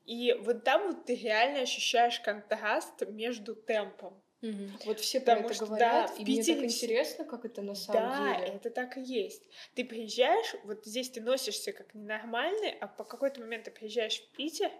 и 0.07 0.35
вот 0.41 0.65
там 0.65 0.87
вот 0.87 1.05
ты 1.07 1.15
реально 1.15 1.61
ощущаешь 1.61 2.21
контраст 2.21 3.07
между 3.09 3.55
темпом. 3.55 4.23
Угу. 4.43 4.71
Вот 4.87 5.01
все 5.01 5.21
Потому 5.21 5.43
про 5.45 5.55
это 5.55 5.65
говорят, 5.65 6.09
да, 6.09 6.15
и 6.15 6.25
Питере... 6.25 6.55
мне 6.55 6.63
так 6.63 6.73
интересно, 6.73 7.25
как 7.25 7.45
это 7.45 7.63
на 7.63 7.77
самом 7.77 8.03
да, 8.03 8.35
деле. 8.35 8.47
Да, 8.49 8.55
это 8.55 8.71
так 8.71 8.97
и 8.99 9.01
есть. 9.01 9.43
Ты 9.75 9.85
приезжаешь, 9.85 10.57
вот 10.65 10.85
здесь 10.85 11.11
ты 11.11 11.21
носишься 11.21 11.73
как 11.73 11.95
ненормальный, 11.95 12.71
а 12.81 12.89
по 12.89 13.05
какой-то 13.05 13.41
момент 13.41 13.65
ты 13.65 13.71
приезжаешь 13.71 14.21
в 14.21 14.37
Питер, 14.37 14.73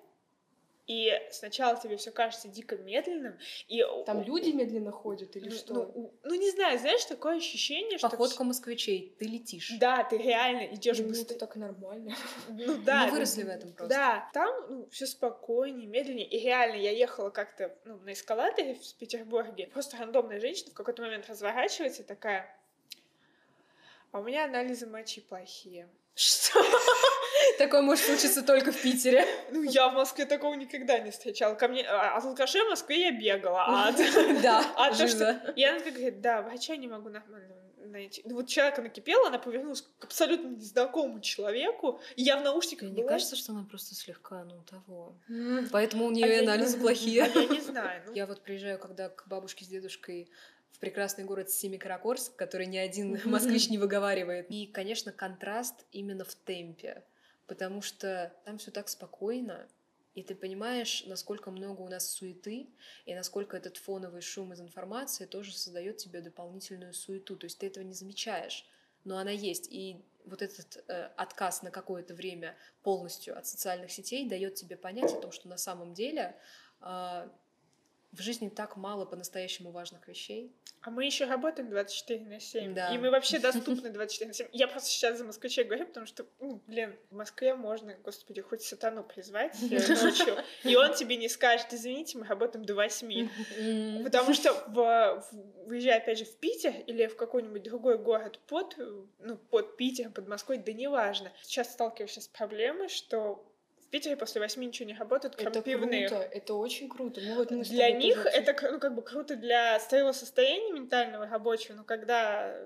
и 0.87 1.13
сначала 1.31 1.81
тебе 1.81 1.97
все 1.97 2.11
кажется 2.11 2.49
дико 2.49 2.77
медленным, 2.77 3.39
и 3.69 3.85
там 4.05 4.23
люди 4.23 4.51
медленно 4.51 4.91
ходят 4.91 5.37
или 5.37 5.49
ну, 5.49 5.55
что? 5.55 5.75
Ну, 5.75 6.15
ну 6.25 6.35
не 6.35 6.51
знаю, 6.51 6.79
знаешь, 6.79 7.05
такое 7.05 7.37
ощущение, 7.37 7.99
что 7.99 8.11
походка 8.11 8.43
москвичей, 8.43 9.15
ты 9.19 9.27
летишь. 9.27 9.73
Да, 9.79 10.03
ты 10.03 10.19
реально 10.19 10.75
идешь 10.75 10.99
ну, 10.99 11.09
быстро. 11.09 11.35
Это 11.35 11.47
так 11.47 11.57
нормально. 11.57 12.15
Ну 12.49 12.79
да. 12.79 13.07
Мы 13.07 13.13
выросли 13.13 13.45
в 13.45 13.49
этом 13.49 13.73
просто. 13.73 13.95
Да, 13.95 14.31
там 14.33 14.53
ну, 14.69 14.89
все 14.91 15.07
спокойнее, 15.07 15.87
медленнее, 15.87 16.27
и 16.27 16.41
реально 16.41 16.77
я 16.77 16.91
ехала 16.91 17.31
как-то 17.31 17.77
ну, 17.85 17.99
на 17.99 18.13
эскалаторе 18.13 18.75
в 18.75 18.95
Петербурге, 18.97 19.69
просто 19.73 19.97
рандомная 19.99 20.41
женщина 20.41 20.71
в 20.73 20.75
какой-то 20.75 21.03
момент 21.03 21.29
разворачивается 21.29 22.03
такая, 22.03 22.55
а 24.11 24.19
у 24.19 24.25
меня 24.25 24.45
анализы 24.45 24.87
мочи 24.87 25.21
плохие. 25.21 25.89
Что? 26.15 26.63
Такое 27.59 27.83
может 27.83 28.05
случиться 28.05 28.43
только 28.43 28.73
в 28.73 28.81
Питере. 28.81 29.27
Ну, 29.51 29.63
я 29.63 29.89
в 29.89 29.95
Москве 29.95 30.27
такого 30.27 30.55
никогда 30.55 30.99
не 30.99 31.11
встречала. 31.11 31.55
Ко 31.55 31.69
мне 31.69 31.83
а, 31.83 32.17
от 32.17 32.25
алкашей 32.25 32.63
в 32.63 32.71
Москве 32.71 33.03
я 33.03 33.13
бегала. 33.13 33.65
А 33.67 33.93
да, 34.43 34.65
а 34.77 34.95
то, 34.95 35.09
что... 35.09 35.53
И 35.57 35.65
она 35.65 35.79
говорит, 35.81 36.21
да, 36.21 36.43
врача 36.43 36.77
не 36.77 36.89
могу 36.89 37.09
нормально 37.09 37.55
найти. 37.85 38.23
Ну, 38.25 38.37
вот 38.37 38.49
человека 38.49 38.81
накипела, 38.83 39.29
она 39.29 39.39
повернулась 39.39 39.83
к 39.99 40.05
абсолютно 40.05 40.49
незнакомому 40.49 41.21
человеку, 41.21 42.01
и 42.17 42.23
я 42.23 42.39
в 42.39 42.43
наушниках 42.43 42.91
Мне 42.91 43.05
кажется, 43.05 43.37
что 43.37 43.53
она 43.53 43.65
просто 43.65 43.95
слегка, 43.95 44.45
ну, 44.45 44.63
того. 44.63 45.17
Поэтому 45.71 46.07
у 46.07 46.11
нее 46.11 46.41
а 46.41 46.43
анализы 46.43 46.79
плохие. 46.79 47.31
Я 47.35 47.47
не 47.47 47.61
знаю. 47.61 48.03
Я 48.15 48.27
вот 48.27 48.43
приезжаю, 48.43 48.79
когда 48.79 49.09
к 49.09 49.27
бабушке 49.27 49.65
с 49.65 49.69
дедушкой 49.69 50.31
в 50.71 50.79
прекрасный 50.79 51.25
город 51.25 51.51
Семикаракорск, 51.51 52.35
который 52.35 52.67
ни 52.67 52.79
один 52.79 53.21
москвич 53.25 53.69
не 53.69 53.79
выговаривает. 53.79 54.47
И, 54.49 54.67
конечно, 54.67 55.13
контраст 55.13 55.85
именно 55.93 56.25
в 56.25 56.35
темпе 56.35 57.05
потому 57.47 57.83
что 57.83 58.35
там 58.45 58.59
все 58.59 58.71
так 58.71 58.89
спокойно, 58.89 59.69
и 60.15 60.23
ты 60.23 60.35
понимаешь, 60.35 61.05
насколько 61.07 61.51
много 61.51 61.81
у 61.81 61.89
нас 61.89 62.11
суеты, 62.11 62.69
и 63.07 63.15
насколько 63.15 63.57
этот 63.57 63.79
фоновый 63.79 64.21
шум 64.21 64.53
из 64.53 64.61
информации 64.61 65.25
тоже 65.25 65.57
создает 65.57 65.97
тебе 65.97 66.21
дополнительную 66.21 66.93
суету. 66.93 67.37
То 67.37 67.47
есть 67.47 67.59
ты 67.59 67.67
этого 67.67 67.83
не 67.83 67.95
замечаешь, 67.95 68.67
но 69.05 69.17
она 69.17 69.31
есть. 69.31 69.73
И 69.73 70.05
вот 70.27 70.43
этот 70.43 70.85
э, 70.89 71.11
отказ 71.17 71.63
на 71.63 71.71
какое-то 71.71 72.15
время 72.15 72.57
полностью 72.83 73.37
от 73.39 73.47
социальных 73.47 73.91
сетей 73.91 74.29
дает 74.29 74.55
тебе 74.55 74.77
понять 74.77 75.13
о 75.13 75.21
том, 75.21 75.33
что 75.33 75.49
на 75.49 75.57
самом 75.57 75.95
деле 75.95 76.37
э, 76.83 77.29
в 78.13 78.21
жизни 78.21 78.51
так 78.51 78.77
мало 78.77 79.07
по-настоящему 79.07 79.71
важных 79.71 80.07
вещей. 80.07 80.55
А 80.83 80.91
мы 80.91 81.05
еще 81.07 81.25
работаем 81.25 81.71
24 81.71 82.25
на 82.27 82.41
7. 82.41 82.75
Да. 82.75 82.95
И 82.95 82.99
мы 82.99 83.11
вообще 83.11 83.39
доступны 83.41 83.91
24 83.91 84.29
на 84.29 84.35
7. 84.35 84.49
Я 84.53 84.69
просто 84.69 84.91
сейчас 84.91 85.17
за 85.17 85.25
москвичей 85.25 85.65
говорю, 85.65 85.87
потому 85.87 86.07
что, 86.07 86.27
ну, 86.41 86.61
блин, 86.67 86.95
в 87.11 87.15
Москве 87.15 87.55
можно, 87.55 87.95
господи, 88.05 88.43
хоть 88.43 88.63
сатану 88.63 89.03
призвать 89.03 89.57
ночью, 89.63 90.37
и 90.65 90.77
он 90.77 90.93
тебе 90.95 91.17
не 91.17 91.29
скажет, 91.29 91.69
извините, 91.73 92.19
мы 92.19 92.27
работаем 92.27 92.65
до 92.65 92.75
8. 92.75 94.03
Потому 94.05 94.35
что, 94.35 94.53
в, 94.69 95.25
выезжая, 95.67 95.99
опять 95.99 96.19
же, 96.19 96.25
в 96.25 96.37
Питер 96.37 96.75
или 96.87 97.07
в 97.07 97.17
какой-нибудь 97.17 97.63
другой 97.63 97.97
город 97.97 98.41
под, 98.47 98.77
ну, 99.21 99.37
под 99.37 99.77
Питером, 99.77 100.13
под 100.13 100.29
Москвой, 100.29 100.59
да 100.59 100.73
неважно. 100.73 101.33
Сейчас 101.43 101.73
сталкиваешься 101.73 102.21
с 102.21 102.29
проблемой, 102.29 102.89
что 102.89 103.47
Питере 103.93 104.17
после 104.17 104.41
восьми 104.41 104.67
ничего 104.67 104.89
не 104.89 104.95
работает, 104.95 105.37
кроме 105.37 105.51
это 105.51 105.61
пивных. 105.63 106.09
Круто, 106.09 106.25
это 106.25 106.55
очень 106.55 106.89
круто. 106.89 107.21
Мы 107.21 107.35
вот 107.35 107.51
мы 107.51 107.63
для 107.63 107.91
них 107.91 108.17
тоже... 108.17 108.29
это 108.31 108.73
ну, 108.73 108.81
как 108.81 108.95
бы 108.95 109.03
круто 109.03 109.37
для 109.37 109.79
своего 109.81 110.13
состояния 110.13 110.73
ментального 110.73 111.27
рабочего, 111.27 111.77
но 111.77 111.85
когда... 111.85 112.57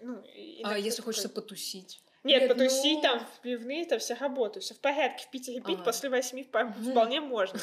Ну, 0.00 0.22
а 0.64 0.76
если 0.76 0.98
такой... 0.98 1.12
хочется 1.12 1.28
потусить? 1.28 2.02
Нет, 2.24 2.42
Нет 2.42 2.50
потусить 2.50 2.96
ну... 2.96 3.02
там 3.02 3.20
в 3.20 3.40
пивные, 3.42 3.84
это 3.84 3.98
все 3.98 4.14
работает, 4.14 4.64
все 4.64 4.74
в 4.74 4.80
порядке. 4.80 5.24
В 5.24 5.30
Питере 5.30 5.60
пить 5.60 5.76
ага. 5.76 5.84
после 5.84 6.10
восьми 6.10 6.42
вполне 6.42 7.20
можно. 7.20 7.60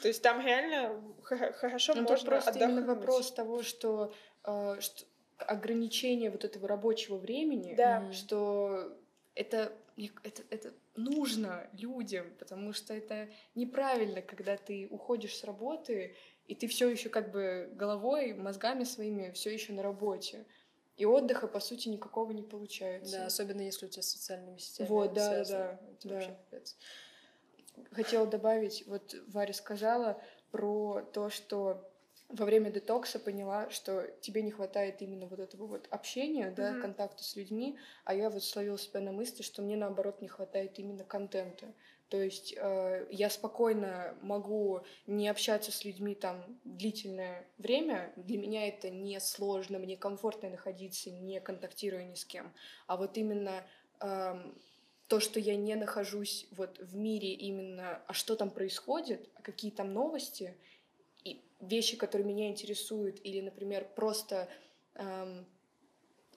То 0.00 0.06
есть 0.06 0.22
там 0.22 0.40
реально 0.40 1.02
хорошо 1.24 1.94
ну, 1.94 2.02
можно 2.02 2.24
просто 2.24 2.56
именно 2.56 2.86
вопрос 2.86 3.32
того, 3.32 3.64
что, 3.64 4.14
э, 4.44 4.76
что 4.78 5.04
ограничение 5.38 6.30
вот 6.30 6.44
этого 6.44 6.68
рабочего 6.68 7.16
времени, 7.16 7.74
да. 7.74 8.12
что 8.12 8.96
это, 9.34 9.72
это, 10.22 10.42
это 10.50 10.74
нужно 10.96 11.68
людям, 11.72 12.26
потому 12.38 12.72
что 12.72 12.94
это 12.94 13.28
неправильно, 13.54 14.22
когда 14.22 14.56
ты 14.56 14.86
уходишь 14.90 15.36
с 15.36 15.44
работы, 15.44 16.16
и 16.46 16.54
ты 16.54 16.66
все 16.68 16.88
еще 16.88 17.08
как 17.08 17.30
бы 17.30 17.70
головой, 17.74 18.32
мозгами 18.34 18.84
своими 18.84 19.32
все 19.32 19.52
еще 19.52 19.72
на 19.72 19.82
работе. 19.82 20.46
И 20.96 21.04
отдыха, 21.04 21.46
по 21.46 21.60
сути, 21.60 21.88
никакого 21.88 22.32
не 22.32 22.42
получается. 22.42 23.18
Да, 23.18 23.26
особенно 23.26 23.60
если 23.60 23.86
у 23.86 23.88
тебя 23.88 24.02
с 24.02 24.10
социальными 24.10 24.58
сетями. 24.58 24.88
Вот, 24.88 25.12
да, 25.12 25.44
да, 25.44 25.80
да. 26.02 26.38
Хотела 27.92 28.26
добавить, 28.26 28.84
вот 28.86 29.14
Варя 29.28 29.54
сказала 29.54 30.20
про 30.50 31.02
то, 31.12 31.30
что 31.30 31.88
во 32.28 32.44
время 32.44 32.70
детокса 32.70 33.18
поняла, 33.18 33.70
что 33.70 34.06
тебе 34.20 34.42
не 34.42 34.50
хватает 34.50 35.00
именно 35.00 35.26
вот 35.26 35.40
этого 35.40 35.66
вот 35.66 35.86
общения, 35.90 36.50
да, 36.50 36.72
mm-hmm. 36.72 36.80
контакта 36.82 37.24
с 37.24 37.36
людьми, 37.36 37.78
а 38.04 38.14
я 38.14 38.28
вот 38.28 38.44
словила 38.44 38.78
себя 38.78 39.00
на 39.00 39.12
мысли, 39.12 39.42
что 39.42 39.62
мне 39.62 39.76
наоборот 39.76 40.20
не 40.20 40.28
хватает 40.28 40.78
именно 40.78 41.04
контента. 41.04 41.66
То 42.10 42.22
есть 42.22 42.54
э, 42.56 43.06
я 43.10 43.28
спокойно 43.28 44.16
могу 44.22 44.80
не 45.06 45.28
общаться 45.28 45.72
с 45.72 45.84
людьми 45.84 46.14
там 46.14 46.58
длительное 46.64 47.46
время. 47.58 48.12
Для 48.16 48.38
меня 48.38 48.66
это 48.66 48.88
не 48.88 49.20
сложно, 49.20 49.78
мне 49.78 49.96
комфортно 49.96 50.48
находиться, 50.48 51.10
не 51.10 51.40
контактируя 51.40 52.04
ни 52.04 52.14
с 52.14 52.24
кем. 52.24 52.52
А 52.86 52.96
вот 52.96 53.18
именно 53.18 53.62
э, 54.00 54.34
то, 55.06 55.20
что 55.20 55.38
я 55.40 55.56
не 55.56 55.74
нахожусь 55.74 56.46
вот 56.52 56.78
в 56.78 56.96
мире 56.96 57.32
именно, 57.32 58.02
а 58.06 58.12
что 58.12 58.36
там 58.36 58.50
происходит, 58.50 59.28
а 59.34 59.42
какие 59.42 59.70
там 59.70 59.92
новости, 59.92 60.56
вещи, 61.60 61.96
которые 61.96 62.26
меня 62.26 62.48
интересуют, 62.48 63.20
или, 63.24 63.40
например, 63.40 63.88
просто 63.94 64.48
эм, 64.94 65.46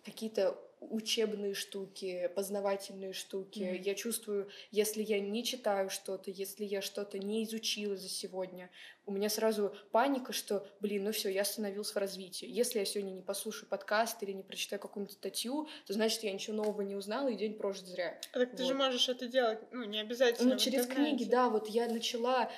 какие-то 0.03 0.57
учебные 0.81 1.53
штуки, 1.53 2.29
познавательные 2.35 3.13
штуки. 3.13 3.59
Mm-hmm. 3.59 3.81
Я 3.83 3.93
чувствую, 3.93 4.49
если 4.71 5.03
я 5.03 5.19
не 5.19 5.43
читаю 5.43 5.91
что-то, 5.91 6.31
если 6.31 6.65
я 6.65 6.81
что-то 6.81 7.19
не 7.19 7.43
изучила 7.43 7.95
за 7.95 8.09
сегодня, 8.09 8.71
у 9.05 9.11
меня 9.11 9.29
сразу 9.29 9.75
паника, 9.91 10.33
что, 10.33 10.67
блин, 10.79 11.03
ну 11.03 11.11
все, 11.11 11.29
я 11.29 11.41
остановился 11.41 11.93
в 11.93 11.97
развитии. 11.97 12.47
Если 12.47 12.79
я 12.79 12.85
сегодня 12.85 13.11
не 13.11 13.21
послушаю 13.21 13.69
подкаст 13.69 14.23
или 14.23 14.31
не 14.31 14.41
прочитаю 14.41 14.79
какую-нибудь 14.79 15.13
статью, 15.15 15.67
то 15.85 15.93
значит, 15.93 16.23
я 16.23 16.33
ничего 16.33 16.57
нового 16.57 16.81
не 16.81 16.95
узнала, 16.95 17.27
и 17.27 17.35
день 17.35 17.53
прожит 17.53 17.85
зря. 17.85 18.19
А 18.33 18.39
так 18.39 18.49
вот. 18.49 18.57
ты 18.57 18.65
же 18.65 18.73
можешь 18.73 19.07
это 19.07 19.27
делать, 19.27 19.59
ну, 19.71 19.83
не 19.83 19.99
обязательно. 19.99 20.53
Ну, 20.53 20.59
через 20.59 20.87
книги, 20.87 21.25
да, 21.25 21.49
вот 21.49 21.67
я 21.67 21.87
начала 21.87 22.51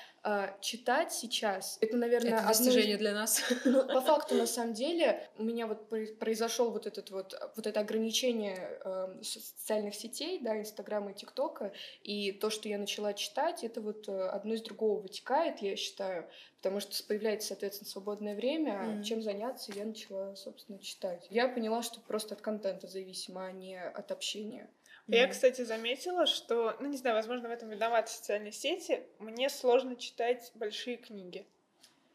читать 0.62 1.12
сейчас, 1.12 1.78
это, 1.82 1.98
наверное, 1.98 2.38
это 2.38 2.48
достижение 2.48 2.96
одно... 2.96 3.10
для 3.10 3.14
нас. 3.14 3.44
Ну, 3.66 3.88
по 3.88 4.02
факту, 4.02 4.36
на 4.36 4.46
самом 4.46 4.74
деле, 4.74 5.30
у 5.38 5.44
меня 5.44 5.68
вот 5.68 5.90
произошел 6.20 6.72
вот 6.72 6.88
этот 6.88 7.12
вот, 7.12 7.34
вот 7.56 7.68
это 7.68 7.80
ограничение 7.80 8.80
э, 8.86 9.22
социальных 9.22 9.96
сетей, 9.96 10.40
да, 10.40 10.58
Инстаграма 10.60 11.12
и 11.12 11.14
ТикТока, 11.14 11.74
и 12.04 12.32
то, 12.32 12.50
что 12.50 12.70
я 12.70 12.78
начала 12.78 13.14
читать, 13.14 13.64
это 13.64 13.82
вот 13.82 14.08
э, 14.08 14.28
одно 14.30 14.54
из 14.54 14.62
другого 14.62 15.02
вытекает, 15.02 15.60
я 15.62 15.76
считаю, 15.76 16.30
потому 16.58 16.80
что 16.80 17.04
появляется, 17.04 17.50
соответственно, 17.50 17.90
свободное 17.90 18.36
время, 18.36 19.00
mm. 19.00 19.04
чем 19.04 19.22
заняться, 19.22 19.74
я 19.76 19.86
начала, 19.86 20.36
собственно, 20.36 20.80
читать. 20.80 21.28
Я 21.30 21.50
поняла, 21.50 21.84
что 21.84 22.00
просто 22.00 22.36
от 22.36 22.42
контента 22.42 22.88
зависимо, 22.88 23.46
а 23.46 23.52
не 23.52 23.78
от 23.78 24.12
общения. 24.12 24.70
Mm. 25.08 25.16
Я, 25.16 25.28
кстати, 25.28 25.64
заметила, 25.64 26.26
что, 26.26 26.78
ну, 26.80 26.88
не 26.88 26.98
знаю, 26.98 27.16
возможно, 27.16 27.50
в 27.50 27.52
этом 27.52 27.70
виноваты 27.70 28.12
социальные 28.12 28.54
сети. 28.54 29.04
Мне 29.20 29.50
сложно 29.50 29.96
читать 29.96 30.52
большие 30.56 30.98
книги. 30.98 31.46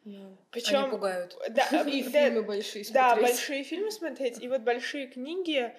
Yeah. 0.05 0.37
Причем 0.51 0.85
Они 0.85 0.91
пугают. 0.91 1.37
Да, 1.51 1.67
и 1.87 2.03
да, 2.03 2.11
фильмы 2.11 2.43
большие 2.43 2.85
смотреть. 2.85 2.93
Да, 2.95 3.17
большие 3.17 3.63
фильмы 3.63 3.91
смотреть. 3.91 4.43
И 4.43 4.49
вот 4.49 4.63
большие 4.63 5.07
книги 5.07 5.75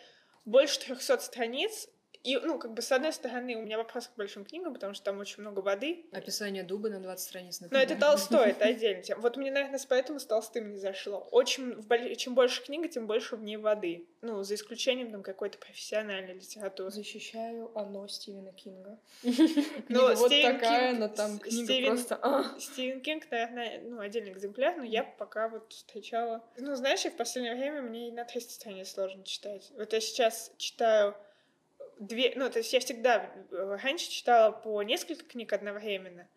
больше 0.46 0.80
300 0.80 1.20
страниц, 1.20 1.90
и, 2.24 2.38
ну, 2.38 2.60
как 2.60 2.74
бы, 2.74 2.82
с 2.82 2.92
одной 2.92 3.14
стороны, 3.14 3.56
у 3.56 3.62
меня 3.62 3.78
вопрос 3.78 4.08
к 4.08 4.18
большим 4.18 4.44
книгам, 4.44 4.74
потому 4.74 4.94
что 4.94 5.06
там 5.06 5.20
очень 5.20 5.42
много 5.42 5.62
воды. 5.62 6.06
Описание 6.12 6.64
дуба 6.64 6.90
на 6.90 7.00
20 7.00 7.26
страниц, 7.26 7.62
например. 7.62 7.88
Но 7.88 7.94
это 7.94 8.02
Толстой, 8.02 8.50
это 8.50 8.66
отдельно. 8.70 9.02
Вот 9.18 9.38
мне, 9.38 9.52
наверное, 9.52 9.80
поэтому 9.88 10.20
с 10.20 10.26
Толстым 10.26 10.72
не 10.72 10.78
зашло. 10.78 11.28
Очень, 11.32 11.76
в, 11.76 12.16
чем 12.16 12.36
больше 12.36 12.64
книга, 12.64 12.90
тем 12.90 13.08
больше 13.08 13.38
в 13.38 13.44
ней 13.44 13.56
воды. 13.56 14.06
Ну, 14.22 14.44
за 14.44 14.56
исключением 14.56 15.12
там 15.12 15.24
какой-то 15.24 15.58
профессиональной 15.60 16.34
литературы. 16.34 16.92
Защищаю 16.92 17.72
оно 17.74 18.08
Стивена 18.08 18.52
Кинга. 18.52 19.00
Ну, 19.88 20.16
вот 20.16 20.30
такая, 20.30 20.94
но 20.94 21.08
там 21.08 21.40
книга 21.40 21.88
просто... 21.88 22.20
А. 22.22 22.60
Стивен 22.60 23.02
Кинг, 23.02 23.30
наверное, 23.32 23.82
ну, 23.82 24.00
отдельный 24.00 24.32
экземпляр, 24.32 24.78
но 24.78 24.84
я 24.84 25.04
пока 25.04 25.48
вот 25.48 25.72
встречала... 25.72 26.44
Ну, 26.58 26.76
знаешь, 26.76 27.04
в 27.06 27.16
последнее 27.16 27.56
время 27.56 27.82
мне 27.82 28.10
и 28.10 28.12
на 28.12 28.26
300 28.26 28.54
страниц 28.54 28.92
сложно 28.92 29.24
читать. 29.24 29.72
Вот 29.78 29.94
я 29.94 30.00
сейчас 30.00 30.52
читаю 30.58 31.16
две, 32.00 32.34
ну, 32.36 32.50
то 32.50 32.60
есть 32.60 32.74
я 32.74 32.80
всегда 32.80 33.32
э, 33.52 33.78
раньше 33.84 34.10
читала 34.10 34.52
по 34.52 34.82
несколько 34.84 35.26
книг 35.26 35.54
одновременно. 35.54 36.28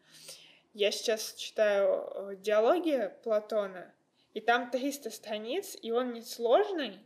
Я 0.74 0.90
сейчас 0.90 1.34
читаю 1.34 2.08
э, 2.14 2.36
диалоги 2.36 3.10
Платона, 3.22 3.92
и 4.34 4.40
там 4.40 4.70
300 4.70 5.10
страниц, 5.10 5.76
и 5.80 5.90
он 5.90 6.12
не 6.12 6.22
сложный, 6.22 7.00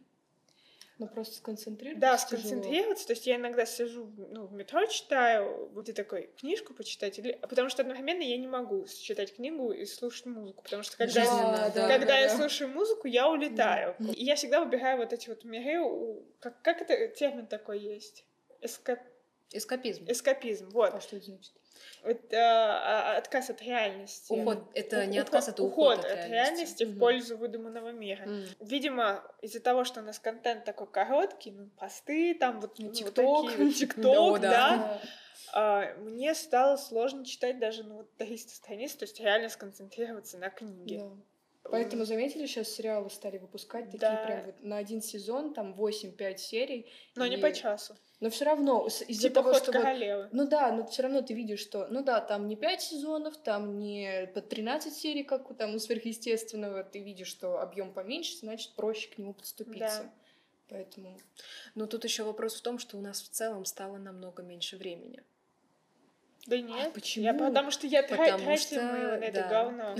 ну, 0.99 1.09
просто 1.09 1.37
сконцентрироваться. 1.37 2.01
Да, 2.01 2.17
сконцентрироваться. 2.17 3.05
Тяжело. 3.05 3.07
То 3.07 3.13
есть 3.13 3.27
я 3.27 3.37
иногда 3.37 3.67
сижу 3.67 4.11
ну, 4.17 4.47
в 4.47 4.55
метро, 4.55 4.87
читаю, 4.87 5.69
вот 5.75 5.91
и 5.91 5.93
такой, 5.93 6.31
книжку 6.39 6.73
почитать. 6.73 7.19
Или... 7.19 7.39
Потому 7.43 7.69
что 7.69 7.83
одновременно 7.83 8.23
я 8.23 8.39
не 8.39 8.47
могу 8.47 8.87
читать 8.87 9.35
книгу 9.35 9.73
и 9.73 9.85
слушать 9.85 10.25
музыку. 10.25 10.63
Потому 10.63 10.83
что 10.83 10.97
когда, 10.97 11.23
да, 11.25 11.71
да, 11.75 11.89
когда 11.89 12.07
да, 12.07 12.19
я 12.19 12.29
да. 12.29 12.37
слушаю 12.37 12.71
музыку, 12.71 13.09
я 13.09 13.29
улетаю. 13.29 13.95
Да. 13.99 14.13
И 14.13 14.25
я 14.25 14.37
всегда 14.37 14.65
выбираю 14.65 14.97
вот 14.97 15.13
эти 15.13 15.29
вот 15.29 15.45
миры. 15.45 16.23
Как, 16.41 16.63
как 16.63 16.81
это 16.81 17.09
термин 17.09 17.47
такой 17.47 17.79
есть? 17.79 18.25
Эскап... 18.67 19.01
Эскапизм. 19.53 20.05
Эскапизм, 20.09 20.69
вот. 20.71 20.95
А 20.95 21.01
что 21.01 21.17
это 21.17 21.27
значит? 21.27 21.53
Это 22.03 22.39
а, 22.39 23.17
отказ 23.17 23.51
от 23.51 23.62
реальности. 23.62 24.33
Уход. 24.33 24.59
Это 24.75 25.07
не 25.07 25.19
отказ, 25.19 25.49
это 25.49 25.62
уход, 25.62 25.99
уход 25.99 26.05
от, 26.05 26.19
от 26.19 26.29
реальности, 26.29 26.85
mm-hmm. 26.85 26.95
в 26.95 26.99
пользу 26.99 27.37
выдуманного 27.37 27.91
мира. 27.91 28.25
Mm. 28.25 28.47
Видимо, 28.61 29.25
из-за 29.43 29.61
того, 29.61 29.85
что 29.85 30.01
у 30.01 30.05
нас 30.05 30.19
контент 30.19 30.64
такой 30.64 30.87
короткий, 30.87 31.51
ну, 31.51 31.69
посты, 31.79 32.35
там 32.35 32.61
вот, 32.61 32.79
ну, 32.79 32.91
TikTok, 32.91 33.25
вот 33.25 33.51
такие, 33.51 33.73
ТикТок, 33.73 34.41
да, 34.41 35.01
а, 35.53 35.95
мне 35.99 36.35
стало 36.35 36.77
сложно 36.77 37.25
читать 37.25 37.59
даже 37.59 37.83
ну, 37.83 37.97
вот 37.97 38.17
300 38.17 38.55
страниц, 38.55 38.95
то 38.95 39.05
есть 39.05 39.19
реально 39.21 39.49
сконцентрироваться 39.49 40.39
на 40.39 40.51
книге. 40.51 40.97
Yeah. 40.97 41.17
Поэтому 41.71 42.05
заметили, 42.05 42.47
сейчас 42.47 42.69
сериалы 42.69 43.11
стали 43.11 43.39
выпускать 43.39 43.87
такие 43.87 43.99
да. 43.99 44.25
прям 44.25 44.45
вот 44.47 44.62
на 44.62 44.77
один 44.77 45.03
сезон, 45.03 45.53
там 45.53 45.75
8-5 45.75 46.37
серий. 46.37 46.87
Но 47.17 47.25
и... 47.25 47.31
не 47.31 47.39
по 47.39 47.53
часу. 47.53 47.97
Но 48.21 48.31
все 48.31 48.47
равно 48.47 48.87
из-за 48.87 49.29
типа 49.29 49.43
того, 49.43 49.55
что 49.55 49.73
королевы. 49.73 50.23
Вот, 50.23 50.33
ну 50.33 50.49
да, 50.49 50.73
но 50.73 50.87
все 50.87 51.03
равно 51.03 51.21
ты 51.21 51.35
видишь, 51.35 51.61
что 51.61 51.87
ну 51.91 52.03
да, 52.03 52.21
там 52.21 52.49
не 52.49 52.57
5 52.57 52.81
сезонов, 52.81 53.37
там 53.37 53.79
не 53.79 54.31
по 54.35 54.41
13 54.41 54.93
серий, 54.95 55.23
как 55.23 55.51
у 55.51 55.55
там 55.55 55.75
у 55.75 55.79
сверхъестественного, 55.79 56.83
ты 56.83 57.01
видишь, 57.01 57.29
что 57.29 57.61
объем 57.61 57.93
поменьше, 57.93 58.37
значит 58.39 58.73
проще 58.73 59.11
к 59.11 59.19
нему 59.19 59.35
подступиться. 59.35 60.05
Да. 60.05 60.12
Поэтому. 60.69 61.17
Но 61.75 61.87
тут 61.87 62.05
еще 62.05 62.25
вопрос 62.25 62.55
в 62.57 62.62
том, 62.62 62.79
что 62.79 62.97
у 62.97 63.01
нас 63.01 63.23
в 63.23 63.29
целом 63.29 63.64
стало 63.64 63.99
намного 63.99 64.43
меньше 64.43 64.77
времени. 64.77 65.23
Да 66.47 66.59
нет. 66.59 66.89
А 66.89 66.91
почему? 66.91 67.25
Я, 67.25 67.35
потому 67.35 67.71
что 67.71 67.87
я 67.87 68.03
потому 68.03 68.45
трачу 68.45 68.62
что... 68.62 68.77
на 68.77 69.17
это 69.17 69.41
да. 69.43 69.49
говно. 69.49 69.97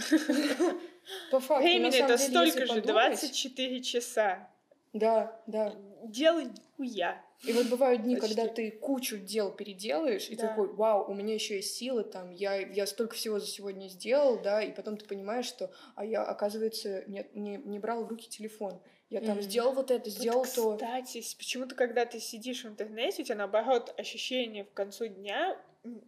По 1.31 1.41
факту, 1.41 1.65
Времени 1.65 1.99
это 1.99 2.17
столько 2.19 2.67
же, 2.67 2.81
24 2.83 3.83
часа. 3.83 4.49
Да, 4.93 5.41
да. 5.47 5.75
Делай 6.05 6.49
хуя. 6.77 7.23
И 7.45 7.53
вот 7.53 7.67
бывают 7.67 8.03
дни, 8.03 8.17
Почти. 8.17 8.35
когда 8.35 8.53
ты 8.53 8.71
кучу 8.71 9.19
дел 9.19 9.51
переделаешь, 9.51 10.31
и 10.31 10.37
да. 10.37 10.49
такой, 10.49 10.73
вау, 10.73 11.05
у 11.11 11.15
меня 11.15 11.35
еще 11.35 11.57
есть 11.57 11.75
силы, 11.75 12.03
там, 12.03 12.31
я, 12.31 12.57
я 12.57 12.87
столько 12.87 13.15
всего 13.15 13.39
за 13.39 13.47
сегодня 13.47 13.89
сделал, 13.89 14.41
да, 14.41 14.63
и 14.63 14.73
потом 14.73 14.97
ты 14.97 15.05
понимаешь, 15.05 15.45
что, 15.45 15.71
а 15.95 16.05
я, 16.05 16.25
оказывается, 16.25 17.05
не, 17.07 17.27
не, 17.35 17.59
не 17.59 17.79
брал 17.79 18.05
в 18.05 18.09
руки 18.09 18.29
телефон. 18.29 18.81
Я 19.11 19.21
там 19.21 19.39
mm. 19.39 19.43
сделал 19.43 19.73
вот 19.73 19.91
это, 19.91 20.11
сделал 20.11 20.45
вот, 20.45 20.55
то. 20.55 20.75
Кстати, 20.77 21.23
почему-то, 21.37 21.75
когда 21.75 22.07
ты 22.07 22.19
сидишь 22.19 22.65
в 22.65 22.69
интернете, 22.69 23.23
у 23.23 23.25
тебя 23.25 23.37
наоборот 23.37 23.95
ощущение 23.99 24.65
в 24.65 24.73
концу 24.73 25.07
дня 25.07 25.57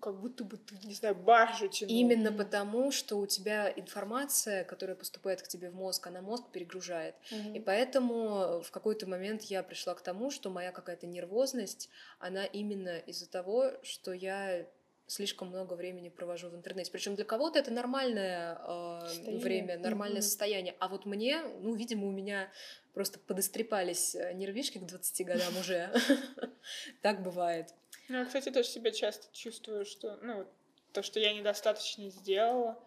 как 0.00 0.20
будто 0.20 0.44
бы 0.44 0.56
ты, 0.56 0.76
не 0.84 0.94
знаю, 0.94 1.14
баржу 1.14 1.68
тянул. 1.68 1.94
Именно 1.94 2.32
потому, 2.32 2.90
что 2.90 3.16
у 3.18 3.26
тебя 3.26 3.72
информация, 3.74 4.64
которая 4.64 4.96
поступает 4.96 5.42
к 5.42 5.48
тебе 5.48 5.70
в 5.70 5.74
мозг, 5.74 6.06
она 6.06 6.20
мозг 6.20 6.44
перегружает. 6.52 7.14
Mm-hmm. 7.30 7.56
И 7.56 7.60
поэтому 7.60 8.60
в 8.62 8.70
какой-то 8.70 9.08
момент 9.08 9.42
я 9.42 9.62
пришла 9.62 9.94
к 9.94 10.00
тому, 10.00 10.30
что 10.30 10.50
моя 10.50 10.72
какая-то 10.72 11.06
нервозность, 11.06 11.88
она 12.18 12.44
именно 12.44 12.98
из-за 12.98 13.28
того, 13.28 13.72
что 13.82 14.12
я 14.12 14.66
слишком 15.06 15.48
много 15.48 15.74
времени 15.74 16.10
провожу 16.10 16.50
в 16.50 16.54
интернете. 16.54 16.92
Причем 16.92 17.14
для 17.14 17.24
кого-то 17.24 17.58
это 17.58 17.70
нормальное 17.70 18.58
э, 18.62 19.38
время, 19.38 19.78
нормальное 19.78 20.20
mm-hmm. 20.20 20.24
состояние. 20.24 20.74
А 20.78 20.88
вот 20.88 21.06
мне, 21.06 21.40
ну, 21.60 21.74
видимо, 21.74 22.06
у 22.06 22.10
меня 22.10 22.50
просто 22.92 23.18
подострепались 23.18 24.14
э, 24.14 24.32
нервишки 24.34 24.78
к 24.78 24.86
20 24.86 25.26
годам 25.26 25.56
уже. 25.58 25.90
Так 27.00 27.22
бывает. 27.22 27.74
Ну, 28.08 28.24
кстати, 28.24 28.50
тоже 28.50 28.68
себя 28.68 28.90
часто 28.90 29.26
чувствую, 29.32 29.84
что, 29.84 30.18
ну, 30.22 30.46
то, 30.92 31.02
что 31.02 31.20
я 31.20 31.34
недостаточно 31.34 32.08
сделала. 32.10 32.82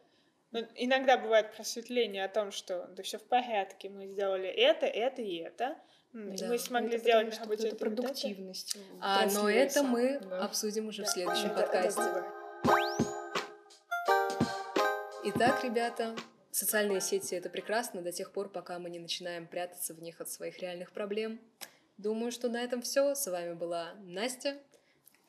Но 0.52 0.60
иногда 0.76 1.18
бывает 1.18 1.56
просветление 1.56 2.26
о 2.26 2.30
том, 2.30 2.52
что 2.52 2.88
да 2.88 3.04
все 3.04 3.18
в 3.18 3.24
порядке, 3.24 3.90
мы 3.90 4.08
сделали 4.08 4.50
это, 4.50 4.86
это 4.86 5.22
и 5.22 5.38
это. 5.38 5.78
Да. 6.14 6.48
Мы 6.48 6.60
смогли 6.60 6.96
это 6.96 7.04
сделать 7.04 7.40
потому, 7.40 7.58
что 7.58 7.68
это 7.68 7.76
продуктивность. 7.78 8.76
Это. 8.76 8.84
А, 9.00 9.26
но 9.28 9.50
это 9.50 9.82
мы 9.84 10.20
да. 10.20 10.44
обсудим 10.44 10.88
уже 10.90 11.04
да. 11.04 11.08
в 11.08 11.12
следующем 11.12 11.50
да. 11.50 11.56
подкасте. 11.56 12.02
Итак, 15.24 15.64
ребята, 15.64 16.16
социальные 16.52 17.00
сети 17.00 17.36
это 17.36 17.50
прекрасно 17.50 18.02
до 18.02 18.12
тех 18.12 18.34
пор, 18.34 18.50
пока 18.50 18.78
мы 18.80 18.90
не 18.90 19.00
начинаем 19.00 19.48
прятаться 19.48 19.94
в 19.94 20.02
них 20.02 20.20
от 20.20 20.30
своих 20.30 20.60
реальных 20.60 20.92
проблем. 20.92 21.40
Думаю, 21.98 22.32
что 22.34 22.50
на 22.50 22.62
этом 22.62 22.82
все. 22.82 23.16
С 23.16 23.30
вами 23.30 23.54
была 23.54 23.94
Настя. 24.02 24.58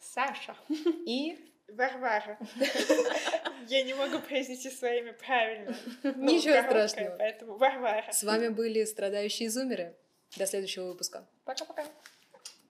Саша. 0.02 0.56
И 1.06 1.38
Варвара. 1.68 2.38
Я 3.68 3.82
не 3.84 3.94
могу 3.94 4.18
произнести 4.18 4.70
своими 4.70 5.12
правильно. 5.12 5.76
Ничего 6.02 6.62
страшного. 6.62 7.16
Поэтому 7.16 7.56
Варвара. 7.56 8.10
С 8.12 8.22
вами 8.24 8.48
были 8.48 8.84
страдающие 8.84 9.48
зумеры. 9.48 9.96
До 10.36 10.46
следующего 10.46 10.86
выпуска. 10.86 11.26
Пока-пока. 11.44 11.84